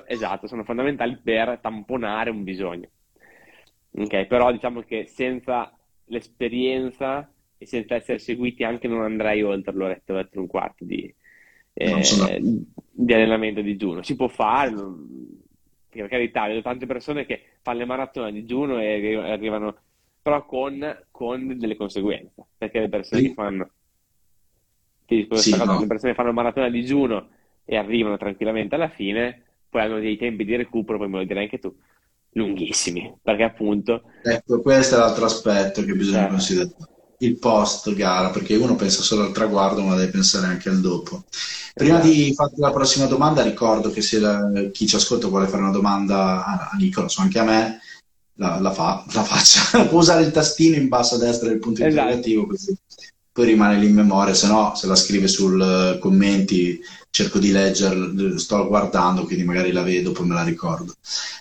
esatto, 0.07 0.47
sono 0.47 0.63
fondamentali 0.63 1.19
per 1.21 1.59
tamponare 1.61 2.31
un 2.31 2.43
bisogno. 2.43 2.89
Ok, 3.95 4.25
però 4.25 4.51
diciamo 4.51 4.81
che 4.81 5.05
senza 5.05 5.71
l'esperienza 6.05 7.31
e 7.57 7.65
senza 7.65 7.95
essere 7.95 8.19
seguiti 8.19 8.63
anche 8.63 8.87
non 8.87 9.01
andrei 9.01 9.43
oltre 9.43 9.73
l'oretta, 9.73 10.13
l'oretta 10.13 10.37
e 10.37 10.39
un 10.39 10.47
quarto 10.47 10.83
di, 10.83 11.13
eh, 11.73 12.39
di 12.91 13.13
allenamento 13.13 13.61
di 13.61 13.71
digiuno. 13.71 14.01
Si 14.01 14.15
può 14.15 14.27
fare, 14.27 14.71
non 14.71 15.41
per 15.99 16.09
carità, 16.09 16.47
vedo 16.47 16.61
tante 16.61 16.85
persone 16.85 17.25
che 17.25 17.41
fanno 17.61 17.79
le 17.79 17.85
maratone 17.85 18.29
a 18.29 18.31
digiuno 18.31 18.79
e 18.79 19.15
arrivano, 19.17 19.75
però 20.21 20.45
con, 20.45 21.05
con 21.11 21.57
delle 21.57 21.75
conseguenze, 21.75 22.45
perché 22.57 22.79
le 22.79 22.89
persone 22.89 23.21
sì. 23.21 23.27
che 23.27 23.33
fanno, 23.33 23.69
sì, 25.05 25.27
cosa, 25.27 25.63
no. 25.65 25.79
le 25.79 25.87
persone 25.87 26.11
che 26.11 26.17
fanno 26.17 26.33
maratona 26.33 26.65
a 26.65 26.71
digiuno 26.71 27.29
e 27.63 27.77
arrivano 27.77 28.17
tranquillamente 28.17 28.75
alla 28.75 28.89
fine, 28.89 29.43
poi 29.69 29.81
hanno 29.81 29.99
dei 29.99 30.17
tempi 30.17 30.45
di 30.45 30.55
recupero, 30.55 30.97
poi 30.97 31.09
me 31.09 31.19
lo 31.19 31.25
direi 31.25 31.43
anche 31.43 31.59
tu, 31.59 31.75
lunghissimi, 32.33 33.13
perché 33.21 33.43
appunto... 33.43 34.01
Ecco, 34.23 34.61
questo 34.61 34.95
è 34.95 34.97
l'altro 34.99 35.25
aspetto 35.25 35.83
che 35.83 35.93
bisogna 35.93 36.27
eh. 36.27 36.29
considerare 36.29 36.75
il 37.19 37.37
post 37.37 37.93
gara, 37.93 38.29
perché 38.29 38.55
uno 38.55 38.75
pensa 38.75 39.01
solo 39.01 39.23
al 39.23 39.31
traguardo, 39.31 39.81
ma 39.81 39.95
deve 39.95 40.11
pensare 40.11 40.47
anche 40.47 40.69
al 40.69 40.81
dopo. 40.81 41.23
Prima 41.73 41.99
esatto. 41.99 42.13
di 42.13 42.33
farti 42.33 42.59
la 42.59 42.71
prossima 42.71 43.05
domanda, 43.05 43.41
ricordo 43.41 43.89
che 43.89 44.01
se 44.01 44.19
la, 44.19 44.69
chi 44.71 44.85
ci 44.85 44.95
ascolta 44.95 45.27
vuole 45.27 45.47
fare 45.47 45.63
una 45.63 45.71
domanda 45.71 46.45
a, 46.45 46.69
a 46.71 46.75
Nicolas 46.77 47.17
o 47.17 47.21
anche 47.21 47.39
a 47.39 47.43
me, 47.43 47.79
la, 48.35 48.59
la, 48.59 48.71
fa, 48.71 49.05
la 49.13 49.23
faccia. 49.23 49.85
Può 49.87 49.99
usare 49.99 50.23
il 50.23 50.31
tastino 50.31 50.75
in 50.75 50.89
basso 50.89 51.15
a 51.15 51.19
destra 51.19 51.47
del 51.47 51.59
punto 51.59 51.83
esatto. 51.83 52.01
interrogativo, 52.01 52.47
così 52.47 52.77
poi 53.33 53.45
rimane 53.47 53.77
lì 53.77 53.87
in 53.87 53.95
memoria, 53.95 54.33
se 54.33 54.47
no 54.47 54.73
se 54.75 54.87
la 54.87 54.95
scrive 54.95 55.27
sul 55.27 55.59
uh, 55.59 55.99
commenti 55.99 56.79
cerco 57.09 57.39
di 57.39 57.51
leggerla, 57.51 58.37
sto 58.37 58.67
guardando, 58.67 59.25
quindi 59.25 59.43
magari 59.43 59.71
la 59.71 59.83
vedo, 59.83 60.13
poi 60.13 60.27
me 60.27 60.35
la 60.35 60.43
ricordo. 60.43 60.93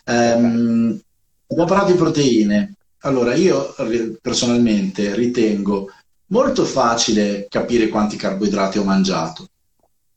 Um, 0.07 0.99
abbiamo 1.47 1.69
parlato 1.69 1.93
di 1.93 1.99
proteine, 1.99 2.75
allora, 3.05 3.35
io 3.35 3.75
personalmente 4.21 5.15
ritengo 5.15 5.91
molto 6.27 6.65
facile 6.65 7.47
capire 7.49 7.89
quanti 7.89 8.17
carboidrati 8.17 8.79
ho 8.79 8.85
mangiato. 8.85 9.49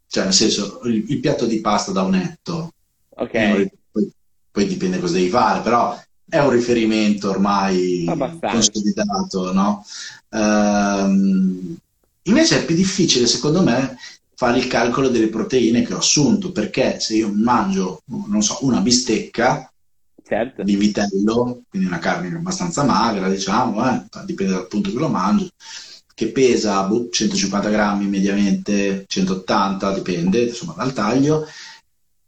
Cioè, 0.08 0.26
nel 0.26 0.34
senso, 0.34 0.82
il, 0.84 1.04
il 1.08 1.20
piatto 1.20 1.46
di 1.46 1.62
pasta 1.62 1.92
da 1.92 2.04
un 2.04 2.12
netto. 2.12 2.74
Ok. 3.10 3.32
Poi, 3.92 4.12
poi, 4.52 4.68
dipende 4.68 5.00
cosa 5.00 5.16
devi 5.16 5.30
fare, 5.30 5.62
però 5.62 6.00
è 6.28 6.40
un 6.40 6.50
riferimento 6.50 7.30
ormai 7.30 8.06
Abbastanza. 8.08 8.50
consolidato, 8.50 9.54
no? 9.54 9.86
Um, 10.30 11.78
invece 12.24 12.60
è 12.60 12.66
più 12.66 12.76
difficile, 12.76 13.28
secondo 13.28 13.62
me, 13.62 13.98
fare 14.36 14.58
il 14.58 14.68
calcolo 14.68 15.10
delle 15.10 15.30
proteine 15.30 15.84
che 15.84 15.94
ho 15.94 16.00
assunto, 16.00 16.52
perché 16.52 17.00
se 17.00 17.16
io 17.16 17.32
mangio, 17.34 18.02
non 18.28 18.42
so, 18.42 18.58
una 18.62 18.82
bistecca, 18.82 19.72
certo. 20.24 20.64
di 20.64 20.76
vitello, 20.76 21.62
quindi 21.70 21.88
una 21.88 22.00
carne 22.00 22.36
abbastanza 22.36 22.84
magra, 22.84 23.30
diciamo, 23.30 23.88
eh, 23.90 24.04
dipende 24.26 24.54
dal 24.54 24.68
punto 24.68 24.92
che 24.92 24.98
lo 24.98 25.10
mangio, 25.10 25.50
che 26.14 26.28
pesa 26.32 26.84
boh, 26.84 27.10
150 27.10 27.70
grammi 27.70 28.08
mediamente, 28.08 29.06
180, 29.08 29.94
dipende, 29.94 30.44
insomma, 30.44 30.74
dal 30.74 30.94
taglio. 30.94 31.46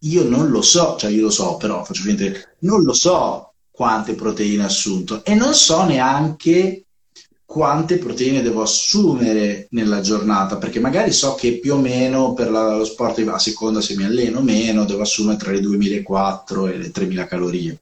Io 0.02 0.24
non 0.24 0.50
lo 0.50 0.62
so, 0.62 0.96
cioè 0.98 1.10
io 1.10 1.24
lo 1.24 1.30
so, 1.32 1.58
però 1.58 1.84
faccio 1.84 2.04
finta, 2.04 2.26
non 2.60 2.84
lo 2.84 2.94
so 2.94 3.47
quante 3.78 4.16
proteine 4.16 4.64
ha 4.64 4.66
assunto 4.66 5.24
e 5.24 5.36
non 5.36 5.54
so 5.54 5.86
neanche 5.86 6.86
quante 7.46 8.00
proteine 8.00 8.42
devo 8.42 8.64
assumere 8.64 9.68
nella 9.70 10.02
giornata, 10.02 10.58
perché 10.58 10.80
magari 10.80 11.12
so 11.12 11.36
che 11.36 11.60
più 11.60 11.76
o 11.76 11.78
meno 11.78 12.34
per 12.34 12.50
la, 12.50 12.76
lo 12.76 12.84
sport, 12.84 13.20
a 13.20 13.38
seconda 13.38 13.80
se 13.80 13.96
mi 13.96 14.04
alleno 14.04 14.42
meno, 14.42 14.84
devo 14.84 15.04
assumere 15.04 15.38
tra 15.38 15.52
le 15.52 15.60
2.400 15.60 16.70
e 16.70 16.78
le 16.78 16.88
3.000 16.88 17.28
calorie, 17.28 17.78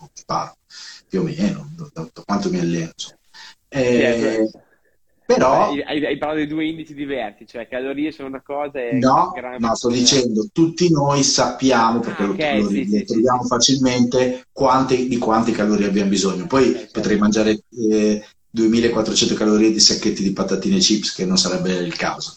più 1.08 1.22
o 1.22 1.24
meno, 1.24 1.72
da, 1.74 1.90
da, 2.14 2.24
quanto 2.26 2.50
mi 2.50 2.60
alleno. 2.60 2.92
Eh, 3.70 4.52
però... 5.26 5.72
Hai, 5.72 6.06
hai, 6.06 6.18
parlato 6.18 6.42
di 6.42 6.48
due 6.48 6.66
indici 6.66 6.94
diversi, 6.94 7.46
cioè 7.48 7.68
calorie 7.68 8.12
sono 8.12 8.28
una 8.28 8.42
cosa 8.42 8.80
e... 8.80 8.94
No, 8.94 9.34
no 9.58 9.76
sto 9.76 9.90
dicendo, 9.90 10.48
tutti 10.52 10.92
noi 10.92 11.24
sappiamo, 11.24 12.00
perché 12.00 12.24
ah, 12.24 12.30
okay, 12.30 12.62
lo, 12.62 12.70
sì, 12.70 12.86
sì, 12.86 13.04
troviamo 13.04 13.42
sì, 13.42 13.48
facilmente, 13.48 14.46
quante, 14.52 15.08
di 15.08 15.18
quante 15.18 15.52
calorie 15.52 15.88
abbiamo 15.88 16.10
bisogno. 16.10 16.46
Poi 16.48 16.70
okay, 16.70 16.86
potrei 16.92 17.18
certo. 17.18 17.20
mangiare... 17.20 17.60
Eh, 17.92 18.24
2400 18.56 19.36
calorie 19.36 19.74
di 19.74 19.82
sacchetti 19.82 20.24
di 20.24 20.32
patatine 20.32 20.78
chips, 20.78 21.14
che 21.14 21.26
non 21.26 21.38
sarebbe 21.38 21.74
il 21.74 21.94
caso. 21.94 22.36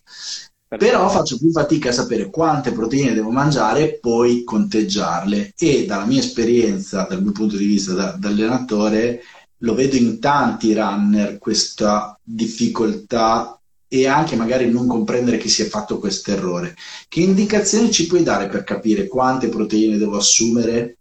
Però 0.68 1.08
faccio 1.08 1.38
più 1.38 1.50
fatica 1.50 1.88
a 1.88 1.92
sapere 1.92 2.28
quante 2.28 2.72
proteine 2.72 3.14
devo 3.14 3.30
mangiare 3.30 3.84
e 3.84 3.98
poi 3.98 4.44
conteggiarle. 4.44 5.52
E 5.56 5.86
dalla 5.86 6.04
mia 6.04 6.18
esperienza, 6.20 7.06
dal 7.08 7.22
mio 7.22 7.32
punto 7.32 7.56
di 7.56 7.64
vista 7.64 7.94
da, 7.94 8.16
da 8.18 8.28
allenatore, 8.28 9.22
lo 9.58 9.74
vedo 9.74 9.96
in 9.96 10.20
tanti 10.20 10.72
runner 10.74 11.38
questa 11.38 12.18
difficoltà 12.22 13.58
e 13.88 14.06
anche 14.06 14.36
magari 14.36 14.70
non 14.70 14.86
comprendere 14.86 15.38
che 15.38 15.48
si 15.48 15.62
è 15.62 15.64
fatto 15.64 15.98
questo 15.98 16.30
errore. 16.30 16.76
Che 17.08 17.20
indicazioni 17.20 17.90
ci 17.90 18.06
puoi 18.06 18.22
dare 18.22 18.48
per 18.48 18.62
capire 18.62 19.08
quante 19.08 19.48
proteine 19.48 19.96
devo 19.96 20.18
assumere? 20.18 20.96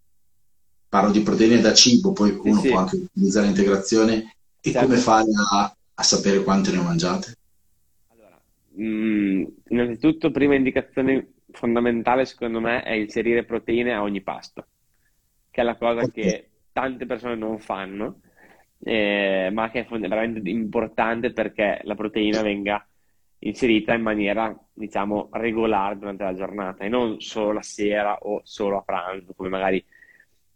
Parlo 0.87 1.11
di 1.11 1.21
proteine 1.21 1.59
da 1.59 1.73
cibo, 1.73 2.13
poi 2.13 2.37
uno 2.41 2.61
sì, 2.61 2.69
può 2.69 2.79
anche 2.79 2.95
utilizzare 2.95 3.47
l'integrazione 3.47 4.35
e 4.61 4.71
certo. 4.71 4.87
come 4.87 4.99
fai 4.99 5.25
a, 5.51 5.75
a, 5.95 6.03
sapere 6.03 6.43
quante 6.43 6.71
ne 6.71 6.77
ho 6.77 6.83
mangiate? 6.83 7.35
Allora, 8.07 8.39
mh, 8.71 8.85
mm, 8.85 9.43
innanzitutto, 9.67 10.31
prima 10.31 10.55
indicazione 10.55 11.33
fondamentale 11.51 12.25
secondo 12.25 12.61
me 12.61 12.83
è 12.83 12.93
inserire 12.93 13.43
proteine 13.43 13.93
a 13.93 14.01
ogni 14.01 14.21
pasto, 14.21 14.65
che 15.51 15.59
è 15.59 15.63
la 15.65 15.75
cosa 15.75 16.03
okay. 16.03 16.09
che 16.09 16.49
tante 16.71 17.05
persone 17.05 17.35
non 17.35 17.59
fanno, 17.59 18.21
eh, 18.79 19.49
ma 19.51 19.69
che 19.69 19.85
è 19.85 19.99
veramente 19.99 20.49
importante 20.49 21.31
perché 21.31 21.79
la 21.83 21.95
proteina 21.95 22.41
venga 22.41 22.85
inserita 23.39 23.93
in 23.93 24.01
maniera, 24.01 24.55
diciamo, 24.73 25.29
regolare 25.33 25.97
durante 25.97 26.23
la 26.23 26.33
giornata 26.33 26.83
e 26.83 26.89
non 26.89 27.19
solo 27.21 27.53
la 27.53 27.61
sera 27.61 28.17
o 28.17 28.41
solo 28.43 28.77
a 28.77 28.81
pranzo, 28.81 29.33
come 29.35 29.49
magari 29.49 29.83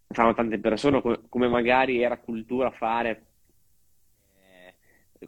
fanno 0.07 0.33
tante 0.33 0.59
persone, 0.59 1.01
come, 1.01 1.47
magari 1.47 2.01
era 2.01 2.17
cultura 2.17 2.71
fare 2.71 3.25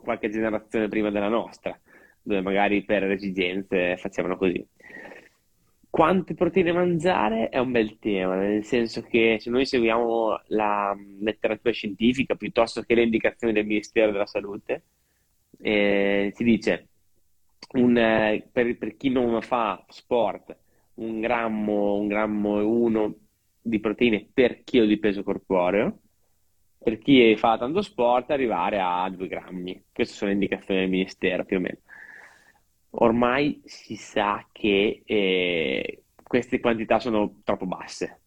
qualche 0.02 0.30
generazione 0.30 0.88
prima 0.88 1.10
della 1.10 1.30
nostra, 1.30 1.78
dove 2.22 2.42
magari 2.42 2.84
per 2.84 3.04
esigenze 3.12 3.98
facevano 3.98 4.38
così. 4.38 4.66
Quante 5.94 6.34
proteine 6.34 6.72
mangiare 6.72 7.50
è 7.50 7.60
un 7.60 7.72
bel 7.72 8.00
tema, 8.00 8.34
nel 8.34 8.64
senso 8.64 9.04
che 9.04 9.38
se 9.40 9.52
noi 9.52 9.64
seguiamo 9.64 10.42
la 10.48 10.92
letteratura 11.20 11.72
scientifica 11.72 12.34
piuttosto 12.34 12.82
che 12.82 12.96
le 12.96 13.04
indicazioni 13.04 13.54
del 13.54 13.68
Ministero 13.68 14.12
della 14.12 14.26
Salute, 14.26 14.86
eh, 15.62 16.32
si 16.34 16.44
dice 16.44 16.88
un, 17.74 17.96
eh, 17.96 18.50
per, 18.52 18.76
per, 18.80 18.98
chi 18.98 19.10
non 19.10 19.40
fa 19.44 19.86
sport 19.88 20.58
un 20.96 21.20
grammo, 21.20 21.94
un 21.94 22.08
grammo 22.08 22.58
e 22.60 22.64
uno 22.64 23.16
di 23.62 23.80
proteine 23.80 24.28
per 24.34 24.64
chilo 24.64 24.86
di 24.88 24.98
peso 24.98 25.22
corporeo, 25.22 26.00
per 26.80 26.98
chi 26.98 27.36
fa 27.38 27.60
tanto 27.60 27.84
sport 27.84 28.32
arrivare 28.32 28.80
a 28.82 29.08
2 29.12 29.28
grammi. 29.28 29.84
Queste 29.94 30.16
sono 30.16 30.32
le 30.32 30.38
indicazioni 30.38 30.80
del 30.80 30.90
Ministero 30.90 31.46
più 31.46 31.58
o 31.58 31.60
meno. 31.60 31.78
Ormai 32.96 33.62
si 33.66 33.96
sa 33.96 34.48
che 34.52 35.02
eh, 35.06 36.04
queste 36.22 36.60
quantità 36.60 37.00
sono 37.00 37.42
troppo 37.44 37.66
basse. 37.66 38.20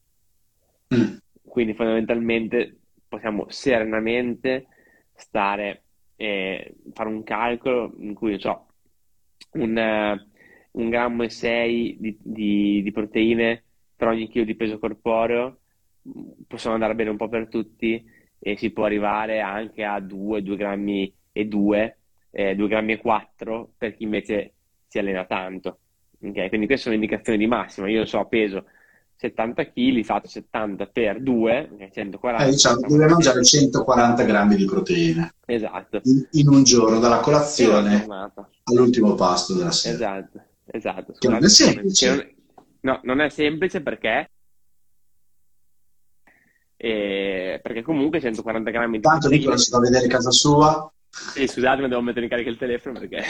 Mm. 0.95 1.17
Quindi 1.43 1.75
fondamentalmente 1.75 2.79
possiamo 3.09 3.47
serenamente 3.49 4.67
stare, 5.15 5.85
eh, 6.17 6.75
fare 6.93 7.09
un 7.09 7.23
calcolo 7.23 7.95
in 7.99 8.15
cui, 8.15 8.39
so, 8.41 8.67
un, 9.53 9.77
uh, 9.77 10.81
un 10.81 10.91
grammo 10.91 11.23
e 11.23 11.31
6 11.31 11.97
di, 11.99 12.19
di, 12.21 12.83
di 12.83 12.93
proteine 12.93 13.63
per 13.95 14.09
ogni 14.09 14.29
chilo 14.29 14.45
di 14.45 14.55
peso 14.55 14.79
corporeo 14.79 15.61
possono 16.47 16.75
andare 16.75 16.95
bene 16.95 17.11
un 17.11 17.17
po' 17.17 17.29
per 17.29 17.49
tutti 17.49 18.05
e 18.39 18.57
si 18.57 18.71
può 18.71 18.85
arrivare 18.85 19.41
anche 19.41 19.85
a 19.85 19.99
2, 20.01 20.43
2 20.43 20.57
grammi 20.57 21.15
e 21.33 21.47
2, 21.47 21.99
eh, 22.31 22.55
2 22.55 22.69
grammi 22.69 22.93
e 22.93 22.99
4 22.99 23.73
per 23.77 23.95
chi 23.97 24.05
invece 24.05 24.56
si 24.97 24.99
allena 24.99 25.25
tanto. 25.25 25.79
Okay? 26.23 26.49
Quindi 26.49 26.67
queste 26.67 26.85
sono 26.85 26.95
indicazioni 26.95 27.39
di 27.39 27.47
massima. 27.47 27.89
Io 27.89 28.05
so, 28.07 28.25
peso 28.27 28.65
70 29.19 29.71
kg, 29.71 30.03
faccio 30.03 30.29
70 30.29 30.87
per 30.87 31.23
2, 31.23 31.91
140. 31.93 32.45
Eh, 32.45 32.51
diciamo, 32.51 32.81
deve 32.87 33.07
mangiare 33.07 33.45
140 33.45 34.23
grammi 34.25 34.57
di 34.57 34.65
proteine. 34.65 35.35
Esatto. 35.47 36.01
In, 36.05 36.27
in 36.33 36.49
un 36.49 36.63
giorno, 36.65 36.99
dalla 36.99 37.21
colazione 37.21 38.07
all'ultimo 38.65 39.15
pasto 39.15 39.55
della 39.55 39.71
sera. 39.71 39.95
Esatto, 39.95 40.41
esatto. 40.67 41.13
Che 41.19 41.29
non 41.29 41.45
è 41.45 41.49
semplice. 41.49 42.35
Non, 42.81 42.95
no, 42.95 43.01
non 43.05 43.21
è 43.21 43.29
semplice 43.31 43.81
perché 43.83 44.31
e 46.79 47.59
perché 47.63 47.81
comunque 47.81 48.21
140 48.21 48.71
grammi 48.71 48.99
di 48.99 49.03
Tanto 49.03 49.29
Nicola 49.29 49.57
si 49.57 49.71
va 49.71 49.79
a 49.79 49.81
vedere 49.81 50.07
casa 50.09 50.31
sua. 50.31 50.91
Sì, 51.17 51.47
scusate, 51.47 51.81
ma 51.81 51.89
devo 51.89 52.03
mettere 52.03 52.25
in 52.25 52.31
carica 52.31 52.51
il 52.51 52.59
telefono 52.59 52.99
perché... 52.99 53.23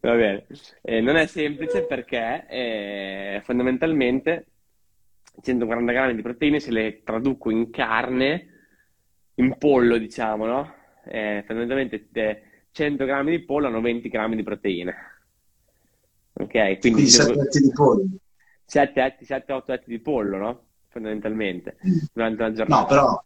Va 0.00 0.14
bene. 0.14 0.46
Eh, 0.82 1.00
non 1.00 1.16
è 1.16 1.26
semplice 1.26 1.86
perché 1.86 2.46
eh, 2.48 3.40
fondamentalmente 3.44 4.46
140 5.40 5.92
grammi 5.92 6.14
di 6.14 6.22
proteine 6.22 6.60
se 6.60 6.70
le 6.70 7.02
traduco 7.02 7.50
in 7.50 7.70
carne, 7.70 8.48
in 9.36 9.56
pollo 9.56 9.96
diciamo, 9.96 10.44
no? 10.44 10.74
Eh, 11.06 11.42
fondamentalmente 11.46 12.08
100 12.70 13.02
eh, 13.02 13.06
grammi 13.06 13.30
di 13.30 13.44
pollo 13.44 13.68
hanno 13.68 13.80
20 13.80 14.08
grammi 14.08 14.36
di 14.36 14.42
proteine. 14.42 14.94
Ok, 16.34 16.50
quindi, 16.50 16.78
quindi 16.80 17.06
7 17.06 17.32
etti 17.40 17.60
di 17.60 17.72
pollo. 17.72 18.04
7-8 18.66 19.72
etti 19.72 19.90
di 19.90 20.00
pollo, 20.00 20.36
no? 20.36 20.64
fondamentalmente 20.94 21.76
durante 22.12 22.42
la 22.42 22.52
giornata. 22.52 22.80
No, 22.80 22.86
però, 22.86 23.24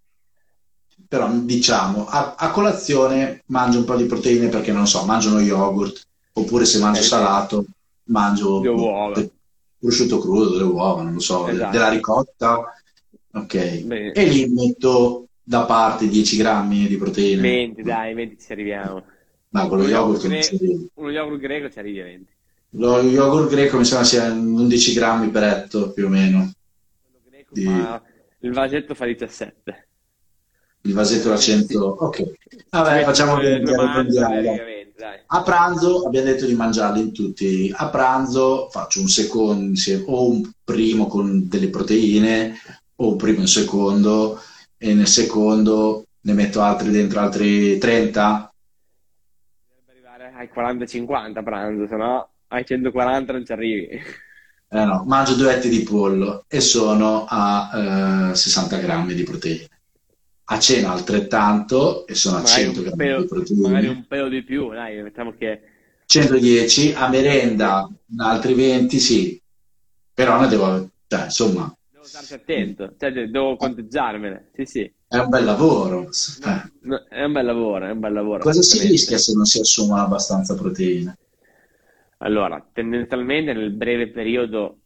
però 1.06 1.30
diciamo, 1.30 2.06
a, 2.06 2.34
a, 2.36 2.50
colazione 2.50 3.42
mangio 3.46 3.78
un 3.78 3.84
po' 3.84 3.96
di 3.96 4.06
proteine 4.06 4.48
perché 4.48 4.72
non 4.72 4.86
so, 4.86 5.04
mangio 5.04 5.30
uno 5.30 5.40
yogurt, 5.40 6.06
oppure 6.32 6.64
se 6.64 6.78
mangio 6.78 7.00
eh, 7.00 7.04
salato 7.04 7.64
mangio 8.04 8.60
le 8.62 8.68
uova. 8.68 9.28
prosciutto 9.78 10.18
crudo, 10.18 10.50
delle 10.50 10.64
uova, 10.64 11.02
non 11.02 11.14
lo 11.14 11.20
so, 11.20 11.46
esatto. 11.48 11.70
della 11.70 11.88
ricotta. 11.88 12.72
Ok. 13.32 13.82
Bene. 13.82 14.12
E 14.12 14.24
lì 14.24 14.46
metto 14.48 15.28
da 15.42 15.64
parte 15.64 16.08
10 16.08 16.36
grammi 16.36 16.86
di 16.86 16.96
proteine. 16.96 17.40
20, 17.40 17.82
dai, 17.82 18.14
20 18.14 18.38
ci 18.38 18.52
arriviamo. 18.52 19.04
Ma 19.50 19.66
con 19.66 19.78
lo 19.78 19.88
yogurt, 19.88 20.22
yogurt 20.24 20.56
gre- 20.56 20.88
uno 20.94 21.10
yogurt 21.10 21.40
greco 21.40 21.70
ci 21.70 21.78
arrivi 21.78 22.00
a 22.00 22.04
20. 22.04 22.32
Lo 22.72 23.00
yogurt 23.00 23.48
greco 23.48 23.78
mi 23.78 23.84
sembra 23.84 24.06
sia 24.06 24.30
11 24.30 24.92
grammi 24.92 25.28
per 25.28 25.42
etto 25.42 25.92
più 25.92 26.04
o 26.04 26.08
meno 26.08 26.52
di... 27.50 27.64
il 28.40 28.52
vasetto 28.52 28.94
fa 28.94 29.06
17. 29.06 29.87
Il 30.82 30.94
vasetto 30.94 31.28
da 31.28 31.36
100, 31.36 31.78
ok. 31.78 32.32
Vabbè, 32.70 33.04
facciamo 33.04 33.36
che 33.36 33.62
A 35.26 35.42
pranzo 35.42 36.06
abbiamo 36.06 36.26
detto 36.26 36.46
di 36.46 36.54
mangiarli 36.54 37.00
in 37.00 37.12
tutti. 37.12 37.72
A 37.74 37.88
pranzo 37.88 38.68
faccio 38.70 39.00
un 39.00 39.08
secondo, 39.08 39.78
o 40.06 40.30
un 40.30 40.50
primo 40.64 41.06
con 41.06 41.48
delle 41.48 41.68
proteine, 41.68 42.54
o 42.96 43.10
un 43.10 43.16
primo 43.16 43.38
e 43.38 43.40
un 43.40 43.48
secondo, 43.48 44.40
e 44.76 44.94
nel 44.94 45.06
secondo 45.06 46.04
ne 46.20 46.32
metto 46.32 46.60
altri 46.62 46.90
dentro, 46.90 47.20
altri 47.20 47.78
30. 47.78 48.52
Dovrebbe 49.68 50.08
arrivare 50.08 50.32
ai 50.34 50.48
40-50 50.54 51.38
a 51.38 51.42
pranzo, 51.42 51.86
se 51.86 51.96
no 51.96 52.28
ai 52.48 52.64
140 52.64 53.32
non 53.32 53.44
ci 53.44 53.52
arrivi. 53.52 53.88
Eh 54.70 54.84
no, 54.84 55.04
mangio 55.06 55.34
due 55.34 55.54
etti 55.54 55.68
di 55.68 55.82
pollo 55.82 56.44
e 56.46 56.60
sono 56.60 57.24
a 57.26 58.30
eh, 58.32 58.34
60 58.34 58.76
grammi 58.78 59.14
di 59.14 59.22
proteine. 59.22 59.66
A 60.50 60.58
cena 60.58 60.92
altrettanto 60.92 62.06
e 62.06 62.14
sono 62.14 62.38
magari 62.38 62.62
a 62.62 62.64
100 62.64 62.80
grammi 62.82 62.96
pelo, 62.96 63.20
di 63.20 63.26
proteine. 63.26 63.62
Magari 63.62 63.86
un 63.88 64.06
pelo 64.06 64.28
di 64.28 64.42
più, 64.42 64.70
dai, 64.70 65.02
mettiamo 65.02 65.34
che... 65.36 65.60
110, 66.06 66.94
a 66.94 67.08
merenda 67.08 67.86
altri 68.16 68.54
20, 68.54 68.98
sì. 68.98 69.42
Però 70.14 70.40
ne 70.40 70.48
devo... 70.48 70.90
Cioè, 71.06 71.24
insomma... 71.24 71.76
Devo 71.90 72.04
starci 72.04 72.32
attento, 72.32 72.94
cioè 72.98 73.12
devo 73.12 73.56
conteggiarmene, 73.56 74.48
sì 74.54 74.64
sì. 74.64 74.92
È 75.06 75.18
un 75.18 75.28
bel 75.28 75.44
lavoro. 75.44 76.08
No, 76.42 76.70
no, 76.80 77.04
è 77.08 77.24
un 77.24 77.32
bel 77.32 77.44
lavoro, 77.44 77.86
è 77.86 77.90
un 77.90 78.00
bel 78.00 78.12
lavoro. 78.14 78.38
Cosa 78.38 78.62
si 78.62 78.86
rischia 78.86 79.18
se 79.18 79.34
non 79.34 79.44
si 79.44 79.60
assumono 79.60 80.00
abbastanza 80.00 80.54
proteine? 80.54 81.18
Allora, 82.18 82.66
tendenzialmente 82.72 83.52
nel 83.52 83.72
breve 83.72 84.08
periodo 84.08 84.78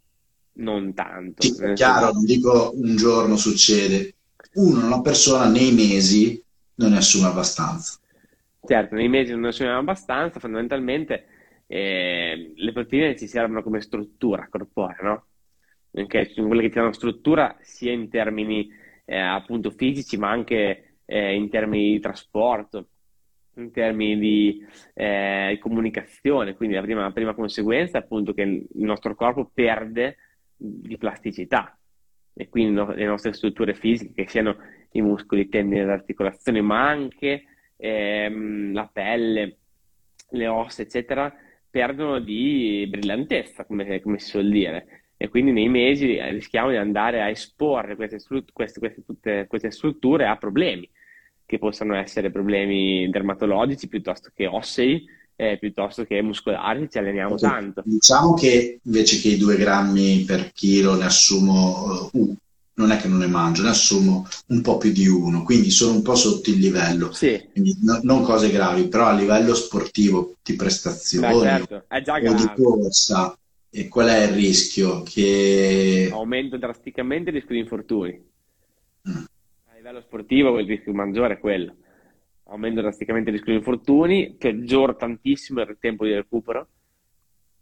non 0.55 0.93
tanto. 0.93 1.43
Sì, 1.43 1.55
è 1.63 1.73
chiaro, 1.75 2.13
non 2.13 2.25
dico 2.25 2.73
un 2.75 2.97
giorno 2.97 3.37
succede. 3.37 4.15
Uno, 4.55 4.87
una 4.87 5.01
persona 5.01 5.49
nei 5.49 5.73
mesi 5.73 6.43
non 6.75 6.91
ne 6.91 6.99
assume 6.99 7.29
abbastanza. 7.29 7.99
Certo, 8.65 8.95
nei 8.95 9.09
mesi 9.09 9.33
non 9.33 9.41
ne 9.41 9.49
assume 9.49 9.71
abbastanza, 9.71 10.41
fondamentalmente 10.41 11.27
eh, 11.67 12.53
le 12.55 12.73
proteine 12.73 13.17
ci 13.17 13.27
servono 13.27 13.63
come 13.63 13.81
struttura 13.81 14.47
corporea, 14.51 14.99
no? 15.01 15.25
Okay? 15.91 16.31
Sono 16.33 16.47
quelle 16.49 16.63
che 16.63 16.69
ti 16.69 16.77
danno 16.77 16.93
struttura 16.93 17.57
sia 17.61 17.93
in 17.93 18.09
termini 18.09 18.71
eh, 19.05 19.19
appunto 19.19 19.71
fisici, 19.71 20.17
ma 20.17 20.31
anche 20.31 20.97
eh, 21.05 21.35
in 21.35 21.49
termini 21.49 21.93
di 21.93 22.01
trasporto, 22.01 22.89
in 23.55 23.71
termini 23.71 24.19
di, 24.19 24.67
eh, 24.95 25.59
comunicazione, 25.61 26.55
quindi 26.55 26.75
la 26.75 26.83
prima, 26.83 27.03
la 27.03 27.11
prima, 27.11 27.35
conseguenza 27.35 27.99
è 27.99 28.03
appunto 28.03 28.33
che 28.33 28.43
il 28.43 28.85
nostro 28.85 29.15
corpo 29.15 29.51
perde 29.53 30.17
di 30.57 30.97
plasticità 30.97 31.77
e 32.35 32.49
quindi 32.49 32.75
no, 32.75 32.93
le 32.93 33.05
nostre 33.05 33.33
strutture 33.33 33.75
fisiche, 33.75 34.25
che 34.25 34.31
siano 34.31 34.57
i 34.93 35.03
muscoli, 35.03 35.43
i 35.43 35.49
tendini, 35.49 35.85
le 35.85 35.93
articolazioni, 35.93 36.61
ma 36.61 36.89
anche 36.89 37.45
ehm, 37.77 38.73
la 38.73 38.89
pelle, 38.93 39.57
le 40.31 40.47
ossa, 40.47 40.83
eccetera, 40.83 41.33
perdono 41.71 42.19
di 42.21 42.87
brillantezza, 42.89 43.65
come, 43.65 44.01
come, 44.01 44.19
si 44.19 44.29
suol 44.29 44.51
dire. 44.51 44.87
E 45.17 45.29
quindi 45.29 45.53
nei 45.53 45.69
mesi 45.69 46.21
rischiamo 46.31 46.71
di 46.71 46.77
andare 46.77 47.23
a 47.23 47.29
esporre 47.29 47.97
queste, 47.97 48.19
queste, 48.53 48.81
queste, 48.81 49.47
queste 49.47 49.71
strutture 49.71 50.27
a 50.27 50.37
problemi 50.37 50.89
che 51.47 51.59
possano 51.59 51.95
essere 51.95 52.31
problemi 52.31 53.09
dermatologici 53.11 53.89
piuttosto 53.89 54.31
che 54.35 54.47
ossei, 54.47 55.05
eh, 55.37 55.59
piuttosto 55.59 56.05
che 56.05 56.21
muscolari, 56.23 56.89
ci 56.91 56.99
alleniamo 56.99 57.35
okay. 57.35 57.51
tanto. 57.51 57.83
Diciamo 57.85 58.35
che 58.35 58.81
invece 58.83 59.21
che 59.21 59.29
i 59.29 59.37
due 59.37 59.57
grammi 59.57 60.25
per 60.25 60.53
chilo 60.53 60.95
ne 60.95 61.05
assumo 61.05 62.09
uh, 62.13 62.37
non 62.75 62.91
è 62.91 62.97
che 62.97 63.09
non 63.09 63.19
ne 63.19 63.27
mangio, 63.27 63.63
ne 63.63 63.71
assumo 63.71 64.27
un 64.49 64.61
po' 64.63 64.79
più 64.79 64.93
di 64.93 65.07
uno, 65.07 65.43
quindi 65.43 65.71
sono 65.71 65.95
un 65.95 66.03
po' 66.03 66.15
sotto 66.15 66.51
il 66.51 66.59
livello. 66.59 67.13
Sì. 67.13 67.41
No, 67.83 68.01
non 68.03 68.23
cose 68.23 68.51
gravi, 68.51 68.89
però 68.89 69.07
a 69.07 69.15
livello 69.15 69.55
sportivo 69.55 70.35
di 70.43 70.55
prestazioni 70.55 71.27
Beh, 71.27 71.41
certo. 71.41 71.85
o 71.89 72.35
di 72.35 72.53
corsa, 72.55 73.37
e 73.71 73.89
qual 73.89 74.09
è 74.09 74.25
il 74.25 74.33
rischio? 74.33 75.03
Che 75.03 76.09
aumento 76.13 76.57
drasticamente 76.57 77.31
il 77.31 77.37
rischio 77.37 77.55
di 77.55 77.61
infortuni. 77.61 78.31
Mm 79.09 79.25
livello 79.83 80.01
sportivo 80.03 80.59
il 80.61 80.67
rischio 80.67 80.93
maggiore 80.95 81.35
è 81.35 81.39
quello. 81.41 81.75
Aumenta 82.45 82.81
drasticamente 82.81 83.31
il 83.31 83.37
rischio 83.37 83.53
di 83.53 83.59
infortuni, 83.59 84.35
peggiora 84.39 84.95
tantissimo 84.95 85.61
il 85.63 85.77
tempo 85.81 86.05
di 86.05 86.13
recupero, 86.13 86.69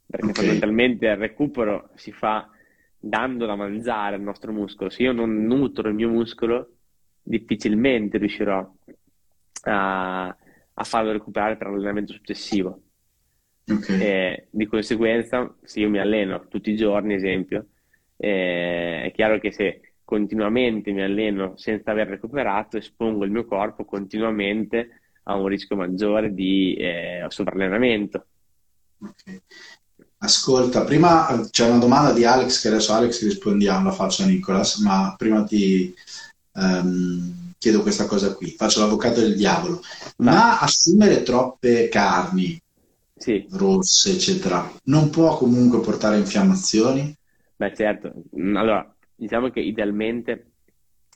perché 0.06 0.26
okay. 0.26 0.34
fondamentalmente 0.34 1.06
il 1.06 1.16
recupero 1.16 1.90
si 1.94 2.12
fa 2.12 2.48
dando 2.98 3.46
da 3.46 3.54
mangiare 3.54 4.16
al 4.16 4.22
nostro 4.22 4.52
muscolo. 4.52 4.90
Se 4.90 5.02
io 5.02 5.12
non 5.12 5.44
nutro 5.44 5.88
il 5.88 5.94
mio 5.94 6.08
muscolo, 6.08 6.76
difficilmente 7.22 8.18
riuscirò 8.18 8.74
a, 9.64 10.26
a 10.26 10.84
farlo 10.84 11.12
recuperare 11.12 11.56
per 11.56 11.68
l'allenamento 11.68 12.12
successivo. 12.12 12.82
Okay. 13.70 14.48
Di 14.50 14.66
conseguenza, 14.66 15.54
se 15.62 15.80
io 15.80 15.88
mi 15.88 15.98
alleno 15.98 16.48
tutti 16.48 16.70
i 16.70 16.76
giorni, 16.76 17.14
esempio, 17.14 17.68
eh, 18.16 19.02
è 19.04 19.12
chiaro 19.14 19.38
che 19.38 19.52
se 19.52 19.89
continuamente 20.10 20.90
mi 20.90 21.02
alleno 21.02 21.52
senza 21.56 21.92
aver 21.92 22.08
recuperato, 22.08 22.76
espongo 22.76 23.24
il 23.24 23.30
mio 23.30 23.44
corpo 23.44 23.84
continuamente 23.84 25.02
a 25.22 25.36
un 25.36 25.46
rischio 25.46 25.76
maggiore 25.76 26.34
di 26.34 26.74
eh, 26.74 27.24
sovrallenamento. 27.28 28.26
Okay. 29.00 29.40
Ascolta, 30.18 30.82
prima 30.82 31.46
c'è 31.48 31.68
una 31.68 31.78
domanda 31.78 32.12
di 32.12 32.24
Alex 32.24 32.60
che 32.60 32.68
adesso 32.68 32.92
Alex 32.92 33.22
rispondiamo, 33.22 33.84
la 33.84 33.92
faccio 33.92 34.24
a 34.24 34.26
Nicolas, 34.26 34.78
ma 34.78 35.14
prima 35.16 35.44
ti 35.44 35.94
um, 36.54 37.52
chiedo 37.56 37.80
questa 37.82 38.06
cosa 38.06 38.34
qui, 38.34 38.48
faccio 38.48 38.80
l'avvocato 38.80 39.20
del 39.20 39.36
diavolo, 39.36 39.80
ma, 40.16 40.32
ma 40.32 40.58
assumere 40.58 41.22
troppe 41.22 41.88
carni 41.88 42.60
sì. 43.14 43.46
rosse, 43.52 44.10
eccetera, 44.14 44.68
non 44.86 45.08
può 45.08 45.36
comunque 45.36 45.78
portare 45.78 46.16
a 46.16 46.18
infiammazioni? 46.18 47.16
Beh 47.54 47.74
certo, 47.76 48.12
allora 48.56 48.92
diciamo 49.20 49.50
che 49.50 49.60
idealmente 49.60 50.52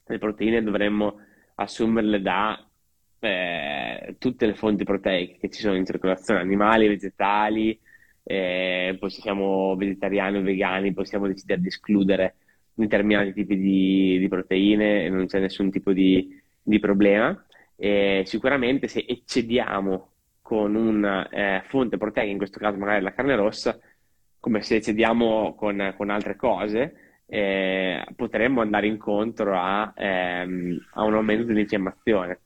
le 0.06 0.18
proteine 0.18 0.62
dovremmo 0.62 1.20
assumerle 1.54 2.20
da 2.20 2.62
eh, 3.18 4.16
tutte 4.18 4.44
le 4.44 4.54
fonti 4.54 4.84
proteiche 4.84 5.38
che 5.38 5.48
ci 5.48 5.62
sono 5.62 5.74
in 5.74 5.86
circolazione, 5.86 6.40
animali, 6.40 6.86
vegetali, 6.86 7.78
eh, 8.22 8.96
poi 9.00 9.10
siamo 9.10 9.74
vegetariani 9.76 10.38
o 10.38 10.42
vegani 10.42 10.92
possiamo 10.92 11.26
decidere 11.26 11.62
di 11.62 11.68
escludere 11.68 12.36
determinati 12.74 13.32
tipi 13.32 13.56
di, 13.56 14.18
di 14.18 14.28
proteine 14.28 15.04
e 15.04 15.08
non 15.08 15.26
c'è 15.26 15.40
nessun 15.40 15.70
tipo 15.70 15.92
di, 15.92 16.38
di 16.62 16.78
problema. 16.78 17.42
E 17.76 18.22
sicuramente 18.26 18.86
se 18.86 19.04
eccediamo 19.08 20.10
con 20.42 20.74
una 20.74 21.26
eh, 21.30 21.62
fonte 21.68 21.96
proteica, 21.96 22.30
in 22.30 22.36
questo 22.36 22.58
caso 22.58 22.76
magari 22.76 23.02
la 23.02 23.14
carne 23.14 23.34
rossa, 23.34 23.78
come 24.38 24.60
se 24.60 24.82
cediamo 24.82 25.54
con, 25.54 25.94
con 25.96 26.10
altre 26.10 26.36
cose, 26.36 27.03
eh, 27.26 28.04
potremmo 28.14 28.60
andare 28.60 28.86
incontro 28.86 29.58
a, 29.58 29.92
ehm, 29.96 30.86
a 30.92 31.04
un 31.04 31.14
aumento 31.14 31.44
dell'infiammazione. 31.44 32.40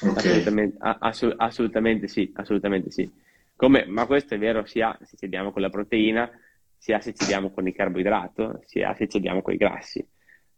Okay. 0.00 0.16
Assolutamente, 0.16 0.76
assolut- 0.80 1.40
assolutamente, 1.40 2.08
sì, 2.08 2.30
assolutamente 2.34 2.90
sì. 2.90 3.10
Come, 3.54 3.86
ma 3.86 4.06
questo 4.06 4.34
è 4.34 4.38
vero 4.38 4.66
sia 4.66 4.96
se 5.02 5.16
cediamo 5.16 5.52
con 5.52 5.62
la 5.62 5.70
proteina, 5.70 6.30
sia 6.76 7.00
se 7.00 7.14
cediamo 7.14 7.50
con 7.50 7.66
il 7.66 7.74
carboidrato, 7.74 8.60
sia 8.66 8.94
se 8.94 9.08
cediamo 9.08 9.40
con 9.42 9.54
i 9.54 9.56
grassi. 9.56 10.06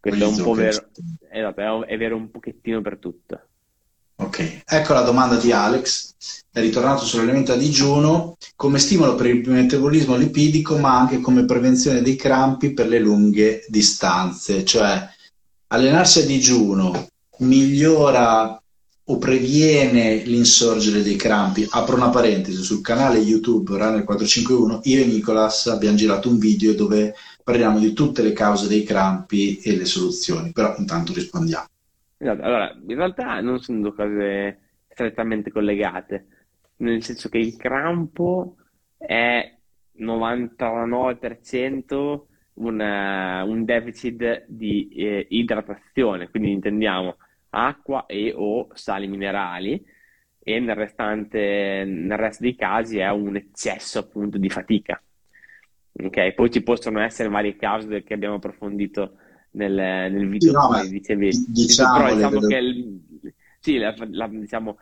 Questo 0.01 0.24
è 0.24 0.28
un 0.28 0.43
po' 0.43 0.55
vero, 0.55 0.89
esatto, 1.30 1.86
è 1.86 1.97
vero 1.97 2.16
un 2.16 2.30
pochettino 2.30 2.80
per 2.80 2.99
tutto. 2.99 3.49
Ok, 4.20 4.62
ecco 4.66 4.94
la 4.94 5.02
domanda 5.02 5.36
di 5.36 5.52
Alex, 5.52 6.14
è 6.50 6.60
ritornato 6.60 7.04
sull'elemento 7.04 7.52
a 7.52 7.56
digiuno 7.56 8.36
come 8.56 8.80
stimolo 8.80 9.14
per 9.14 9.26
il 9.26 9.48
metabolismo 9.48 10.16
lipidico 10.16 10.76
ma 10.76 10.98
anche 10.98 11.20
come 11.20 11.44
prevenzione 11.44 12.02
dei 12.02 12.16
crampi 12.16 12.72
per 12.72 12.88
le 12.88 12.98
lunghe 12.98 13.64
distanze, 13.68 14.64
cioè 14.64 15.08
allenarsi 15.68 16.18
a 16.18 16.26
digiuno 16.26 17.06
migliora 17.38 18.60
o 19.10 19.18
previene 19.18 20.16
l'insorgere 20.24 21.02
dei 21.02 21.14
crampi. 21.14 21.64
Apro 21.70 21.94
una 21.94 22.10
parentesi, 22.10 22.60
sul 22.62 22.80
canale 22.80 23.18
YouTube 23.18 23.76
Runner 23.76 24.02
451 24.02 24.80
io 24.82 25.00
e 25.00 25.06
Nicolas 25.06 25.68
abbiamo 25.68 25.96
girato 25.96 26.28
un 26.28 26.38
video 26.38 26.74
dove 26.74 27.14
parliamo 27.44 27.78
di 27.78 27.92
tutte 27.92 28.22
le 28.22 28.32
cause 28.32 28.66
dei 28.66 28.82
crampi 28.82 29.60
e 29.60 29.76
le 29.76 29.84
soluzioni, 29.84 30.50
però 30.50 30.74
intanto 30.76 31.12
rispondiamo. 31.12 31.66
Esatto. 32.18 32.42
Allora, 32.42 32.72
in 32.74 32.96
realtà 32.96 33.40
non 33.40 33.60
sono 33.60 33.80
due 33.80 33.94
cose 33.94 34.60
strettamente 34.88 35.50
collegate, 35.52 36.26
nel 36.78 37.02
senso 37.02 37.28
che 37.28 37.38
il 37.38 37.56
crampo 37.56 38.56
è 38.96 39.56
99% 39.98 42.26
una, 42.54 43.44
un 43.44 43.64
deficit 43.64 44.44
di 44.48 44.88
eh, 44.88 45.26
idratazione, 45.30 46.28
quindi 46.28 46.50
intendiamo 46.52 47.16
acqua 47.50 48.04
e 48.06 48.32
o 48.36 48.68
sali 48.74 49.06
minerali 49.06 49.82
e 50.40 50.58
nel, 50.58 50.74
restante, 50.74 51.84
nel 51.86 52.18
resto 52.18 52.42
dei 52.42 52.56
casi 52.56 52.98
è 52.98 53.08
un 53.10 53.36
eccesso 53.36 54.00
appunto 54.00 54.38
di 54.38 54.50
fatica. 54.50 55.00
Ok, 56.00 56.32
poi 56.34 56.50
ci 56.50 56.62
possono 56.62 57.00
essere 57.00 57.28
varie 57.28 57.56
cause 57.56 58.02
che 58.04 58.14
abbiamo 58.14 58.36
approfondito 58.36 59.16
nel, 59.53 59.72
nel 59.72 60.28
video, 60.28 60.53
no, 60.53 60.66
come 60.66 60.88
dicevi. 60.88 61.46
Diciamo, 61.49 61.96
però 61.96 62.14
diciamo 62.14 62.40
che 62.40 62.57
il, 62.57 63.01
sì, 63.61 63.78
la, 63.78 63.94
la, 64.11 64.28
diciamo, 64.28 64.78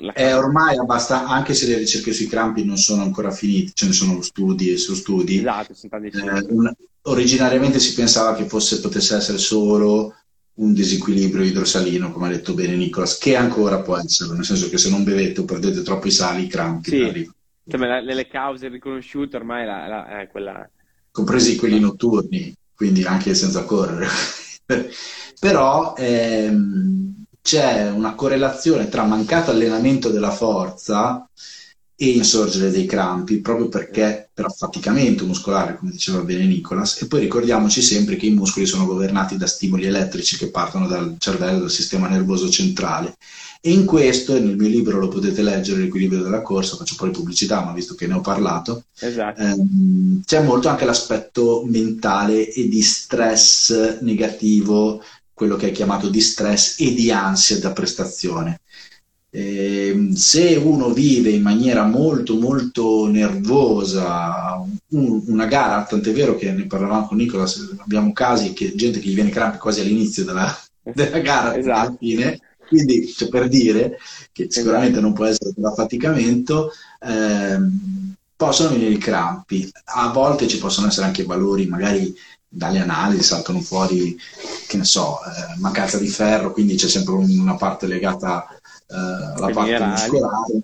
la... 0.00 0.12
è 0.12 0.36
ormai 0.36 0.76
abbastanza, 0.76 1.28
anche 1.32 1.54
se 1.54 1.66
le 1.66 1.78
ricerche 1.78 2.12
sui 2.12 2.26
crampi 2.26 2.64
non 2.64 2.76
sono 2.76 3.02
ancora 3.02 3.30
finite, 3.30 3.72
ce 3.74 3.86
ne 3.86 3.92
sono 3.92 4.22
studi 4.22 4.70
e 4.72 4.76
su 4.78 4.94
studi. 4.94 5.38
Esatto, 5.38 5.72
eh, 5.72 6.46
un, 6.48 6.72
originariamente 7.02 7.78
si 7.78 7.94
pensava 7.94 8.34
che 8.34 8.46
fosse, 8.46 8.80
potesse 8.80 9.16
essere 9.16 9.38
solo 9.38 10.14
un 10.54 10.72
disequilibrio 10.72 11.44
idrosalino, 11.44 12.10
come 12.10 12.28
ha 12.28 12.30
detto 12.30 12.54
bene 12.54 12.74
Nicolas, 12.76 13.18
che 13.18 13.36
ancora 13.36 13.82
può 13.82 13.98
essere, 13.98 14.34
nel 14.34 14.44
senso 14.44 14.70
che 14.70 14.78
se 14.78 14.88
non 14.88 15.04
bevete 15.04 15.40
o 15.40 15.44
perdete 15.44 15.82
troppi 15.82 16.10
sali, 16.10 16.44
i 16.44 16.48
crampi 16.48 16.88
sì. 16.88 17.02
arrivano. 17.02 17.34
Cioè, 17.68 18.00
le, 18.00 18.26
cause 18.28 18.68
riconosciute 18.68 19.36
ormai 19.36 19.66
è 19.66 20.28
quella... 20.28 20.68
Compresi 21.10 21.56
quelli 21.56 21.80
notturni, 21.80 22.54
quindi 22.76 23.02
anche 23.04 23.34
senza 23.34 23.64
correre. 23.64 24.06
Però 25.40 25.94
ehm, 25.96 27.24
c'è 27.42 27.90
una 27.90 28.14
correlazione 28.14 28.88
tra 28.88 29.04
mancato 29.04 29.50
allenamento 29.50 30.10
della 30.10 30.30
forza 30.30 31.28
e 31.98 32.10
insorgere 32.10 32.70
dei 32.70 32.84
crampi, 32.84 33.40
proprio 33.40 33.68
perché 33.68 34.28
per 34.32 34.44
affaticamento 34.44 35.24
muscolare, 35.24 35.76
come 35.76 35.90
diceva 35.90 36.20
bene 36.20 36.44
Nicolas, 36.44 37.00
e 37.00 37.06
poi 37.06 37.20
ricordiamoci 37.20 37.80
sempre 37.80 38.16
che 38.16 38.26
i 38.26 38.34
muscoli 38.34 38.66
sono 38.66 38.84
governati 38.84 39.38
da 39.38 39.46
stimoli 39.46 39.86
elettrici 39.86 40.36
che 40.36 40.50
partono 40.50 40.86
dal 40.86 41.16
cervello, 41.18 41.60
dal 41.60 41.70
sistema 41.70 42.06
nervoso 42.06 42.50
centrale. 42.50 43.16
E 43.62 43.72
in 43.72 43.86
questo, 43.86 44.36
e 44.36 44.40
nel 44.40 44.56
mio 44.56 44.68
libro 44.68 44.98
lo 44.98 45.08
potete 45.08 45.40
leggere, 45.40 45.80
L'equilibrio 45.80 46.22
della 46.22 46.42
corsa, 46.42 46.76
faccio 46.76 46.96
poi 46.96 47.10
pubblicità, 47.10 47.64
ma 47.64 47.72
visto 47.72 47.94
che 47.94 48.06
ne 48.06 48.14
ho 48.14 48.20
parlato, 48.20 48.84
esatto. 48.98 49.40
ehm, 49.40 50.22
c'è 50.22 50.42
molto 50.42 50.68
anche 50.68 50.84
l'aspetto 50.84 51.64
mentale 51.66 52.52
e 52.52 52.68
di 52.68 52.82
stress 52.82 54.00
negativo, 54.00 55.02
quello 55.32 55.56
che 55.56 55.68
è 55.68 55.72
chiamato 55.72 56.08
di 56.10 56.20
stress 56.20 56.78
e 56.78 56.92
di 56.92 57.10
ansia 57.10 57.58
da 57.58 57.72
prestazione. 57.72 58.60
Eh, 59.38 60.12
se 60.14 60.54
uno 60.54 60.94
vive 60.94 61.28
in 61.28 61.42
maniera 61.42 61.84
molto 61.84 62.36
molto 62.36 63.06
nervosa 63.06 64.64
un, 64.92 65.22
una 65.26 65.44
gara, 65.44 65.84
tant'è 65.84 66.10
vero 66.10 66.36
che 66.36 66.50
ne 66.52 66.64
parlavamo 66.64 67.08
con 67.08 67.18
Nicola, 67.18 67.46
abbiamo 67.80 68.14
casi 68.14 68.54
che 68.54 68.74
gente 68.74 68.98
che 68.98 69.10
gli 69.10 69.14
viene 69.14 69.28
crampi 69.28 69.58
quasi 69.58 69.82
all'inizio 69.82 70.24
della, 70.24 70.58
della 70.80 71.18
gara 71.18 71.54
esatto. 71.54 71.78
alla 71.78 71.96
fine, 71.98 72.40
quindi 72.66 73.06
cioè, 73.08 73.28
per 73.28 73.48
dire 73.48 73.98
che 74.32 74.46
sicuramente 74.48 74.92
esatto. 74.92 75.06
non 75.06 75.12
può 75.12 75.26
essere 75.26 75.52
per 75.54 75.64
affaticamento, 75.66 76.70
ehm, 77.06 78.14
possono 78.36 78.70
venire 78.70 78.92
i 78.92 78.98
crampi, 78.98 79.70
a 79.84 80.08
volte 80.12 80.48
ci 80.48 80.56
possono 80.56 80.86
essere 80.86 81.04
anche 81.04 81.24
valori 81.24 81.66
magari 81.66 82.14
dalle 82.48 82.78
analisi 82.78 83.22
saltano 83.22 83.60
fuori, 83.60 84.16
che 84.66 84.78
ne 84.78 84.84
so, 84.84 85.18
eh, 85.24 85.58
mancanza 85.58 85.98
di 85.98 86.08
ferro, 86.08 86.52
quindi 86.52 86.76
c'è 86.76 86.88
sempre 86.88 87.12
una 87.12 87.56
parte 87.56 87.86
legata 87.86 88.55
eh, 88.88 88.94
alla 88.94 89.50
parte 89.52 89.78
muscolare. 89.78 90.60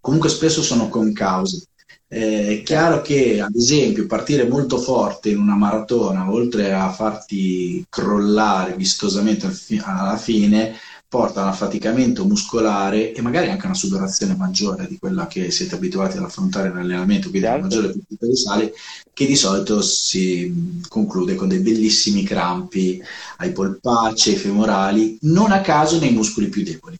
Comunque 0.00 0.28
spesso 0.28 0.62
sono 0.62 0.88
concause. 0.88 1.66
Eh, 2.08 2.58
è 2.58 2.62
chiaro 2.62 3.00
che, 3.00 3.40
ad 3.40 3.54
esempio, 3.54 4.06
partire 4.06 4.46
molto 4.46 4.76
forte 4.78 5.30
in 5.30 5.38
una 5.38 5.54
maratona, 5.54 6.30
oltre 6.30 6.72
a 6.72 6.90
farti 6.90 7.86
crollare 7.88 8.74
vistosamente 8.76 9.50
alla 9.82 10.16
fine, 10.16 10.74
porta 11.12 11.40
a 11.40 11.44
un 11.44 11.50
affaticamento 11.50 12.24
muscolare 12.24 13.12
e 13.12 13.20
magari 13.20 13.50
anche 13.50 13.64
a 13.64 13.66
una 13.66 13.74
sudorazione 13.74 14.34
maggiore 14.34 14.86
di 14.86 14.98
quella 14.98 15.26
che 15.26 15.50
siete 15.50 15.74
abituati 15.74 16.16
ad 16.16 16.24
affrontare 16.24 16.68
nell'allenamento, 16.68 17.28
quindi 17.28 17.46
certo. 17.46 17.66
una 17.66 17.68
maggiore 17.68 17.92
quantità 17.92 18.26
di 18.26 18.36
sale, 18.36 18.72
che 19.12 19.26
di 19.26 19.36
solito 19.36 19.82
si 19.82 20.80
conclude 20.88 21.34
con 21.34 21.48
dei 21.48 21.58
bellissimi 21.58 22.22
crampi 22.22 23.02
ai 23.36 23.52
polpacci, 23.52 24.30
ai 24.30 24.36
femorali, 24.36 25.18
non 25.22 25.52
a 25.52 25.60
caso 25.60 25.98
nei 25.98 26.12
muscoli 26.12 26.48
più 26.48 26.62
deboli. 26.62 26.98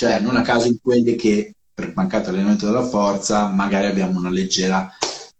Cioè, 0.00 0.18
non 0.18 0.36
a 0.36 0.40
caso 0.40 0.66
in 0.66 0.80
quelli 0.80 1.14
che 1.14 1.54
per 1.74 1.92
mancato 1.94 2.30
allenamento 2.30 2.64
della 2.64 2.84
forza 2.84 3.48
magari 3.48 3.84
abbiamo 3.84 4.18
una 4.18 4.30
leggera 4.30 4.90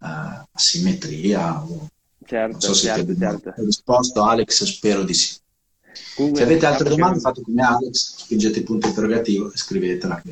uh, 0.01 0.47
asimmetria. 0.53 1.63
O... 1.63 1.89
Certo, 2.23 2.53
non 2.53 2.61
so 2.61 2.75
se 2.75 2.89
certo, 2.89 3.07
ti 3.07 3.19
certo. 3.19 3.55
risposto 3.57 4.23
Alex, 4.23 4.65
spero 4.65 5.03
di 5.03 5.15
sì. 5.15 5.39
Comunque, 6.15 6.41
se 6.43 6.47
avete 6.47 6.67
altre 6.67 6.91
domande 6.91 7.15
che... 7.15 7.21
fate 7.21 7.41
come 7.41 7.63
Alex, 7.63 8.17
spingete 8.19 8.59
il 8.59 8.65
punto 8.67 8.87
interrogativo 8.89 9.51
e 9.51 9.57
scrivetela. 9.57 10.23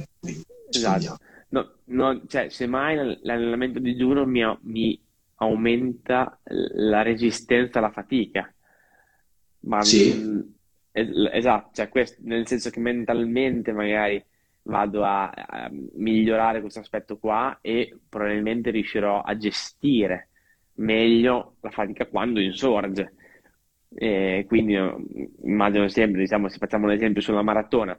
esatto. 0.69 1.17
No, 1.49 1.71
no, 1.85 2.21
cioè, 2.27 2.51
semmai 2.51 3.19
l'allenamento 3.23 3.79
di 3.79 3.97
giuro 3.97 4.27
mi, 4.27 4.43
mi, 4.65 5.01
aumenta 5.37 6.39
la 6.45 7.01
resistenza 7.01 7.79
alla 7.79 7.93
fatica. 7.93 8.53
Ma 9.61 9.83
sì. 9.83 10.13
Mh, 10.13 10.58
Esatto, 11.33 11.71
cioè 11.73 11.89
questo, 11.89 12.21
nel 12.25 12.47
senso 12.47 12.71
che 12.71 12.81
mentalmente 12.81 13.73
magari 13.73 14.23
vado 14.63 15.05
a, 15.05 15.31
a, 15.31 15.71
migliorare 15.71 16.61
questo 16.61 16.81
aspetto 16.81 17.19
qua 17.19 17.59
e 17.61 17.99
probabilmente 18.09 18.71
riuscirò 18.71 19.23
a 19.23 19.37
gestire 19.37 20.29
meglio 20.75 21.57
la 21.61 21.71
fatica 21.71 22.07
quando 22.07 22.41
insorge. 22.41 23.15
E 23.95 24.45
quindi 24.47 24.77
immagino 25.43 25.89
sempre, 25.89 26.21
diciamo, 26.21 26.49
se 26.49 26.59
facciamo 26.59 26.85
un 26.87 26.93
esempio 26.93 27.23
sulla 27.23 27.43
maratona, 27.43 27.99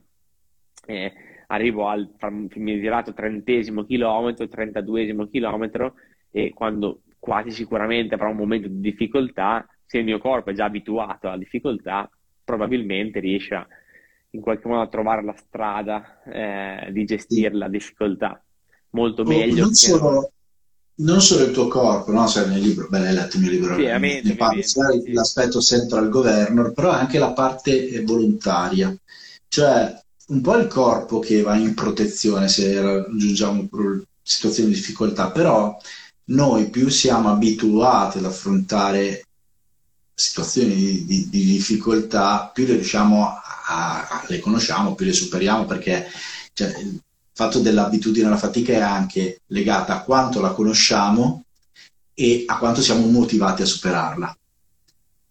eh, 0.85 1.13
arrivo 1.47 1.87
al 1.87 2.13
famigerato 2.17 3.13
trentesimo 3.13 3.83
chilometro, 3.85 4.47
trentaduesimo 4.47 5.27
chilometro 5.27 5.95
e 6.31 6.51
quando 6.53 7.01
quasi 7.17 7.51
sicuramente 7.51 8.13
avrò 8.15 8.29
un 8.29 8.37
momento 8.37 8.67
di 8.67 8.79
difficoltà, 8.79 9.67
se 9.85 9.97
il 9.97 10.05
mio 10.05 10.19
corpo 10.19 10.51
è 10.51 10.53
già 10.53 10.65
abituato 10.65 11.27
alla 11.27 11.37
difficoltà, 11.37 12.09
probabilmente 12.49 13.19
riesce 13.19 13.53
a, 13.53 13.67
in 14.31 14.41
qualche 14.41 14.67
modo 14.67 14.81
a 14.81 14.87
trovare 14.87 15.23
la 15.23 15.35
strada 15.37 16.23
eh, 16.23 16.91
di 16.91 17.05
gestire 17.05 17.53
la 17.53 17.67
difficoltà 17.69 18.43
molto 18.91 19.23
meglio. 19.23 19.65
Non, 19.65 19.73
solo, 19.75 20.31
non 20.95 21.21
solo 21.21 21.43
il 21.43 21.51
tuo 21.51 21.67
corpo, 21.67 22.11
no? 22.11 22.27
Cioè, 22.27 22.47
nel 22.47 22.59
libro, 22.59 22.87
beh, 22.89 23.07
hai 23.07 23.13
letto 23.13 23.37
il 23.37 23.43
mio 23.43 23.51
libro, 23.51 23.75
sì, 23.75 23.83
ne, 23.83 24.21
ne 24.23 24.35
parlo, 24.35 24.63
sì. 24.63 25.11
l'aspetto 25.11 25.61
central 25.61 26.09
governor, 26.09 26.73
però 26.73 26.89
anche 26.89 27.19
la 27.19 27.33
parte 27.33 28.01
volontaria, 28.03 28.95
cioè 29.47 29.95
un 30.29 30.41
po' 30.41 30.57
il 30.57 30.65
corpo 30.65 31.19
che 31.19 31.43
va 31.43 31.55
in 31.55 31.75
protezione 31.75 32.47
se 32.47 32.81
raggiungiamo 32.81 33.69
situazioni 34.23 34.69
di 34.69 34.75
difficoltà, 34.75 35.29
però 35.29 35.77
noi 36.25 36.69
più 36.71 36.89
siamo 36.89 37.29
abituati 37.29 38.17
ad 38.17 38.25
affrontare 38.25 39.25
situazioni 40.19 40.75
di, 40.75 41.05
di, 41.05 41.29
di 41.29 41.45
difficoltà, 41.45 42.51
più 42.53 42.65
le 42.65 42.73
riusciamo 42.73 43.25
a, 43.25 44.07
a, 44.07 44.25
le 44.27 44.39
conosciamo, 44.39 44.93
più 44.93 45.05
le 45.05 45.13
superiamo 45.13 45.65
perché 45.65 46.07
cioè, 46.51 46.73
fatto 47.31 47.59
dell'abitudine 47.59 48.27
alla 48.27 48.35
fatica 48.35 48.73
è 48.73 48.81
anche 48.81 49.41
legata 49.47 49.95
a 49.95 50.03
quanto 50.03 50.41
la 50.41 50.51
conosciamo 50.51 51.45
e 52.13 52.43
a 52.45 52.57
quanto 52.57 52.81
siamo 52.81 53.07
motivati 53.07 53.61
a 53.61 53.65
superarla. 53.65 54.37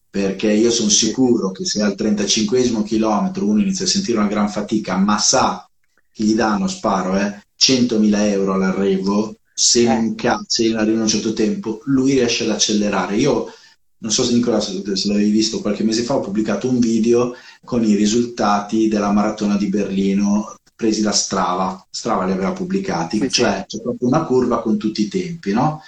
Perché 0.08 0.50
io 0.50 0.70
sono 0.70 0.88
sicuro 0.88 1.50
che 1.50 1.66
se 1.66 1.82
al 1.82 1.94
35 1.94 2.82
chilometro 2.82 3.44
uno 3.44 3.60
inizia 3.60 3.84
a 3.84 3.88
sentire 3.88 4.16
una 4.16 4.26
gran 4.26 4.48
fatica, 4.48 4.96
ma 4.96 5.18
sa 5.18 5.68
che 6.10 6.24
gli 6.24 6.34
danno, 6.34 6.66
sparo, 6.66 7.14
eh, 7.18 7.42
100.000 7.60 8.30
euro 8.30 8.54
all'arrivo, 8.54 9.36
se 9.52 9.84
non 9.84 10.14
eh. 10.18 10.64
in 10.64 10.76
arriva 10.76 11.02
un 11.02 11.08
certo 11.08 11.34
tempo, 11.34 11.82
lui 11.84 12.12
riesce 12.12 12.44
ad 12.44 12.50
accelerare. 12.50 13.16
Io 13.16 13.52
non 13.98 14.10
so 14.10 14.22
se 14.22 14.32
Nicola 14.32 14.60
se 14.60 14.82
l'avevi 15.04 15.30
visto 15.30 15.60
qualche 15.60 15.84
mese 15.84 16.02
fa, 16.02 16.16
ho 16.16 16.20
pubblicato 16.20 16.68
un 16.68 16.78
video 16.78 17.34
con 17.64 17.84
i 17.84 17.94
risultati 17.94 18.88
della 18.88 19.10
maratona 19.10 19.56
di 19.56 19.68
Berlino 19.68 20.54
presi 20.78 21.02
da 21.02 21.10
Strava, 21.10 21.84
Strava 21.90 22.24
li 22.24 22.30
aveva 22.30 22.52
pubblicati, 22.52 23.18
sì, 23.18 23.28
cioè 23.28 23.64
c'è 23.66 23.80
proprio 23.80 24.06
una 24.06 24.22
curva 24.22 24.62
con 24.62 24.78
tutti 24.78 25.02
i 25.02 25.08
tempi, 25.08 25.52
no? 25.52 25.82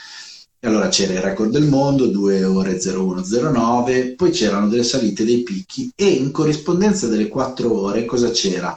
E 0.58 0.66
allora 0.66 0.88
c'era 0.88 1.12
il 1.12 1.20
record 1.20 1.50
del 1.50 1.68
mondo, 1.68 2.08
2 2.08 2.42
ore 2.44 2.80
0109, 2.80 4.14
poi 4.14 4.30
c'erano 4.30 4.68
delle 4.68 4.82
salite, 4.82 5.24
dei 5.24 5.44
picchi 5.44 5.92
e 5.94 6.06
in 6.06 6.32
corrispondenza 6.32 7.06
delle 7.06 7.28
4 7.28 7.72
ore 7.72 8.04
cosa 8.04 8.30
c'era? 8.30 8.76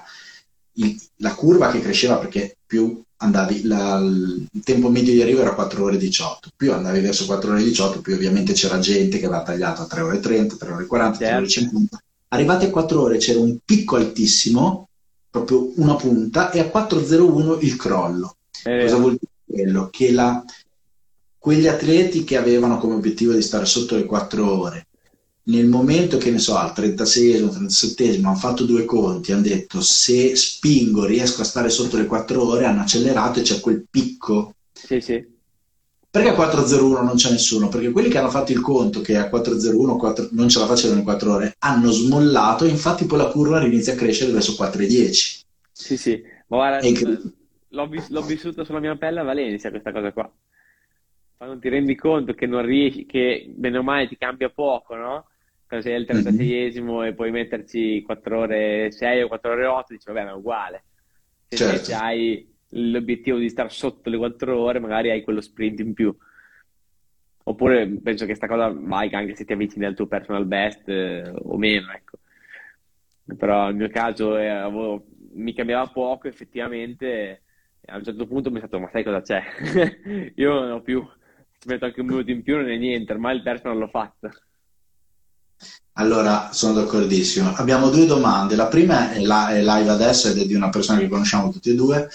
Il, 0.74 0.96
la 1.18 1.34
curva 1.34 1.72
che 1.72 1.82
cresceva 1.82 2.18
perché 2.18 2.58
più 2.74 3.04
andavi, 3.18 3.68
la, 3.68 4.00
il 4.00 4.64
tempo 4.64 4.90
medio 4.90 5.14
di 5.14 5.22
arrivo 5.22 5.42
era 5.42 5.54
4 5.54 5.84
ore 5.84 5.98
18, 5.98 6.50
più 6.56 6.74
andavi 6.74 7.02
verso 7.02 7.26
4 7.26 7.52
ore 7.52 7.62
18, 7.62 8.02
più 8.02 8.16
ovviamente 8.16 8.54
c'era 8.54 8.80
gente 8.80 9.20
che 9.20 9.28
aveva 9.28 9.44
tagliato 9.44 9.84
a 9.84 9.86
3 9.86 10.02
ore 10.02 10.20
30, 10.20 10.56
3 10.56 10.72
ore 10.72 10.86
40, 10.88 11.18
3 11.20 11.36
ore 11.36 11.48
50. 11.48 12.04
Arrivate 12.30 12.66
a 12.66 12.70
4 12.72 13.00
ore 13.00 13.18
c'era 13.18 13.40
un 13.40 13.60
picco 13.64 13.96
altissimo 13.96 14.88
proprio 15.30 15.72
una 15.76 15.96
punta, 15.96 16.50
e 16.50 16.62
a 16.62 16.64
4.01 16.64 17.60
il 17.62 17.76
crollo. 17.76 18.38
Eh. 18.64 18.82
Cosa 18.82 18.96
vuol 18.96 19.20
dire 19.20 19.32
quello? 19.46 19.90
Che 19.92 20.12
la, 20.12 20.44
quegli 21.38 21.68
atleti 21.68 22.24
che 22.24 22.38
avevano 22.38 22.80
come 22.80 22.96
obiettivo 22.96 23.34
di 23.34 23.42
stare 23.44 23.66
sotto 23.66 23.96
le 23.96 24.06
4 24.06 24.60
ore, 24.60 24.88
nel 25.46 25.68
momento 25.68 26.18
che 26.18 26.32
ne 26.32 26.40
so, 26.40 26.56
al 26.56 26.72
36esimo, 26.76 27.50
37esimo, 27.50 28.26
hanno 28.26 28.36
fatto 28.36 28.64
due 28.64 28.86
conti, 28.86 29.32
hanno 29.32 29.42
detto 29.42 29.82
se 29.82 30.36
spingo 30.36 31.06
riesco 31.06 31.42
a 31.42 31.46
stare 31.46 31.70
sotto 31.70 31.98
le 31.98 32.06
4 32.06 32.48
ore, 32.48 32.66
hanno 32.66 32.82
accelerato 32.82 33.40
e 33.40 33.44
c'è 33.44 33.60
quel 33.60 33.86
picco. 33.90 34.56
Sì, 34.72 35.02
sì. 35.02 35.32
Perché 36.14 36.30
a 36.30 36.36
4.01 36.36 37.04
non 37.04 37.16
c'è 37.16 37.32
nessuno? 37.32 37.70
Perché 37.70 37.90
quelli 37.90 38.08
che 38.08 38.20
hanno 38.20 38.30
fatto 38.30 38.52
il 38.52 38.62
conto 38.62 39.02
che 39.02 39.18
a 39.18 39.30
4.01 39.32 39.98
4, 39.98 40.28
non 40.32 40.48
ce 40.48 40.60
la 40.60 40.68
facevano 40.68 41.00
in 41.00 41.06
4 41.06 41.34
ore 41.34 41.56
hanno 41.58 41.90
smollato 41.90 42.66
e 42.66 42.70
infatti 42.70 43.06
poi 43.06 43.18
la 43.18 43.30
curva 43.30 43.66
inizia 43.66 43.94
a 43.94 43.96
crescere 43.96 44.32
verso 44.32 44.52
4.10. 44.52 45.42
Sì, 45.72 45.98
sì, 45.98 46.22
ma 46.50 46.58
guarda, 46.58 46.88
l'ho, 47.70 47.88
vis- 47.88 48.10
l'ho 48.10 48.22
vissuto 48.22 48.64
sulla 48.64 48.80
mia 48.80 48.96
pelle 48.96 49.22
a 49.22 49.24
Valencia 49.24 49.72
questa 49.72 49.92
cosa 49.92 50.14
qua. 50.14 50.32
Quando 51.36 51.58
ti 51.58 51.70
rendi 51.70 51.96
conto 51.96 52.36
che 52.36 52.46
non 52.46 52.64
riesci, 52.64 53.08
che 53.08 53.52
bene 53.54 53.80
o 53.80 53.84
male 53.84 54.08
ti 54.08 54.16
cambia 54.16 54.50
poco, 54.50 54.94
no? 54.94 55.26
Sei 55.82 55.96
al 55.96 56.06
36esimo 56.08 57.00
mm-hmm. 57.00 57.08
e 57.08 57.14
puoi 57.14 57.32
metterci 57.32 58.02
4 58.02 58.40
ore 58.40 58.92
6 58.92 59.22
o 59.24 59.28
4 59.28 59.52
ore 59.52 59.66
8, 59.66 59.94
dici 59.94 60.06
vabbè, 60.06 60.24
ma 60.24 60.32
è 60.32 60.34
uguale. 60.34 60.84
Se 61.48 61.58
certo. 61.58 61.74
invece 61.74 61.94
hai 61.94 62.52
l'obiettivo 62.70 63.38
di 63.38 63.50
stare 63.50 63.70
sotto 63.70 64.10
le 64.10 64.18
4 64.18 64.60
ore, 64.60 64.80
magari 64.80 65.10
hai 65.10 65.22
quello 65.22 65.42
sprint 65.42 65.80
in 65.80 65.94
più. 65.94 66.16
Oppure 67.46 67.88
penso 67.88 68.26
che 68.26 68.38
questa 68.38 68.48
cosa 68.48 68.70
valga 68.70 69.18
anche 69.18 69.36
se 69.36 69.44
ti 69.44 69.54
avvicini 69.54 69.86
al 69.86 69.96
tuo 69.96 70.08
personal 70.08 70.46
best 70.46 70.88
eh, 70.88 71.30
o 71.36 71.58
meno, 71.58 71.92
ecco. 71.92 72.18
Però 73.38 73.66
nel 73.66 73.76
mio 73.76 73.90
caso 73.90 74.38
eh, 74.38 74.48
avevo, 74.48 75.06
mi 75.34 75.54
cambiava 75.54 75.88
poco, 75.88 76.28
effettivamente, 76.28 77.42
a 77.86 77.98
un 77.98 78.04
certo 78.04 78.26
punto 78.28 78.50
mi 78.50 78.58
è 78.58 78.60
stato, 78.60 78.80
ma 78.80 78.90
sai 78.90 79.04
cosa 79.04 79.22
c'è? 79.22 79.44
Io 80.36 80.54
non 80.54 80.72
ho 80.72 80.82
più, 80.82 81.06
ci 81.60 81.68
metto 81.68 81.86
anche 81.86 82.00
un 82.00 82.08
minuto 82.08 82.32
in 82.32 82.44
più, 82.44 82.56
non 82.56 82.70
è 82.70 82.78
niente, 82.78 83.12
ormai 83.12 83.36
il 83.36 83.44
personal 83.44 83.78
l'ho 83.78 83.88
fatto. 83.88 84.30
Allora, 85.94 86.50
sono 86.52 86.74
d'accordissimo. 86.74 87.54
Abbiamo 87.56 87.90
due 87.90 88.06
domande. 88.06 88.56
La 88.56 88.68
prima 88.68 89.12
è, 89.12 89.20
la, 89.22 89.50
è 89.50 89.62
live 89.62 89.90
adesso 89.90 90.28
ed 90.28 90.40
è 90.40 90.46
di 90.46 90.56
una 90.56 90.70
persona 90.70 91.00
che 91.00 91.08
conosciamo 91.08 91.52
tutti 91.52 91.70
e 91.70 91.76
due 91.76 92.10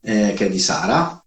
eh, 0.00 0.34
che 0.34 0.46
è 0.46 0.50
di 0.50 0.58
Sara, 0.58 1.22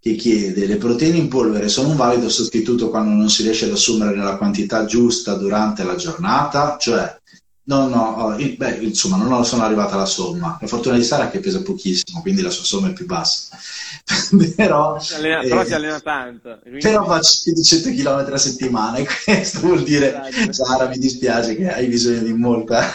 che 0.00 0.14
chiede 0.14 0.66
le 0.66 0.76
proteine 0.76 1.16
in 1.16 1.28
polvere 1.28 1.68
sono 1.68 1.88
un 1.88 1.96
valido 1.96 2.28
sostituto 2.28 2.90
quando 2.90 3.10
non 3.14 3.28
si 3.28 3.42
riesce 3.42 3.64
ad 3.64 3.72
assumere 3.72 4.14
nella 4.14 4.36
quantità 4.36 4.84
giusta 4.84 5.34
durante 5.34 5.82
la 5.82 5.96
giornata? 5.96 6.76
Cioè, 6.78 7.20
no, 7.68 7.86
no, 7.86 8.36
beh, 8.36 8.78
insomma, 8.80 9.16
non 9.16 9.44
sono 9.44 9.62
arrivata 9.62 9.94
alla 9.94 10.06
somma. 10.06 10.56
La 10.60 10.66
fortuna 10.66 10.96
di 10.96 11.04
Sara 11.04 11.28
è 11.28 11.30
che 11.30 11.40
pesa 11.40 11.62
pochissimo, 11.62 12.22
quindi 12.22 12.40
la 12.40 12.50
sua 12.50 12.64
somma 12.64 12.88
è 12.88 12.92
più 12.94 13.04
bassa. 13.04 13.56
però, 14.56 14.98
si 14.98 15.14
allena, 15.14 15.40
eh, 15.40 15.48
però 15.48 15.64
si 15.64 15.74
allena 15.74 16.00
tanto. 16.00 16.58
Quindi... 16.62 16.80
Però 16.80 17.04
faccio 17.04 17.40
più 17.44 17.52
di 17.52 17.62
100 17.62 17.90
km 17.90 18.32
a 18.32 18.38
settimana 18.38 18.96
e 18.96 19.06
questo 19.24 19.60
vuol 19.60 19.82
dire, 19.82 20.18
esatto. 20.28 20.52
Sara, 20.52 20.88
mi 20.88 20.98
dispiace 20.98 21.54
che 21.56 21.70
hai 21.70 21.86
bisogno 21.88 22.22
di, 22.22 22.32
molta, 22.32 22.90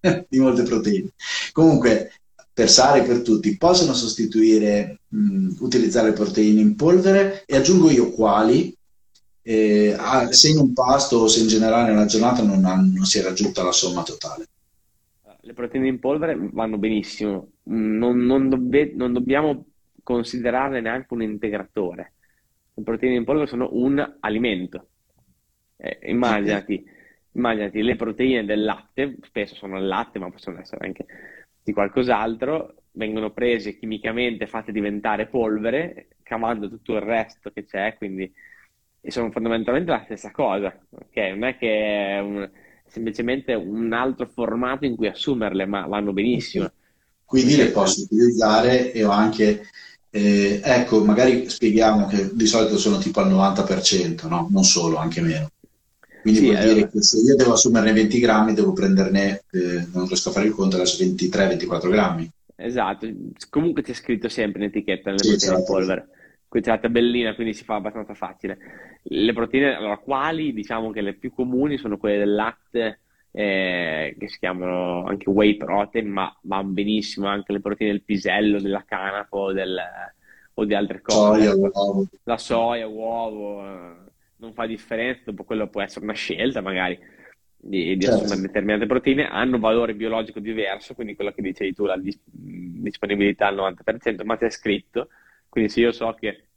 di 0.26 0.38
molte 0.38 0.62
proteine. 0.62 1.10
Comunque, 1.52 2.12
per 2.50 2.70
Sara 2.70 2.96
e 2.96 3.02
per 3.02 3.20
tutti, 3.20 3.58
possono 3.58 3.92
sostituire, 3.92 5.00
mh, 5.08 5.56
utilizzare 5.58 6.12
proteine 6.14 6.62
in 6.62 6.76
polvere 6.76 7.42
e 7.44 7.56
aggiungo 7.56 7.90
io 7.90 8.10
quali, 8.10 8.74
eh, 9.46 9.94
se 10.30 10.48
in 10.48 10.56
un 10.56 10.72
pasto 10.72 11.18
o 11.18 11.28
se 11.28 11.40
in 11.40 11.48
generale 11.48 11.90
nella 11.90 12.06
giornata 12.06 12.42
non, 12.42 12.64
ha, 12.64 12.76
non 12.76 13.04
si 13.04 13.18
è 13.18 13.22
raggiunta 13.22 13.62
la 13.62 13.72
somma 13.72 14.02
totale. 14.02 14.46
Le 15.40 15.52
proteine 15.52 15.88
in 15.88 15.98
polvere 15.98 16.34
vanno 16.52 16.78
benissimo, 16.78 17.50
non, 17.64 18.24
non, 18.24 18.48
dobbe, 18.48 18.92
non 18.94 19.12
dobbiamo 19.12 19.66
considerarle 20.02 20.80
neanche 20.80 21.12
un 21.12 21.20
integratore. 21.20 22.14
Le 22.72 22.82
proteine 22.82 23.16
in 23.16 23.24
polvere 23.24 23.46
sono 23.46 23.68
un 23.72 24.16
alimento. 24.20 24.88
Eh, 25.76 25.98
immaginati, 26.04 26.82
immaginati 27.32 27.82
le 27.82 27.96
proteine 27.96 28.46
del 28.46 28.64
latte, 28.64 29.18
spesso 29.20 29.54
sono 29.54 29.76
il 29.76 29.86
latte, 29.86 30.18
ma 30.18 30.30
possono 30.30 30.58
essere 30.60 30.86
anche 30.86 31.04
di 31.62 31.72
qualcos'altro, 31.74 32.76
vengono 32.92 33.30
prese 33.30 33.76
chimicamente, 33.76 34.46
fatte 34.46 34.72
diventare 34.72 35.26
polvere, 35.26 36.08
cavando 36.22 36.70
tutto 36.70 36.94
il 36.94 37.02
resto 37.02 37.50
che 37.50 37.64
c'è, 37.64 37.96
quindi 37.98 38.32
e 39.06 39.10
sono 39.10 39.30
fondamentalmente 39.30 39.90
la 39.90 40.02
stessa 40.02 40.30
cosa, 40.30 40.74
ok? 40.90 41.16
Non 41.34 41.44
è 41.44 41.58
che 41.58 41.68
è 41.68 42.20
un, 42.20 42.48
semplicemente 42.86 43.52
un 43.52 43.92
altro 43.92 44.26
formato 44.32 44.86
in 44.86 44.96
cui 44.96 45.08
assumerle, 45.08 45.66
ma 45.66 45.86
vanno 45.86 46.14
benissimo. 46.14 46.70
Quindi 47.22 47.54
le 47.56 47.66
posso 47.66 48.04
utilizzare 48.04 48.92
e 48.92 49.04
ho 49.04 49.10
anche, 49.10 49.66
eh, 50.08 50.58
ecco, 50.64 51.04
magari 51.04 51.50
spieghiamo 51.50 52.06
che 52.06 52.30
di 52.32 52.46
solito 52.46 52.78
sono 52.78 52.96
tipo 52.96 53.20
al 53.20 53.30
90%, 53.30 54.26
no? 54.26 54.48
Non 54.50 54.64
solo, 54.64 54.96
anche 54.96 55.20
meno. 55.20 55.50
Quindi 56.22 56.40
sì, 56.40 56.46
vuol 56.46 56.58
dire 56.60 56.80
eh, 56.80 56.88
che 56.88 57.02
se 57.02 57.18
io 57.18 57.36
devo 57.36 57.52
assumerne 57.52 57.92
20 57.92 58.18
grammi, 58.18 58.54
devo 58.54 58.72
prenderne, 58.72 59.44
eh, 59.50 59.86
non 59.92 60.06
riesco 60.06 60.30
a 60.30 60.32
fare 60.32 60.46
il 60.46 60.54
conto, 60.54 60.76
adesso 60.76 61.04
23-24 61.04 61.90
grammi. 61.90 62.30
Esatto, 62.56 63.06
comunque 63.50 63.82
c'è 63.82 63.92
scritto 63.92 64.30
sempre 64.30 64.62
in 64.62 64.68
etichetta 64.68 65.10
nelle 65.10 65.22
sì, 65.22 65.28
proteine 65.28 65.56
esatto. 65.56 65.72
polvere. 65.72 66.08
Qui 66.54 66.62
c'è 66.62 66.70
la 66.70 66.78
tabellina, 66.78 67.34
quindi 67.34 67.52
si 67.52 67.64
fa 67.64 67.74
abbastanza 67.74 68.14
facile. 68.14 68.58
Le 69.02 69.32
proteine, 69.32 69.74
allora, 69.74 69.96
quali 69.96 70.52
diciamo 70.52 70.92
che 70.92 71.00
le 71.00 71.14
più 71.14 71.32
comuni 71.32 71.78
sono 71.78 71.96
quelle 71.96 72.18
del 72.18 72.32
latte, 72.32 73.00
eh, 73.32 74.14
che 74.16 74.28
si 74.28 74.38
chiamano 74.38 75.04
anche 75.04 75.28
whey 75.28 75.56
protein, 75.56 76.08
ma 76.08 76.32
vanno 76.42 76.68
benissimo 76.68 77.26
anche 77.26 77.52
le 77.52 77.60
proteine 77.60 77.94
del 77.94 78.02
pisello, 78.02 78.60
della 78.60 78.84
canapa 78.86 79.36
o, 79.36 79.52
del, 79.52 79.76
o 80.54 80.64
di 80.64 80.74
altre 80.74 81.00
cose. 81.02 81.42
Soia, 81.42 81.54
uovo. 81.56 82.06
La 82.22 82.38
soia, 82.38 82.86
uovo. 82.86 83.66
Eh 83.66 84.02
non 84.44 84.52
fa 84.52 84.66
differenza, 84.66 85.22
dopo 85.24 85.44
quello 85.44 85.68
può 85.68 85.80
essere 85.80 86.04
una 86.04 86.14
scelta 86.14 86.60
magari 86.60 86.98
di, 87.56 87.96
di 87.96 88.04
certo. 88.04 88.24
assumere 88.24 88.42
determinate 88.42 88.86
proteine, 88.86 89.26
hanno 89.28 89.58
valore 89.58 89.94
biologico 89.94 90.38
diverso, 90.38 90.94
quindi 90.94 91.14
quello 91.14 91.32
che 91.32 91.42
dicevi 91.42 91.72
tu, 91.72 91.86
la 91.86 91.96
dis- 91.96 92.20
disponibilità 92.24 93.46
al 93.46 93.56
90%, 93.56 94.24
ma 94.24 94.36
c'è 94.36 94.50
scritto, 94.50 95.08
quindi 95.54 95.70
se 95.70 95.82
io 95.82 95.92
so 95.92 96.12
che 96.14 96.48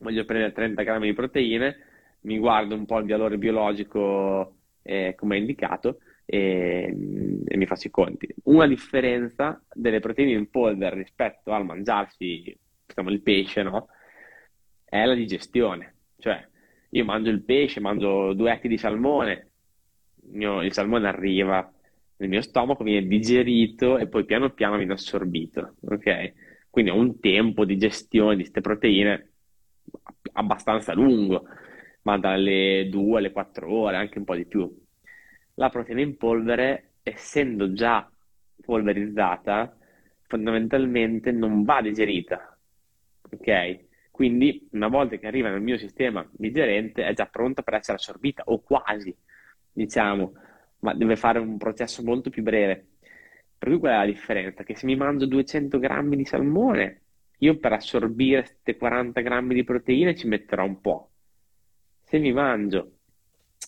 voglio 0.00 0.26
prendere 0.26 0.52
30 0.52 0.82
grammi 0.82 1.06
di 1.06 1.14
proteine, 1.14 1.76
mi 2.24 2.36
guardo 2.36 2.74
un 2.74 2.84
po' 2.84 2.98
il 2.98 3.06
valore 3.06 3.38
biologico 3.38 4.56
eh, 4.82 5.14
come 5.16 5.36
è 5.36 5.38
indicato 5.38 6.00
e, 6.26 6.94
e, 7.46 7.56
mi 7.56 7.64
faccio 7.64 7.86
i 7.86 7.90
conti. 7.90 8.28
Una 8.42 8.66
differenza 8.66 9.58
delle 9.72 10.00
proteine 10.00 10.32
in 10.32 10.50
polvere 10.50 10.96
rispetto 10.96 11.54
al 11.54 11.64
mangiarsi 11.64 12.54
diciamo, 12.84 13.08
il 13.08 13.22
pesce, 13.22 13.62
no? 13.62 13.88
È 14.84 15.02
la 15.02 15.14
digestione, 15.14 15.94
cioè 16.18 16.46
io 16.90 17.04
mangio 17.06 17.30
il 17.30 17.42
pesce, 17.42 17.80
mangio 17.80 18.34
due 18.34 18.52
etti 18.52 18.68
di 18.68 18.76
salmone, 18.76 19.50
il, 20.24 20.36
mio, 20.36 20.60
il 20.60 20.74
salmone 20.74 21.08
arriva 21.08 21.72
nel 22.18 22.28
mio 22.28 22.42
stomaco, 22.42 22.84
viene 22.84 23.06
digerito 23.06 23.96
e 23.96 24.08
poi 24.08 24.26
piano 24.26 24.50
piano 24.50 24.76
viene 24.76 24.92
assorbito, 24.92 25.76
ok? 25.88 26.44
Quindi 26.76 26.92
ho 26.92 27.00
un 27.00 27.20
tempo 27.20 27.64
di 27.64 27.78
gestione 27.78 28.36
di 28.36 28.42
queste 28.42 28.60
proteine 28.60 29.30
abbastanza 30.32 30.92
lungo, 30.92 31.46
ma 32.02 32.18
dalle 32.18 32.88
2 32.90 33.18
alle 33.18 33.32
4 33.32 33.72
ore, 33.72 33.96
anche 33.96 34.18
un 34.18 34.24
po' 34.24 34.34
di 34.34 34.44
più. 34.44 34.70
La 35.54 35.70
proteina 35.70 36.02
in 36.02 36.18
polvere, 36.18 36.96
essendo 37.02 37.72
già 37.72 38.06
polverizzata, 38.62 39.74
fondamentalmente 40.26 41.32
non 41.32 41.64
va 41.64 41.80
digerita, 41.80 42.58
ok? 43.22 43.84
Quindi 44.10 44.68
una 44.72 44.88
volta 44.88 45.16
che 45.16 45.26
arriva 45.26 45.48
nel 45.48 45.62
mio 45.62 45.78
sistema 45.78 46.28
digerente 46.30 47.06
è 47.06 47.14
già 47.14 47.24
pronta 47.24 47.62
per 47.62 47.72
essere 47.72 47.96
assorbita, 47.96 48.42
o 48.48 48.60
quasi, 48.60 49.16
diciamo, 49.72 50.34
ma 50.80 50.92
deve 50.92 51.16
fare 51.16 51.38
un 51.38 51.56
processo 51.56 52.02
molto 52.02 52.28
più 52.28 52.42
breve. 52.42 52.88
Per 53.58 53.68
cui 53.68 53.78
qual 53.78 53.92
è 53.92 53.96
la 53.96 54.04
differenza? 54.06 54.62
Che 54.64 54.76
se 54.76 54.86
mi 54.86 54.96
mangio 54.96 55.26
200 55.26 55.78
grammi 55.78 56.16
di 56.16 56.24
salmone, 56.24 57.02
io 57.38 57.58
per 57.58 57.72
assorbire 57.72 58.40
queste 58.40 58.76
40 58.76 59.20
grammi 59.20 59.54
di 59.54 59.64
proteine 59.64 60.14
ci 60.14 60.26
metterò 60.26 60.64
un 60.64 60.80
po'. 60.80 61.10
Se 62.02 62.18
mi 62.18 62.32
mangio 62.32 62.98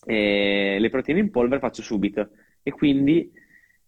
eh, 0.05 0.77
le 0.79 0.89
proteine 0.89 1.19
in 1.19 1.31
polvere 1.31 1.59
faccio 1.59 1.81
subito 1.81 2.29
e 2.63 2.71
quindi 2.71 3.31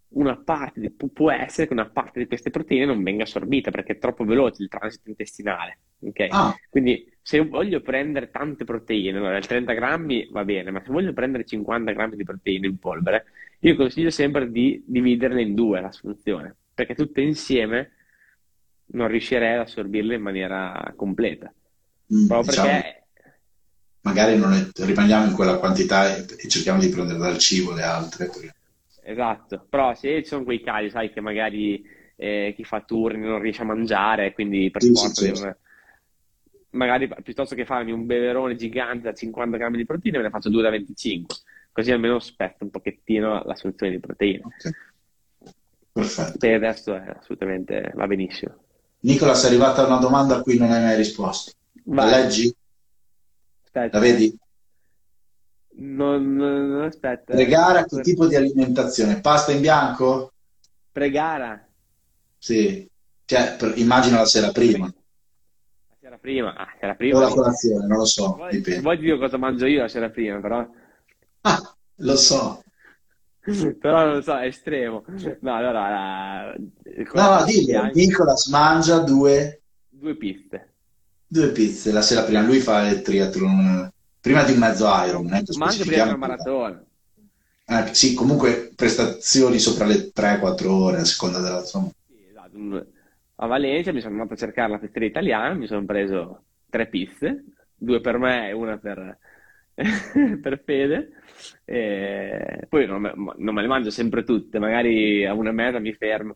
una 0.10 0.36
parte 0.38 0.80
di, 0.82 0.90
può 0.92 1.32
essere 1.32 1.68
che 1.68 1.74
una 1.74 1.90
parte 1.90 2.20
di 2.20 2.28
queste 2.28 2.50
proteine 2.50 2.86
non 2.86 3.02
venga 3.02 3.24
assorbita 3.24 3.72
perché 3.72 3.94
è 3.94 3.98
troppo 3.98 4.26
veloce 4.26 4.64
il 4.64 4.70
transito 4.70 5.10
intestinale. 5.10 5.80
Okay? 6.00 6.28
Ah. 6.32 6.54
Quindi 6.70 7.11
se 7.22 7.40
voglio 7.46 7.82
prendere 7.82 8.32
tante 8.32 8.64
proteine, 8.64 9.18
allora, 9.18 9.40
30 9.40 9.74
grammi 9.74 10.28
va 10.32 10.44
bene, 10.44 10.72
ma 10.72 10.82
se 10.84 10.92
voglio 10.92 11.14
prendere 11.14 11.46
50 11.46 11.92
grammi 11.92 12.16
di 12.16 12.24
proteine 12.24 12.68
in 12.68 12.80
polvere, 12.80 13.26
io 13.60 13.76
consiglio 13.76 14.10
sempre 14.10 14.50
di 14.50 14.84
dividerle 14.86 15.42
in 15.42 15.54
due 15.54 15.82
la 15.82 15.92
soluzione, 15.92 16.56
perché 16.74 16.96
tutte 16.96 17.22
insieme 17.22 17.92
non 18.94 19.08
riuscirei 19.08 19.54
ad 19.54 19.62
assorbirle 19.62 20.16
in 20.16 20.22
maniera 20.22 20.94
completa. 20.96 21.54
Mm, 22.14 22.28
Proprio 22.28 22.50
diciamo, 22.50 22.70
perché 22.70 23.02
magari 24.02 24.38
non 24.38 24.54
è, 24.54 24.68
rimaniamo 24.84 25.28
in 25.28 25.34
quella 25.34 25.58
quantità 25.58 26.16
e, 26.16 26.26
e, 26.38 26.48
cerchiamo 26.48 26.80
di 26.80 26.90
prendere 26.90 27.20
dal 27.20 27.38
cibo 27.38 27.74
le 27.74 27.84
altre. 27.84 28.26
Perché... 28.26 28.54
Esatto, 29.04 29.66
però 29.70 29.94
se 29.94 30.24
ci 30.24 30.30
sono 30.30 30.44
quei 30.44 30.62
casi, 30.62 30.90
sai, 30.90 31.12
che 31.12 31.22
magari 31.22 31.84
eh, 32.16 32.54
chi 32.56 32.64
fa 32.64 32.82
turni 32.82 33.26
non 33.26 33.40
riesce 33.40 33.62
a 33.62 33.66
mangiare, 33.66 34.34
quindi 34.34 34.70
per 34.72 34.82
sì, 34.82 34.92
forza 34.92 35.22
sì, 35.22 35.36
certo. 35.36 35.60
Magari 36.72 37.10
piuttosto 37.24 37.56
che 37.56 37.66
farmi 37.66 37.92
un 37.92 38.06
beverone 38.06 38.56
gigante 38.56 39.04
da 39.04 39.14
50 39.14 39.58
grammi 39.58 39.78
di 39.78 39.86
proteine, 39.86 40.18
me 40.18 40.24
ne 40.24 40.30
faccio 40.30 40.50
due 40.50 40.62
da 40.62 40.70
25, 40.70 41.36
così 41.72 41.92
almeno 41.92 42.20
spetto 42.20 42.64
un 42.64 42.70
pochettino 42.70 43.44
la 43.44 43.56
soluzione 43.56 43.92
di 43.92 44.00
proteine. 44.00 44.42
Okay. 44.44 44.72
Perfetto. 45.92 46.38
Per 46.38 46.54
adesso 46.54 46.96
è 46.96 47.16
assolutamente 47.18 47.92
va 47.96 48.08
benissimo. 48.08 48.56
Nicola, 49.02 49.34
è 49.34 49.46
arrivata 49.46 49.86
una 49.86 49.98
domanda 49.98 50.38
a 50.38 50.42
cui 50.42 50.58
non 50.58 50.72
hai 50.72 50.82
mai 50.82 50.96
risposto. 50.96 51.52
Vai. 51.86 52.10
La 52.10 52.18
leggi? 52.18 52.56
Aspetta. 53.64 53.98
La 53.98 54.04
vedi? 54.04 54.38
Non, 55.74 56.36
non 56.36 56.84
aspetta. 56.84 57.34
Pregara, 57.34 57.86
che 57.86 58.02
tipo 58.02 58.28
di 58.28 58.36
alimentazione? 58.36 59.20
Pasta 59.20 59.52
in 59.52 59.62
bianco? 59.62 60.34
Pregara? 60.92 61.68
Sì. 62.38 62.88
Cioè, 63.26 63.56
per, 63.58 63.74
immagino 63.78 64.18
la 64.18 64.26
sera 64.26 64.52
prima. 64.52 64.94
La 66.22 66.28
prima? 66.28 66.56
Ah, 66.56 66.68
sera 66.80 66.94
prima. 66.94 67.18
O 67.18 67.22
la 67.22 67.30
colazione, 67.30 67.88
non 67.88 67.98
lo 67.98 68.06
so. 68.06 68.36
Vuoi, 68.36 68.52
dipende. 68.52 68.82
Vuoi 68.82 68.98
dire 69.00 69.18
cosa 69.18 69.38
mangio 69.38 69.66
io 69.66 69.82
la 69.82 69.88
sera 69.88 70.10
prima, 70.10 70.40
però? 70.40 70.68
Ah, 71.42 71.76
lo 71.96 72.16
so. 72.16 72.64
però 73.80 74.06
non 74.06 74.14
lo 74.16 74.22
so, 74.22 74.38
è 74.38 74.46
estremo. 74.46 75.04
No, 75.40 75.56
allora... 75.56 76.54
No, 77.14 77.30
no, 77.40 77.46
dillo, 77.46 77.90
Nicolas 77.94 78.46
mangia 78.48 79.00
due... 79.00 79.62
Due 79.90 80.16
piste. 80.16 80.74
Due 81.26 81.50
pizze 81.50 81.92
la 81.92 82.02
sera 82.04 82.22
prima. 82.22 82.42
Lui 82.42 82.60
fa 82.60 82.88
il 82.88 83.02
triathlon 83.02 83.92
prima 84.20 84.44
di 84.44 84.54
mezzo 84.54 84.86
Iron. 85.08 85.26
Ma 85.26 85.66
anche 85.66 85.86
prima 85.86 86.04
di 86.04 86.10
una 86.10 86.18
maratona. 86.18 86.84
Eh, 87.66 87.94
sì, 87.94 88.14
comunque 88.14 88.74
prestazioni 88.76 89.58
sopra 89.58 89.86
le 89.86 90.12
3-4 90.14 90.68
ore 90.68 91.00
a 91.00 91.06
seconda 91.06 91.40
della 91.40 91.64
zona. 91.64 91.90
Sì, 92.08 92.26
esatto. 92.30 93.00
A 93.42 93.48
Valencia 93.48 93.92
mi 93.92 94.02
sono 94.02 94.14
andato 94.14 94.34
a 94.34 94.38
cercare 94.38 94.70
la 94.70 94.78
pizzeria 94.78 95.08
italiana, 95.08 95.56
mi 95.56 95.66
sono 95.66 95.84
preso 95.84 96.44
tre 96.70 96.86
pizze, 96.86 97.44
due 97.76 98.00
per 98.00 98.20
me 98.20 98.50
e 98.50 98.52
una 98.52 98.78
per, 98.78 99.18
per 100.40 100.62
Fede. 100.64 101.10
E 101.66 102.68
poi 102.70 102.86
non 102.86 103.02
me, 103.02 103.14
non 103.16 103.56
me, 103.56 103.62
le 103.62 103.68
mangio 103.68 103.90
sempre 103.90 104.24
tutte, 104.24 104.60
magari 104.60 105.26
a 105.26 105.34
una 105.34 105.50
e 105.50 105.54
mezza 105.54 105.80
mi 105.80 105.92
fermo. 105.94 106.36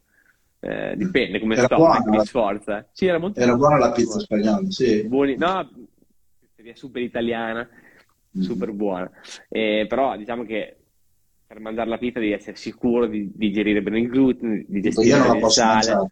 Eh, 0.60 0.96
dipende 0.98 1.40
come 1.40 1.54
era 1.54 1.66
sto, 1.66 1.76
buona, 1.76 2.04
mi 2.08 2.26
sforza. 2.26 2.88
Sì, 2.92 3.06
era 3.06 3.22
era 3.36 3.56
buona 3.56 3.78
la 3.78 3.92
pizza 3.92 4.18
spagnola, 4.18 4.68
sì. 4.70 5.08
Buoni, 5.08 5.36
no, 5.38 5.70
pizzeria 6.40 6.76
super 6.76 7.04
italiana, 7.04 7.70
mm. 8.36 8.42
super 8.42 8.72
buona. 8.72 9.12
Eh, 9.48 9.86
però 9.88 10.18
diciamo 10.18 10.44
che 10.44 10.76
per 11.46 11.60
mangiare 11.60 11.88
la 11.88 12.00
pizza 12.00 12.18
devi 12.18 12.32
essere 12.32 12.56
sicuro 12.56 13.06
di 13.06 13.32
digerire 13.32 13.84
bene 13.84 14.00
il 14.00 14.10
glutine, 14.10 14.66
di 14.68 14.82
gestire 14.82 15.20
bene 15.20 15.38
il 15.38 15.52
sale. 15.52 16.08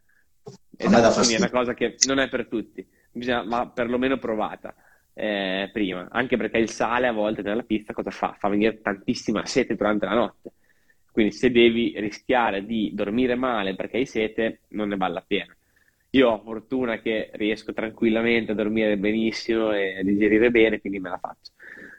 Esatto, 0.77 1.15
quindi 1.19 1.35
è 1.35 1.37
una 1.37 1.49
cosa 1.49 1.73
che 1.73 1.95
non 2.07 2.19
è 2.19 2.29
per 2.29 2.47
tutti, 2.47 2.85
bisogna, 3.11 3.43
ma 3.43 3.69
perlomeno 3.69 4.17
provata 4.17 4.73
eh, 5.13 5.69
prima, 5.71 6.07
anche 6.11 6.37
perché 6.37 6.57
il 6.57 6.69
sale 6.69 7.07
a 7.07 7.11
volte 7.11 7.41
nella 7.41 7.63
pizza 7.63 7.93
cosa 7.93 8.09
fa? 8.09 8.35
Fa 8.37 8.49
venire 8.49 8.81
tantissima 8.81 9.45
sete 9.45 9.75
durante 9.75 10.05
la 10.05 10.15
notte. 10.15 10.51
Quindi 11.11 11.31
se 11.33 11.51
devi 11.51 11.93
rischiare 11.97 12.65
di 12.65 12.91
dormire 12.93 13.35
male 13.35 13.75
perché 13.75 13.97
hai 13.97 14.07
sete, 14.07 14.61
non 14.69 14.87
ne 14.87 14.97
vale 14.97 15.13
la 15.13 15.23
pena. 15.25 15.55
Io 16.11 16.29
ho 16.29 16.41
fortuna 16.43 16.99
che 16.99 17.29
riesco 17.33 17.73
tranquillamente 17.73 18.51
a 18.51 18.55
dormire 18.55 18.97
benissimo 18.97 19.71
e 19.71 19.99
a 19.99 20.03
digerire 20.03 20.49
bene, 20.49 20.79
quindi 20.79 20.99
me 20.99 21.09
la 21.09 21.19
faccio. 21.19 21.51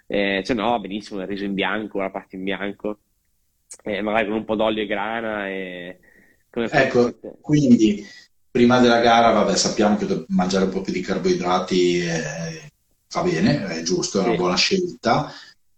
Eh, 0.07 0.41
se 0.45 0.55
no, 0.55 0.79
benissimo, 0.81 1.21
il 1.21 1.29
riso 1.29 1.45
in 1.45 1.55
bianco, 1.55 2.01
la 2.01 2.11
pasta 2.11 2.37
in 2.37 2.43
bianco, 2.43 2.99
eh, 3.85 4.03
magari 4.03 4.27
con 4.27 4.37
un 4.37 4.45
po' 4.45 4.57
d'olio 4.57 4.83
e 4.83 4.87
grana. 4.87 5.49
E... 5.49 5.99
ecco, 6.51 7.17
quindi 7.41 8.05
prima 8.55 8.79
della 8.79 9.01
gara, 9.01 9.33
vabbè, 9.33 9.57
sappiamo 9.57 9.97
che 9.97 10.27
mangiare 10.29 10.67
un 10.67 10.71
po' 10.71 10.81
più 10.81 10.93
di 10.93 11.01
carboidrati 11.01 11.99
eh, 11.99 12.71
va 13.13 13.23
bene, 13.23 13.67
è 13.67 13.83
giusto, 13.83 14.21
è 14.21 14.25
una 14.25 14.37
buona 14.37 14.55
scelta. 14.55 15.29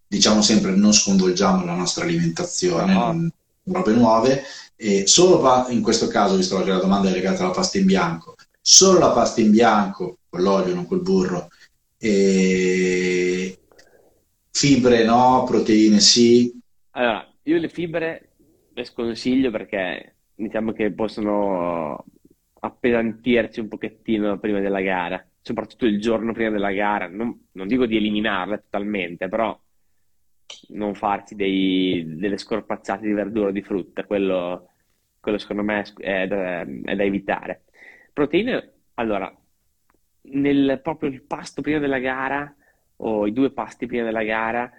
Diciamo 0.07 0.43
sempre 0.43 0.73
non 0.73 0.93
sconvolgiamo 0.93 1.65
la 1.65 1.73
nostra 1.73 2.05
alimentazione, 2.05 2.93
no. 2.93 3.07
non, 3.07 3.33
robe 3.65 3.93
nuove 3.93 4.43
e 4.77 5.07
solo 5.07 5.41
pa- 5.41 5.69
in 5.71 5.81
questo 5.81 6.07
caso, 6.09 6.37
visto 6.37 6.63
che 6.63 6.69
la 6.69 6.79
domanda 6.79 7.09
è 7.09 7.13
legata 7.13 7.45
alla 7.45 7.55
pasta 7.55 7.79
in 7.79 7.87
bianco, 7.87 8.35
solo 8.61 8.99
la 8.99 9.11
pasta 9.11 9.41
in 9.41 9.53
bianco, 9.53 10.19
con 10.29 10.43
l'olio, 10.43 10.75
non 10.75 10.87
col 10.87 11.01
burro, 11.01 11.49
e 11.97 13.59
fibre 14.51 15.03
no, 15.03 15.45
proteine 15.49 15.99
sì. 15.99 16.53
Allora, 16.91 17.27
io 17.45 17.57
le 17.57 17.71
fibre 17.71 18.33
le 18.75 18.85
sconsiglio 18.85 19.51
perché 19.51 20.17
diciamo 20.35 20.73
che 20.73 20.93
possono 20.93 22.05
appesantirci 22.67 23.61
un 23.61 23.69
pochettino 23.69 24.39
prima 24.39 24.61
della 24.61 24.81
gara, 24.81 25.25
soprattutto 25.41 25.87
il 25.87 26.01
giorno 26.01 26.33
prima 26.33 26.51
della 26.51 26.73
gara. 26.73 27.09
Non, 27.09 27.49
non 27.53 27.67
dico 27.67 27.87
di 27.87 27.97
eliminarle 27.97 28.63
totalmente, 28.65 29.29
però 29.29 29.59
non 30.69 30.95
farsi 30.95 31.35
dei, 31.35 32.05
delle 32.17 32.37
scorpacciate 32.37 33.07
di 33.07 33.13
verdura 33.13 33.49
o 33.49 33.53
di 33.53 33.63
frutta, 33.63 34.05
quello, 34.05 34.71
quello 35.21 35.39
secondo 35.39 35.63
me 35.63 35.85
è 35.99 36.27
da, 36.27 36.61
è 36.61 36.97
da, 36.97 37.03
evitare. 37.03 37.65
Proteine, 38.13 38.73
allora, 38.95 39.35
nel 40.23 40.81
proprio 40.83 41.11
il 41.11 41.23
pasto 41.23 41.63
prima 41.63 41.79
della 41.79 41.99
gara 41.99 42.55
o 42.99 43.27
i 43.27 43.33
due 43.33 43.51
pasti 43.51 43.87
prima 43.87 44.05
della 44.05 44.25
gara, 44.25 44.71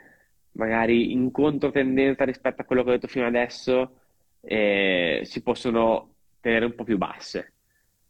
magari 0.53 1.11
in 1.11 1.31
controtendenza 1.31 2.23
rispetto 2.23 2.61
a 2.61 2.65
quello 2.65 2.83
che 2.83 2.89
ho 2.89 2.93
detto 2.93 3.07
fino 3.07 3.27
adesso, 3.27 3.99
eh, 4.41 5.21
si 5.23 5.41
possono 5.43 6.15
tenere 6.39 6.65
un 6.65 6.75
po' 6.75 6.83
più 6.83 6.97
basse, 6.97 7.53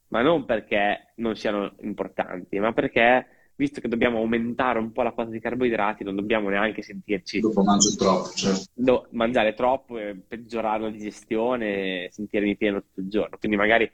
ma 0.09 0.21
non 0.21 0.45
perché 0.45 1.13
non 1.15 1.35
siano 1.35 1.73
importanti, 1.81 2.59
ma 2.59 2.73
perché 2.73 3.27
visto 3.57 3.81
che 3.81 3.87
dobbiamo 3.87 4.19
aumentare 4.19 4.77
un 4.77 4.91
po' 4.91 5.01
la 5.01 5.11
quota 5.11 5.31
di 5.31 5.39
carboidrati, 5.39 6.03
non 6.03 6.15
dobbiamo 6.15 6.49
neanche 6.49 6.83
sentirci... 6.83 7.39
Dopo 7.39 7.63
mangio 7.63 7.95
troppo, 7.95 8.29
certo. 8.29 8.65
No, 8.75 9.07
mangiare 9.11 9.55
troppo 9.55 9.97
e 9.97 10.15
peggiorare 10.15 10.83
la 10.83 10.89
digestione 10.91 12.05
e 12.05 12.09
sentirmi 12.11 12.55
pieno 12.55 12.81
tutto 12.81 12.99
il 12.99 13.09
giorno. 13.09 13.37
Quindi 13.39 13.57
magari 13.57 13.89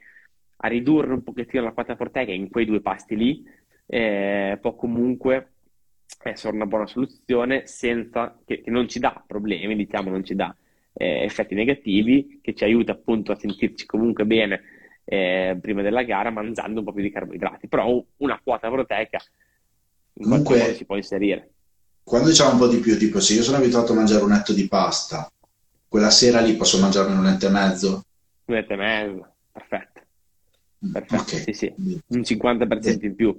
a 0.56 0.68
ridurre 0.68 1.14
un 1.14 1.22
pochettino 1.22 1.64
la 1.64 1.72
quota 1.72 1.96
proteica 1.96 2.30
in 2.30 2.50
quei 2.50 2.66
due 2.66 2.80
pasti 2.80 3.16
lì 3.16 3.42
eh, 3.86 4.58
può 4.60 4.74
comunque 4.74 5.48
essere 6.22 6.54
una 6.54 6.66
buona 6.66 6.86
soluzione 6.86 7.66
senza 7.66 8.38
che, 8.44 8.60
che 8.60 8.70
non 8.70 8.86
ci 8.86 8.98
dà 8.98 9.22
problemi, 9.26 9.76
diciamo, 9.76 10.10
non 10.10 10.24
ci 10.24 10.34
dà 10.34 10.54
eh, 10.92 11.22
effetti 11.24 11.54
negativi, 11.54 12.38
che 12.42 12.54
ci 12.54 12.64
aiuta 12.64 12.92
appunto 12.92 13.32
a 13.32 13.38
sentirci 13.38 13.86
comunque 13.86 14.26
bene 14.26 14.60
eh, 15.04 15.56
prima 15.60 15.82
della 15.82 16.02
gara 16.02 16.30
mangiando 16.30 16.80
un 16.80 16.86
po' 16.86 16.92
più 16.92 17.02
di 17.02 17.10
carboidrati. 17.10 17.68
Però 17.68 18.02
una 18.18 18.40
quota 18.42 18.70
proteica 18.70 19.18
in 20.14 20.24
Comunque, 20.24 20.58
modo 20.58 20.74
si 20.74 20.84
può 20.84 20.96
inserire. 20.96 21.50
Quando 22.02 22.28
diciamo 22.28 22.52
un 22.52 22.58
po' 22.58 22.68
di 22.68 22.78
più, 22.78 22.96
tipo 22.98 23.20
se 23.20 23.34
io 23.34 23.42
sono 23.42 23.56
abituato 23.56 23.92
a 23.92 23.96
mangiare 23.96 24.24
un 24.24 24.30
netto 24.30 24.52
di 24.52 24.68
pasta, 24.68 25.30
quella 25.88 26.10
sera 26.10 26.40
lì 26.40 26.54
posso 26.54 26.78
mangiarne 26.78 27.14
un 27.14 27.22
netto 27.22 27.46
e 27.46 27.50
mezzo? 27.50 28.04
Un 28.44 28.54
netto 28.54 28.72
e 28.72 28.76
mezzo, 28.76 29.34
perfetto. 29.50 30.00
Mm, 30.84 30.92
perfetto, 30.92 31.22
okay. 31.22 31.38
sì, 31.40 31.52
sì, 31.52 31.74
un 31.76 32.20
50% 32.20 33.04
in 33.04 33.14
più. 33.14 33.36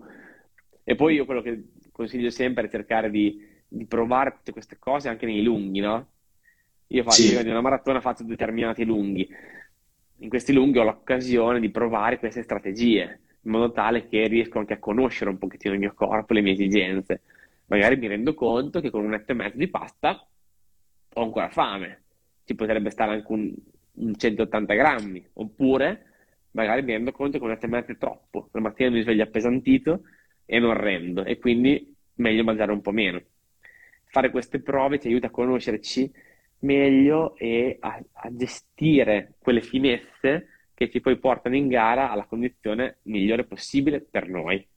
E 0.83 0.95
poi 0.95 1.15
io 1.15 1.25
quello 1.25 1.41
che 1.41 1.63
consiglio 1.91 2.29
sempre 2.29 2.65
è 2.65 2.69
cercare 2.69 3.09
di, 3.09 3.39
di 3.67 3.85
provare 3.85 4.31
tutte 4.31 4.51
queste 4.51 4.77
cose 4.79 5.09
anche 5.09 5.25
nei 5.25 5.43
lunghi, 5.43 5.79
no? 5.79 6.07
Io 6.87 7.03
faccio 7.03 7.21
sì. 7.21 7.43
di 7.43 7.49
una 7.49 7.61
maratona 7.61 8.01
faccio 8.01 8.23
determinati 8.23 8.83
lunghi. 8.83 9.27
In 10.19 10.29
questi 10.29 10.53
lunghi 10.53 10.79
ho 10.79 10.83
l'occasione 10.83 11.59
di 11.59 11.69
provare 11.69 12.19
queste 12.19 12.43
strategie, 12.43 13.19
in 13.41 13.51
modo 13.51 13.71
tale 13.71 14.07
che 14.07 14.27
riesco 14.27 14.59
anche 14.59 14.73
a 14.73 14.79
conoscere 14.79 15.29
un 15.29 15.37
pochettino 15.37 15.73
il 15.73 15.79
mio 15.79 15.93
corpo, 15.93 16.33
le 16.33 16.41
mie 16.41 16.53
esigenze. 16.53 17.21
Magari 17.67 17.97
mi 17.97 18.07
rendo 18.07 18.33
conto 18.33 18.79
che 18.79 18.89
con 18.89 19.03
un 19.03 19.13
etto 19.13 19.31
e 19.31 19.35
mezzo 19.35 19.57
di 19.57 19.67
pasta 19.67 20.25
ho 21.13 21.23
ancora 21.23 21.49
fame, 21.49 22.03
ci 22.45 22.55
potrebbe 22.55 22.89
stare 22.89 23.13
anche 23.13 23.31
un, 23.31 23.53
un 23.93 24.15
180 24.15 24.73
grammi, 24.73 25.27
oppure 25.33 26.05
magari 26.51 26.83
mi 26.83 26.91
rendo 26.93 27.11
conto 27.11 27.37
che 27.37 27.43
un 27.43 27.51
etto 27.51 27.65
e 27.65 27.69
mezzo 27.69 27.91
è 27.91 27.97
troppo, 27.97 28.49
la 28.51 28.61
mattina 28.61 28.89
mi 28.89 29.01
sveglio 29.01 29.23
appesantito 29.23 30.03
e 30.45 30.59
non 30.59 30.73
rendo, 30.73 31.23
e 31.23 31.37
quindi 31.37 31.93
meglio 32.15 32.43
mangiare 32.43 32.71
un 32.71 32.81
po' 32.81 32.91
meno. 32.91 33.21
Fare 34.05 34.29
queste 34.29 34.61
prove 34.61 34.97
ti 34.97 35.07
aiuta 35.07 35.27
a 35.27 35.31
conoscerci 35.31 36.11
meglio 36.65 37.35
e 37.37 37.77
a, 37.79 38.01
a 38.11 38.29
gestire 38.31 39.35
quelle 39.39 39.61
finezze 39.61 40.47
che 40.73 40.89
ci 40.89 40.99
poi 40.99 41.17
portano 41.17 41.55
in 41.55 41.67
gara 41.67 42.11
alla 42.11 42.25
condizione 42.25 42.97
migliore 43.03 43.45
possibile 43.45 44.01
per 44.01 44.27
noi. 44.27 44.67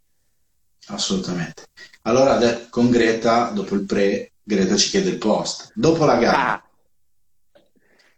Assolutamente. 0.86 1.64
Allora 2.03 2.39
con 2.70 2.89
Greta, 2.89 3.51
dopo 3.51 3.74
il 3.74 3.84
pre, 3.84 4.32
Greta 4.43 4.76
ci 4.76 4.91
chiede 4.91 5.11
il 5.11 5.18
post. 5.18 5.72
Dopo 5.74 6.05
la 6.05 6.16
gara, 6.18 6.53
ah. 6.55 6.68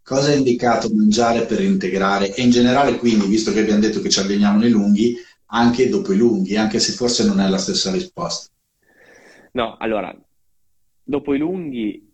cosa 0.02 0.30
è 0.30 0.36
indicato 0.36 0.90
mangiare 0.92 1.46
per 1.46 1.60
integrare? 1.62 2.34
E 2.34 2.42
in 2.42 2.50
generale, 2.50 2.98
quindi, 2.98 3.26
visto 3.26 3.52
che 3.52 3.60
abbiamo 3.60 3.80
detto 3.80 4.00
che 4.00 4.10
ci 4.10 4.20
alleniamo 4.20 4.58
nei 4.58 4.70
lunghi, 4.70 5.16
anche 5.46 5.88
dopo 5.88 6.12
i 6.12 6.16
lunghi, 6.16 6.56
anche 6.56 6.78
se 6.78 6.92
forse 6.92 7.24
non 7.24 7.40
è 7.40 7.48
la 7.48 7.58
stessa 7.58 7.90
risposta. 7.90 8.52
No, 9.52 9.76
allora, 9.78 10.14
dopo 11.02 11.34
i 11.34 11.38
lunghi 11.38 12.09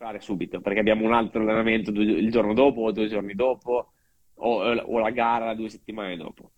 recuperare 0.00 0.20
subito 0.20 0.60
perché 0.60 0.80
abbiamo 0.80 1.04
un 1.04 1.12
altro 1.12 1.42
allenamento 1.42 1.90
il 1.90 2.30
giorno 2.30 2.54
dopo 2.54 2.80
o 2.80 2.92
due 2.92 3.06
giorni 3.06 3.34
dopo 3.34 3.92
o, 4.34 4.62
o 4.62 4.98
la 4.98 5.10
gara 5.10 5.54
due 5.54 5.68
settimane 5.68 6.16
dopo. 6.16 6.52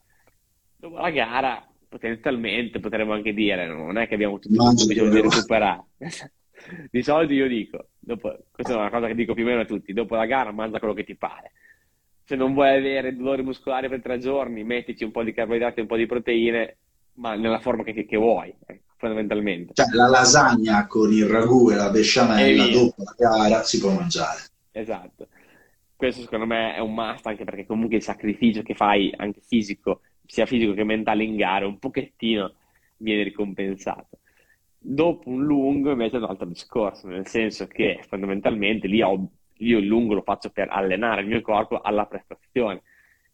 Dopo 0.77 0.97
la 0.99 1.11
gara 1.11 1.67
potenzialmente 1.89 2.79
potremmo 2.79 3.13
anche 3.13 3.35
dire 3.35 3.67
non 3.67 3.99
è 3.99 4.07
che 4.07 4.15
abbiamo 4.15 4.39
tutto 4.39 4.71
il 4.71 4.87
bisogno 4.87 5.11
di 5.11 5.21
recuperare. 5.21 5.85
di 6.91 7.03
solito 7.03 7.33
io 7.33 7.49
dico, 7.49 7.89
dopo, 7.99 8.39
questa 8.53 8.75
è 8.75 8.77
una 8.77 8.91
cosa 8.91 9.09
che 9.09 9.15
dico 9.15 9.35
più 9.35 9.43
o 9.43 9.47
meno 9.47 9.61
a 9.61 9.67
tutti, 9.67 9.93
dopo 9.93 10.15
la 10.15 10.27
gara 10.27 10.53
mangia 10.53 10.79
quello 10.79 10.95
che 10.95 11.05
ti 11.05 11.17
pare. 11.17 11.53
Se 12.25 12.37
non 12.37 12.55
vuoi 12.55 12.77
avere 12.77 13.17
dolori 13.17 13.43
muscolari 13.43 13.89
per 13.89 14.01
tre 14.01 14.19
giorni, 14.19 14.63
mettici 14.63 15.03
un 15.03 15.11
po' 15.11 15.25
di 15.25 15.33
carboidrati 15.33 15.81
e 15.81 15.83
un 15.83 15.89
po' 15.89 15.97
di 15.97 16.07
proteine, 16.07 16.77
ma 17.15 17.35
nella 17.35 17.59
forma 17.59 17.83
che, 17.83 18.07
che 18.07 18.17
vuoi. 18.17 18.55
Ecco 18.65 18.92
fondamentalmente. 19.03 19.75
Cioè 19.75 19.93
la 19.95 20.07
lasagna 20.07 20.87
con 20.87 21.13
il 21.13 21.27
ragù 21.27 21.71
e 21.71 21.75
la 21.75 21.91
besciamella 21.91 22.69
dopo 22.69 23.03
la 23.03 23.15
gara 23.17 23.63
si 23.65 23.81
può 23.81 23.93
mangiare. 23.93 24.43
Esatto. 24.71 25.27
Questo 25.97 26.23
secondo 26.23 26.47
me 26.47 26.77
è 26.77 26.79
un 26.79 26.95
must 26.95 27.27
anche 27.27 27.45
perché 27.45 27.67
comunque 27.67 27.97
il 27.97 28.03
sacrificio 28.03 28.63
che 28.63 28.75
fai 28.75 29.13
anche 29.17 29.41
fisico, 29.41 30.03
sia 30.25 30.47
fisico 30.47 30.73
che 30.73 30.85
mentale 30.85 31.25
in 31.25 31.37
gara, 31.37 31.67
un 31.67 31.79
pochettino 31.79 32.55
viene 32.99 33.25
ricompensato. 33.25 34.19
Dopo 34.79 35.29
un 35.29 35.45
lungo 35.45 35.91
invece 35.91 36.17
è 36.17 36.19
un 36.19 36.27
altro 36.27 36.47
discorso, 36.47 37.09
nel 37.09 37.27
senso 37.27 37.67
che 37.67 38.05
fondamentalmente 38.09 38.87
lì 38.87 39.03
ho, 39.03 39.29
io 39.59 39.79
il 39.79 39.87
lungo 39.87 40.15
lo 40.15 40.23
faccio 40.23 40.51
per 40.51 40.69
allenare 40.71 41.23
il 41.23 41.29
mio 41.29 41.41
corpo 41.41 41.81
alla 41.81 42.07
prestazione 42.07 42.83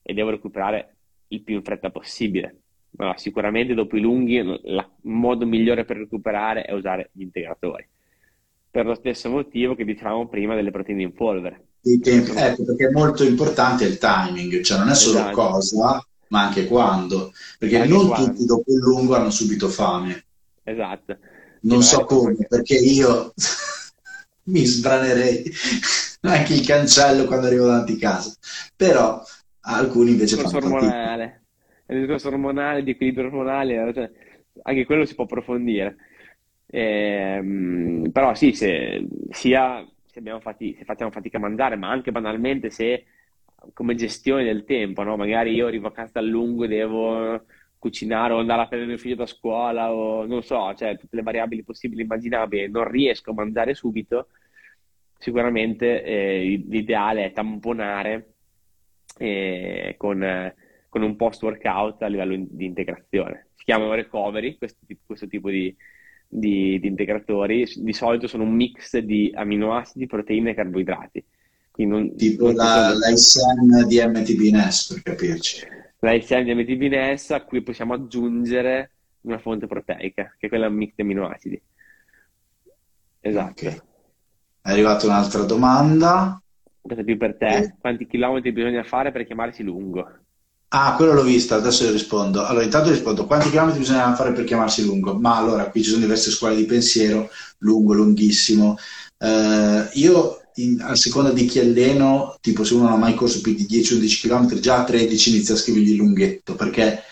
e 0.02 0.14
devo 0.14 0.30
recuperare 0.30 0.96
il 1.28 1.42
più 1.42 1.56
in 1.56 1.62
fretta 1.62 1.90
possibile 1.90 2.62
No, 2.90 3.14
sicuramente 3.16 3.74
dopo 3.74 3.96
i 3.96 4.00
lunghi 4.00 4.36
il 4.36 4.88
modo 5.02 5.46
migliore 5.46 5.84
per 5.84 5.98
recuperare 5.98 6.62
è 6.62 6.72
usare 6.72 7.10
gli 7.12 7.22
integratori. 7.22 7.86
Per 8.70 8.86
lo 8.86 8.94
stesso 8.94 9.30
motivo 9.30 9.74
che 9.74 9.84
dicevamo 9.84 10.28
prima 10.28 10.54
delle 10.54 10.70
proteine 10.70 11.02
in 11.02 11.12
polvere. 11.12 11.66
Tempi, 11.80 12.32
ecco, 12.34 12.64
perché 12.64 12.88
è 12.88 12.90
molto 12.90 13.24
importante 13.24 13.84
il 13.84 13.98
timing, 13.98 14.62
cioè 14.62 14.78
non 14.78 14.88
è 14.88 14.94
solo 14.94 15.18
esatto. 15.18 15.36
cosa, 15.36 16.06
ma 16.28 16.46
anche 16.46 16.66
quando. 16.66 17.32
Perché 17.58 17.78
anche 17.78 17.88
non 17.88 18.08
quando. 18.08 18.30
tutti 18.30 18.44
dopo 18.44 18.72
il 18.72 18.78
lungo 18.78 19.14
hanno 19.14 19.30
subito 19.30 19.68
fame. 19.68 20.24
Esatto. 20.64 21.16
Non 21.60 21.82
so 21.82 22.04
come, 22.04 22.34
perché, 22.34 22.46
perché 22.48 22.74
io 22.74 23.32
mi 24.44 24.64
sbranerei 24.64 25.44
anche 26.22 26.54
il 26.54 26.66
cancello 26.66 27.26
quando 27.26 27.46
arrivo 27.46 27.66
davanti 27.66 27.92
a 27.92 27.98
casa. 27.98 28.34
Però 28.74 29.22
alcuni 29.60 30.10
invece 30.10 30.36
fanno 30.36 30.56
ormonale 30.56 31.42
il 31.88 32.00
discorso 32.00 32.28
ormonale, 32.28 32.82
di 32.82 32.90
equilibrio 32.92 33.26
ormonale, 33.26 33.92
cioè, 33.94 34.10
anche 34.62 34.84
quello 34.84 35.04
si 35.04 35.14
può 35.14 35.24
approfondire. 35.24 35.96
Eh, 36.66 38.10
però 38.12 38.34
sì, 38.34 38.52
se, 38.52 39.06
sia 39.30 39.86
se, 40.04 40.20
fatti, 40.40 40.74
se 40.76 40.84
facciamo 40.84 41.10
fatica 41.10 41.38
a 41.38 41.40
mangiare, 41.40 41.76
ma 41.76 41.90
anche 41.90 42.12
banalmente 42.12 42.70
se 42.70 43.04
come 43.72 43.94
gestione 43.94 44.44
del 44.44 44.64
tempo, 44.64 45.02
no? 45.02 45.16
magari 45.16 45.52
io 45.52 45.66
arrivo 45.66 45.88
a 45.88 45.92
casa 45.92 46.18
a 46.20 46.22
lungo 46.22 46.64
e 46.64 46.68
devo 46.68 47.44
cucinare 47.78 48.32
o 48.32 48.38
andare 48.38 48.62
a 48.62 48.66
prendere 48.66 48.92
mio 48.92 49.00
figlio 49.00 49.16
da 49.16 49.26
scuola 49.26 49.92
o 49.92 50.26
non 50.26 50.42
so, 50.42 50.74
cioè 50.74 50.96
tutte 50.96 51.16
le 51.16 51.22
variabili 51.22 51.62
possibili 51.62 52.02
e 52.02 52.04
immaginabili, 52.04 52.70
non 52.70 52.88
riesco 52.88 53.30
a 53.30 53.34
mangiare 53.34 53.74
subito, 53.74 54.28
sicuramente 55.16 56.02
eh, 56.02 56.62
l'ideale 56.66 57.26
è 57.26 57.32
tamponare 57.32 58.34
eh, 59.18 59.94
con 59.96 60.22
con 60.88 61.02
un 61.02 61.16
post 61.16 61.42
workout 61.42 62.02
a 62.02 62.06
livello 62.06 62.34
di 62.48 62.64
integrazione. 62.64 63.48
Si 63.54 63.64
chiamano 63.64 63.94
recovery, 63.94 64.56
questo, 64.56 64.78
questo 65.04 65.28
tipo 65.28 65.50
di, 65.50 65.74
di, 66.26 66.78
di, 66.80 66.86
integratori. 66.88 67.66
Di 67.76 67.92
solito 67.92 68.26
sono 68.26 68.44
un 68.44 68.54
mix 68.54 68.96
di 68.98 69.32
aminoacidi, 69.34 70.06
proteine 70.06 70.50
e 70.50 70.54
carboidrati. 70.54 71.24
Non, 71.78 72.16
tipo 72.16 72.46
non 72.46 72.54
la, 72.54 72.92
sono... 73.14 73.62
l'ISM 73.62 73.86
di 73.86 74.04
MTBNS 74.04 74.92
per 74.94 75.14
capirci. 75.14 75.66
L'ISM 76.00 76.42
di 76.42 76.54
MTBNS 76.54 77.30
a 77.30 77.44
cui 77.44 77.62
possiamo 77.62 77.94
aggiungere 77.94 78.90
una 79.22 79.38
fonte 79.38 79.66
proteica, 79.66 80.34
che 80.38 80.46
è 80.46 80.48
quella 80.48 80.68
mix 80.68 80.94
di 80.96 81.02
aminoacidi. 81.02 81.62
Esatto. 83.20 83.66
Okay. 83.66 83.80
È 84.62 84.70
arrivata 84.70 85.06
un'altra 85.06 85.42
domanda. 85.44 86.42
Questa 86.80 87.04
più 87.04 87.16
per 87.16 87.36
te. 87.36 87.56
Eh. 87.56 87.74
Quanti 87.78 88.06
chilometri 88.06 88.52
bisogna 88.52 88.82
fare 88.82 89.12
per 89.12 89.24
chiamarsi 89.24 89.62
lungo? 89.62 90.06
Ah, 90.70 90.96
quello 90.96 91.14
l'ho 91.14 91.22
visto, 91.22 91.54
adesso 91.54 91.90
rispondo. 91.90 92.44
Allora, 92.44 92.64
intanto 92.64 92.90
rispondo, 92.90 93.24
quanti 93.24 93.48
chilometri 93.48 93.78
bisogna 93.80 94.14
fare 94.14 94.32
per 94.32 94.44
chiamarsi 94.44 94.84
lungo? 94.84 95.14
Ma 95.14 95.36
allora, 95.36 95.70
qui 95.70 95.82
ci 95.82 95.88
sono 95.88 96.02
diverse 96.02 96.30
scuole 96.30 96.56
di 96.56 96.66
pensiero, 96.66 97.30
lungo, 97.58 97.94
lunghissimo. 97.94 98.76
Eh, 99.16 99.88
io, 99.94 100.42
in, 100.56 100.80
a 100.82 100.94
seconda 100.94 101.30
di 101.30 101.46
chi 101.46 101.58
alleno, 101.58 102.36
tipo 102.42 102.64
se 102.64 102.74
uno 102.74 102.84
non 102.84 102.92
ha 102.92 102.96
mai 102.96 103.14
corso 103.14 103.40
più 103.40 103.54
di 103.54 103.66
10-11 103.66 104.20
km, 104.20 104.58
già 104.58 104.80
a 104.80 104.84
13 104.84 105.30
inizia 105.30 105.54
a 105.54 105.56
scrivergli 105.56 105.96
lunghetto, 105.96 106.54
perché 106.54 107.02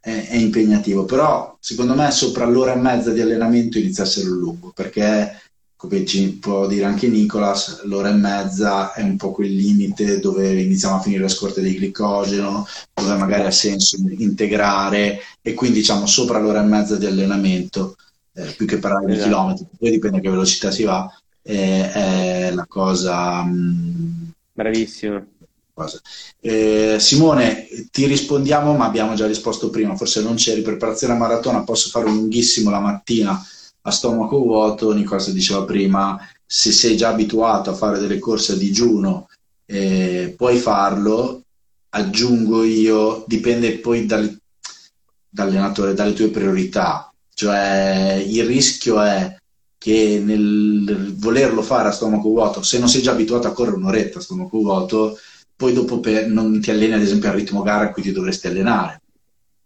è, 0.00 0.28
è, 0.28 0.36
impegnativo. 0.36 1.04
Però, 1.04 1.56
secondo 1.58 1.94
me, 1.94 2.12
sopra 2.12 2.46
l'ora 2.46 2.74
e 2.74 2.76
mezza 2.76 3.10
di 3.10 3.20
allenamento 3.20 3.78
inizia 3.78 4.04
a 4.04 4.06
essere 4.06 4.28
lungo, 4.28 4.70
perché 4.72 5.49
come 5.80 6.04
ci 6.04 6.32
può 6.34 6.66
dire 6.66 6.84
anche 6.84 7.08
Nicolas, 7.08 7.84
l'ora 7.84 8.10
e 8.10 8.12
mezza 8.12 8.92
è 8.92 9.00
un 9.00 9.16
po' 9.16 9.32
quel 9.32 9.54
limite 9.54 10.20
dove 10.20 10.60
iniziamo 10.60 10.96
a 10.96 11.00
finire 11.00 11.22
le 11.22 11.30
scorte 11.30 11.62
di 11.62 11.74
glicogeno, 11.74 12.66
dove 12.92 13.14
magari 13.16 13.46
ha 13.46 13.50
senso 13.50 13.96
integrare 14.18 15.20
e 15.40 15.54
quindi 15.54 15.78
diciamo 15.78 16.04
sopra 16.04 16.38
l'ora 16.38 16.62
e 16.62 16.66
mezza 16.66 16.96
di 16.96 17.06
allenamento, 17.06 17.96
eh, 18.34 18.52
più 18.58 18.66
che 18.66 18.76
parlare 18.76 19.06
di 19.06 19.12
esatto. 19.12 19.28
chilometri, 19.28 19.66
poi 19.78 19.90
dipende 19.90 20.18
a 20.18 20.20
che 20.20 20.28
velocità 20.28 20.70
si 20.70 20.82
va, 20.82 21.10
eh, 21.40 21.90
è 21.90 22.50
la 22.52 22.66
cosa... 22.68 23.42
Mh, 23.42 23.50
mm, 23.50 24.28
Bravissimo. 24.52 25.26
Eh, 26.40 26.96
Simone, 26.98 27.66
ti 27.90 28.04
rispondiamo, 28.04 28.76
ma 28.76 28.84
abbiamo 28.84 29.14
già 29.14 29.26
risposto 29.26 29.70
prima, 29.70 29.96
forse 29.96 30.20
non 30.20 30.34
c'eri 30.34 30.60
preparazione 30.60 31.14
a 31.14 31.16
maratona, 31.16 31.64
posso 31.64 31.88
fare 31.88 32.04
un 32.04 32.16
lunghissimo 32.16 32.68
la 32.68 32.80
mattina 32.80 33.42
a 33.82 33.90
stomaco 33.90 34.38
vuoto, 34.38 34.92
Nicola 34.92 35.22
diceva 35.28 35.64
prima, 35.64 36.18
se 36.44 36.72
sei 36.72 36.96
già 36.96 37.08
abituato 37.08 37.70
a 37.70 37.74
fare 37.74 37.98
delle 37.98 38.18
corse 38.18 38.52
a 38.52 38.56
digiuno, 38.56 39.28
eh, 39.66 40.34
puoi 40.36 40.58
farlo, 40.58 41.42
aggiungo 41.90 42.64
io, 42.64 43.24
dipende 43.26 43.78
poi 43.78 44.06
dal, 44.06 44.38
dall'allenatore, 45.28 45.94
dalle 45.94 46.12
tue 46.12 46.28
priorità, 46.28 47.12
cioè 47.32 48.22
il 48.26 48.44
rischio 48.44 49.00
è 49.00 49.36
che 49.78 50.20
nel 50.22 51.14
volerlo 51.16 51.62
fare 51.62 51.88
a 51.88 51.92
stomaco 51.92 52.28
vuoto, 52.28 52.62
se 52.62 52.78
non 52.78 52.88
sei 52.88 53.00
già 53.00 53.12
abituato 53.12 53.46
a 53.46 53.52
correre 53.52 53.76
un'oretta 53.76 54.18
a 54.18 54.22
stomaco 54.22 54.58
vuoto, 54.58 55.18
poi 55.56 55.72
dopo 55.72 56.00
per, 56.00 56.26
non 56.26 56.60
ti 56.60 56.70
alleni 56.70 56.94
ad 56.94 57.00
esempio 57.00 57.30
al 57.30 57.36
ritmo 57.36 57.62
gara 57.62 57.84
a 57.84 57.92
cui 57.92 58.02
ti 58.02 58.12
dovresti 58.12 58.46
allenare. 58.46 59.00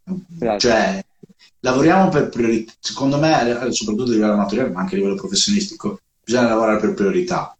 Grazie. 0.04 0.58
Cioè, 0.58 1.04
lavoriamo 1.64 2.10
per 2.10 2.28
priorità, 2.28 2.72
secondo 2.78 3.18
me, 3.18 3.32
soprattutto 3.70 4.10
a 4.10 4.14
livello 4.14 4.32
amatoriale, 4.34 4.70
ma 4.70 4.80
anche 4.80 4.94
a 4.94 4.98
livello 4.98 5.14
professionistico, 5.16 5.98
bisogna 6.22 6.48
lavorare 6.48 6.78
per 6.78 6.92
priorità, 6.92 7.56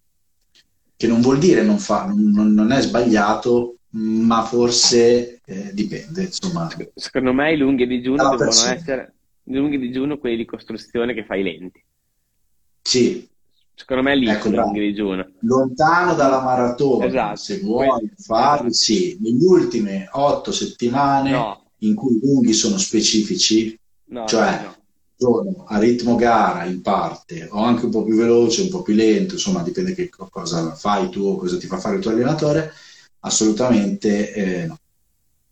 che 0.96 1.06
non 1.06 1.22
vuol 1.22 1.38
dire 1.38 1.62
non, 1.62 1.78
fa, 1.78 2.04
non, 2.06 2.52
non 2.52 2.70
è 2.70 2.80
sbagliato, 2.82 3.76
ma 3.90 4.42
forse 4.42 5.40
eh, 5.44 5.70
dipende. 5.72 6.24
Insomma. 6.24 6.68
Secondo 6.94 7.32
me 7.32 7.52
i 7.54 7.56
lunghi 7.56 7.86
digiuno 7.86 8.16
devono 8.16 8.36
persona. 8.36 8.74
essere 8.74 9.14
i 9.44 9.54
lunghi 9.54 9.78
digiuno 9.78 10.18
quelli 10.18 10.36
di 10.36 10.44
costruzione 10.44 11.14
che 11.14 11.24
fai 11.24 11.42
lenti. 11.42 11.82
Sì. 12.82 13.26
Secondo 13.76 14.02
me 14.02 14.12
è 14.12 14.16
lì 14.16 14.28
Ecco, 14.28 14.50
lungo 14.50 14.78
digiuno. 14.78 15.26
Lontano 15.40 16.14
dalla 16.14 16.40
maratona, 16.42 17.06
Esatto, 17.06 17.36
se 17.36 17.58
vuoi 17.60 17.88
questo- 17.88 18.22
farlo, 18.22 18.72
sì. 18.72 19.16
Negli 19.20 19.42
ultime 19.44 20.08
otto 20.12 20.52
settimane 20.52 21.30
No, 21.30 21.62
in 21.78 21.94
cui 21.94 22.16
i 22.16 22.20
lunghi 22.22 22.52
sono 22.52 22.76
specifici, 22.78 23.76
no, 24.06 24.24
Cioè, 24.26 24.60
no. 24.60 24.74
sono 25.16 25.64
a 25.68 25.78
ritmo 25.78 26.16
gara 26.16 26.64
in 26.64 26.80
parte, 26.82 27.46
o 27.50 27.62
anche 27.62 27.84
un 27.84 27.90
po' 27.90 28.04
più 28.04 28.16
veloce, 28.16 28.62
un 28.62 28.68
po' 28.70 28.82
più 28.82 28.94
lento, 28.94 29.34
insomma, 29.34 29.62
dipende 29.62 29.94
che 29.94 30.08
co- 30.08 30.28
cosa 30.30 30.74
fai 30.74 31.08
tu 31.10 31.22
o 31.24 31.36
cosa 31.36 31.58
ti 31.58 31.66
fa 31.66 31.78
fare 31.78 31.96
il 31.96 32.02
tuo 32.02 32.10
allenatore, 32.10 32.72
assolutamente 33.20 34.32
eh, 34.32 34.66
no. 34.66 34.78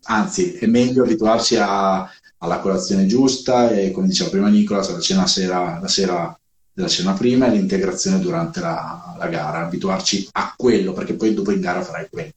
Anzi, 0.05 0.55
è 0.55 0.67
meglio 0.67 1.05
abituarsi 1.05 1.57
a- 1.57 2.09
alla 2.39 2.59
colazione 2.59 3.07
giusta 3.07 3.71
e, 3.71 3.91
come 3.93 4.09
diceva 4.09 4.31
prima 4.31 4.49
Nicola, 4.49 4.81
la 4.81 4.99
cena 5.01 5.27
sera, 5.29 5.79
la 5.81 5.89
sera 5.89 6.37
della 6.73 6.89
cena 6.89 7.13
prima 7.13 7.47
e 7.47 7.51
l'integrazione 7.51 8.19
durante 8.19 8.59
la, 8.61 9.15
la 9.19 9.29
gara, 9.29 9.65
abituarci 9.67 10.29
a 10.33 10.53
quello, 10.57 10.93
perché 10.93 11.15
poi 11.15 11.35
dopo 11.35 11.53
in 11.53 11.61
gara 11.61 11.83
farai 11.83 12.09
quello. 12.11 12.31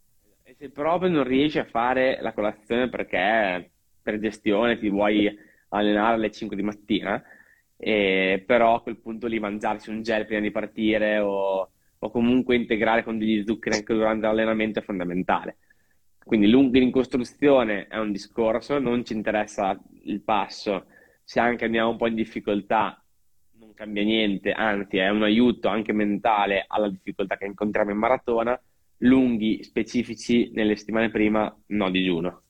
E 0.43 0.55
se 0.57 0.70
proprio 0.70 1.09
non 1.09 1.24
riesci 1.24 1.57
a 1.59 1.66
fare 1.66 2.20
la 2.22 2.34
colazione 2.34 2.89
perché 2.89 3.72
per 4.01 4.20
gestione 4.20 4.78
ti 4.78 4.89
vuoi 4.89 5.28
allenare 5.70 6.16
alle 6.16 6.32
5 6.32 6.55
di 6.55 6.63
mattina, 6.63 7.22
e 7.78 8.43
però 8.45 8.76
a 8.76 8.82
quel 8.82 8.97
punto 8.97 9.28
lì 9.28 9.39
mangiarsi 9.39 9.89
un 9.89 10.01
gel 10.01 10.26
prima 10.26 10.41
di 10.41 10.51
partire 10.51 11.20
o, 11.20 11.70
o 11.97 12.11
comunque 12.11 12.55
integrare 12.55 13.03
con 13.03 13.18
degli 13.18 13.43
zuccheri 13.45 13.78
anche 13.78 13.93
durante 13.93 14.26
l'allenamento 14.26 14.80
è 14.80 14.84
fondamentale. 14.84 15.57
Quindi 16.24 16.49
lunghi 16.49 16.82
in 16.82 16.91
costruzione 16.91 17.88
è 17.88 17.97
un 17.97 18.11
discorso, 18.11 18.80
non 18.80 19.05
ci 19.05 19.13
interessa 19.13 19.80
il 20.03 20.22
passo, 20.22 20.86
se 21.24 21.39
anche 21.39 21.66
andiamo 21.66 21.91
un 21.91 21.97
po' 21.97 22.07
in 22.07 22.16
difficoltà 22.16 22.99
non 23.59 23.74
cambia 23.74 24.03
niente, 24.03 24.51
anzi 24.51 24.97
è 24.97 25.09
un 25.09 25.24
aiuto 25.24 25.68
anche 25.68 25.93
mentale 25.93 26.66
alla 26.68 26.89
difficoltà 26.89 27.38
che 27.38 27.45
incontriamo 27.45 27.91
in 27.91 27.97
maratona 27.97 28.59
lunghi 28.99 29.63
specifici 29.63 30.51
nelle 30.53 30.76
settimane 30.76 31.09
prima, 31.09 31.53
no 31.68 31.89
digiuno. 31.89 32.44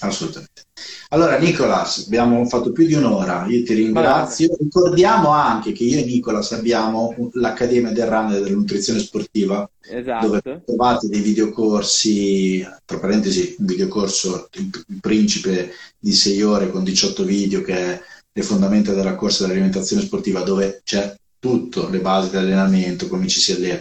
Assolutamente. 0.00 0.66
Allora, 1.10 1.38
Nicolas, 1.38 2.04
abbiamo 2.06 2.44
fatto 2.46 2.70
più 2.70 2.86
di 2.86 2.94
un'ora, 2.94 3.46
io 3.46 3.64
ti 3.64 3.74
ringrazio. 3.74 4.54
Ricordiamo 4.58 5.30
anche 5.30 5.72
che 5.72 5.84
io 5.84 5.98
e 5.98 6.04
Nicolas 6.04 6.52
abbiamo 6.52 7.14
l'Accademia 7.32 7.90
del 7.90 8.06
Run 8.06 8.30
e 8.30 8.40
della 8.40 8.50
Nutrizione 8.50 9.00
Sportiva, 9.00 9.68
dove 10.20 10.38
Esatto, 10.38 10.62
trovate 10.64 11.08
dei 11.08 11.20
videocorsi, 11.20 12.64
tra 12.84 12.98
parentesi, 12.98 13.56
un 13.58 13.66
videocorso, 13.66 14.48
il 14.52 14.70
principe 15.00 15.72
di 15.98 16.12
6 16.12 16.42
ore 16.42 16.70
con 16.70 16.84
18 16.84 17.24
video 17.24 17.62
che 17.62 17.74
è 17.74 18.00
le 18.30 18.42
fondamenta 18.42 18.92
della 18.92 19.16
corsa 19.16 19.44
dell'alimentazione 19.44 20.02
sportiva, 20.02 20.42
dove 20.42 20.82
c'è 20.84 21.16
tutto, 21.40 21.88
le 21.88 22.00
basi 22.00 22.30
dell'allenamento, 22.30 23.08
come 23.08 23.26
ci 23.26 23.40
si 23.40 23.52
allena, 23.52 23.80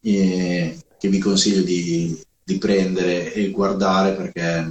e 0.00 0.76
che 0.98 1.08
vi 1.08 1.18
consiglio 1.18 1.62
di, 1.62 2.18
di 2.42 2.58
prendere 2.58 3.32
e 3.32 3.50
guardare 3.50 4.12
perché 4.12 4.66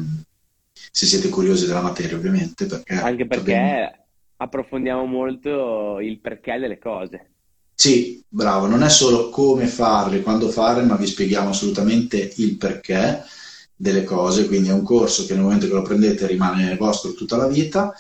se 0.95 1.07
siete 1.07 1.29
curiosi 1.29 1.65
della 1.65 1.81
materia, 1.81 2.15
ovviamente, 2.15 2.67
perché 2.67 2.93
anche 2.93 3.23
abbiamo- 3.23 3.27
perché 3.27 4.05
approfondiamo 4.37 5.05
molto 5.05 5.99
il 5.99 6.19
perché 6.19 6.59
delle 6.59 6.77
cose. 6.77 7.31
Sì, 7.73 8.23
bravo, 8.29 8.67
non 8.67 8.83
è 8.83 8.89
solo 8.89 9.29
come 9.29 9.65
farle, 9.65 10.21
quando 10.21 10.49
farle, 10.49 10.83
ma 10.83 10.95
vi 10.95 11.07
spieghiamo 11.07 11.49
assolutamente 11.49 12.33
il 12.35 12.57
perché 12.57 13.23
delle 13.75 14.03
cose, 14.03 14.45
quindi 14.45 14.69
è 14.69 14.71
un 14.71 14.83
corso 14.83 15.25
che 15.25 15.33
nel 15.33 15.41
momento 15.41 15.65
che 15.65 15.73
lo 15.73 15.81
prendete 15.81 16.27
rimane 16.27 16.77
vostro 16.77 17.13
tutta 17.13 17.37
la 17.37 17.47
vita. 17.47 17.91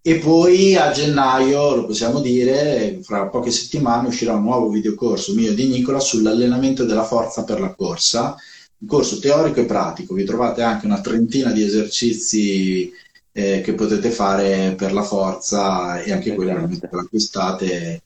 E 0.00 0.16
poi 0.16 0.74
a 0.74 0.90
gennaio, 0.90 1.74
lo 1.74 1.84
possiamo 1.84 2.20
dire, 2.20 3.00
fra 3.02 3.28
poche 3.28 3.50
settimane 3.50 4.08
uscirà 4.08 4.32
un 4.32 4.44
nuovo 4.44 4.70
videocorso 4.70 5.34
mio 5.34 5.52
di 5.52 5.66
Nicola 5.68 6.00
sull'allenamento 6.00 6.84
della 6.84 7.04
forza 7.04 7.44
per 7.44 7.60
la 7.60 7.74
corsa, 7.74 8.34
un 8.80 8.86
corso 8.86 9.18
teorico 9.18 9.60
e 9.60 9.64
pratico, 9.64 10.14
vi 10.14 10.24
trovate 10.24 10.62
anche 10.62 10.86
una 10.86 11.00
trentina 11.00 11.50
di 11.50 11.62
esercizi 11.62 12.92
eh, 13.32 13.60
che 13.60 13.74
potete 13.74 14.10
fare 14.10 14.74
per 14.76 14.92
la 14.92 15.02
forza 15.02 16.00
e 16.00 16.12
anche 16.12 16.30
nel 16.30 16.38
momento 16.38 16.74
Esatto. 16.74 16.88
che 16.88 16.96
l'acquistate 16.96 18.02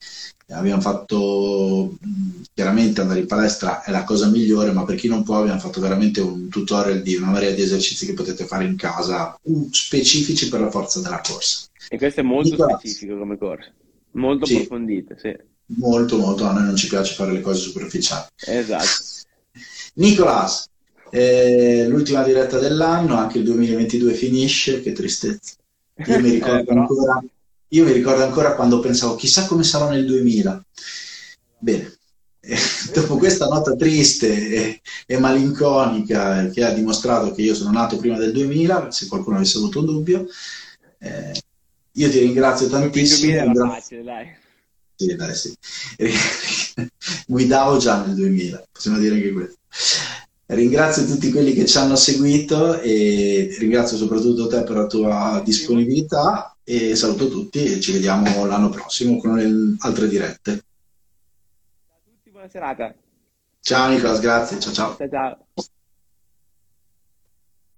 abbiamo 0.52 0.80
fatto 0.80 1.96
chiaramente 2.52 3.00
andare 3.00 3.20
in 3.20 3.26
palestra 3.26 3.82
è 3.82 3.90
la 3.90 4.04
cosa 4.04 4.28
migliore, 4.28 4.72
ma 4.72 4.84
per 4.84 4.96
chi 4.96 5.08
non 5.08 5.22
può 5.22 5.38
abbiamo 5.38 5.58
fatto 5.58 5.80
veramente 5.80 6.20
un 6.20 6.48
tutorial 6.48 7.02
di 7.02 7.16
una 7.16 7.30
marea 7.30 7.52
di 7.52 7.62
esercizi 7.62 8.06
che 8.06 8.14
potete 8.14 8.44
fare 8.44 8.64
in 8.64 8.76
casa, 8.76 9.38
specifici 9.70 10.48
per 10.48 10.60
la 10.60 10.70
forza 10.70 11.00
della 11.00 11.20
corsa. 11.26 11.66
E 11.88 11.96
questo 11.96 12.20
è 12.20 12.22
molto 12.22 12.50
Nicola, 12.50 12.76
specifico 12.78 13.18
come 13.18 13.38
corso, 13.38 13.70
molto 14.12 14.46
sì, 14.46 14.54
approfondito, 14.56 15.14
sì. 15.18 15.34
molto 15.78 16.18
molto, 16.18 16.44
a 16.44 16.52
noi 16.52 16.64
non 16.64 16.76
ci 16.76 16.88
piace 16.88 17.14
fare 17.14 17.32
le 17.32 17.40
cose 17.40 17.60
superficiali. 17.60 18.26
Esatto. 18.36 19.21
Nicolas, 19.94 20.68
eh, 21.10 21.86
l'ultima 21.88 22.22
diretta 22.22 22.58
dell'anno, 22.58 23.16
anche 23.16 23.38
il 23.38 23.44
2022 23.44 24.14
finisce, 24.14 24.80
che 24.80 24.92
tristezza. 24.92 25.54
Io 26.06 26.20
mi 26.20 26.28
Eh, 26.30 26.32
ricordo 26.32 26.64
però, 26.64 26.80
ancora, 26.80 27.22
io 27.68 27.84
mi 27.84 27.92
ricordo 27.92 28.22
ancora 28.24 28.54
quando 28.54 28.80
pensavo 28.80 29.14
chissà 29.16 29.46
come 29.46 29.64
sarò 29.64 29.88
nel 29.90 30.06
2000. 30.06 30.64
Bene, 31.58 31.96
eh, 32.40 32.56
dopo 32.94 33.16
questa 33.18 33.46
nota 33.46 33.74
triste 33.76 34.28
e, 34.48 34.80
e 35.06 35.18
malinconica 35.18 36.42
eh, 36.42 36.50
che 36.50 36.64
ha 36.64 36.72
dimostrato 36.72 37.32
che 37.32 37.42
io 37.42 37.54
sono 37.54 37.70
nato 37.70 37.96
prima 37.98 38.16
del 38.18 38.32
2000, 38.32 38.90
se 38.90 39.06
qualcuno 39.06 39.36
avesse 39.36 39.58
avuto 39.58 39.78
un 39.80 39.84
dubbio, 39.86 40.26
eh, 40.98 41.32
io 41.92 42.10
ti 42.10 42.18
ringrazio 42.18 42.66
il 42.66 42.72
2000 42.72 42.90
tantissimo. 42.90 43.32
era 43.32 43.42
ringrazio- 43.44 43.74
facile, 43.74 44.02
dai. 44.02 44.36
sì, 44.96 45.14
dai, 45.16 45.34
sì. 45.34 45.54
Guidavo 47.26 47.76
già 47.78 48.04
nel 48.04 48.14
2000, 48.14 48.62
possiamo 48.72 48.98
dire 48.98 49.14
anche 49.16 49.32
questo. 49.32 49.56
Ringrazio 50.46 51.06
tutti 51.06 51.30
quelli 51.30 51.54
che 51.54 51.66
ci 51.66 51.78
hanno 51.78 51.96
seguito 51.96 52.78
e 52.80 53.54
ringrazio 53.58 53.96
soprattutto 53.96 54.48
te 54.48 54.62
per 54.64 54.76
la 54.76 54.86
tua 54.86 55.40
disponibilità 55.44 56.54
e 56.62 56.94
saluto 56.94 57.28
tutti 57.28 57.64
e 57.64 57.80
ci 57.80 57.92
vediamo 57.92 58.44
l'anno 58.44 58.68
prossimo 58.68 59.18
con 59.18 59.76
altre 59.80 60.08
dirette. 60.08 60.52
Ciao 60.52 61.96
a 61.96 62.00
tutti, 62.04 62.30
buona 62.30 62.48
serata. 62.48 62.94
Ciao 63.60 63.88
Nicolas, 63.88 64.20
grazie, 64.20 64.60
ciao 64.60 64.72
ciao. 64.72 64.96
Ciao 64.96 65.08
ciao. 65.08 65.72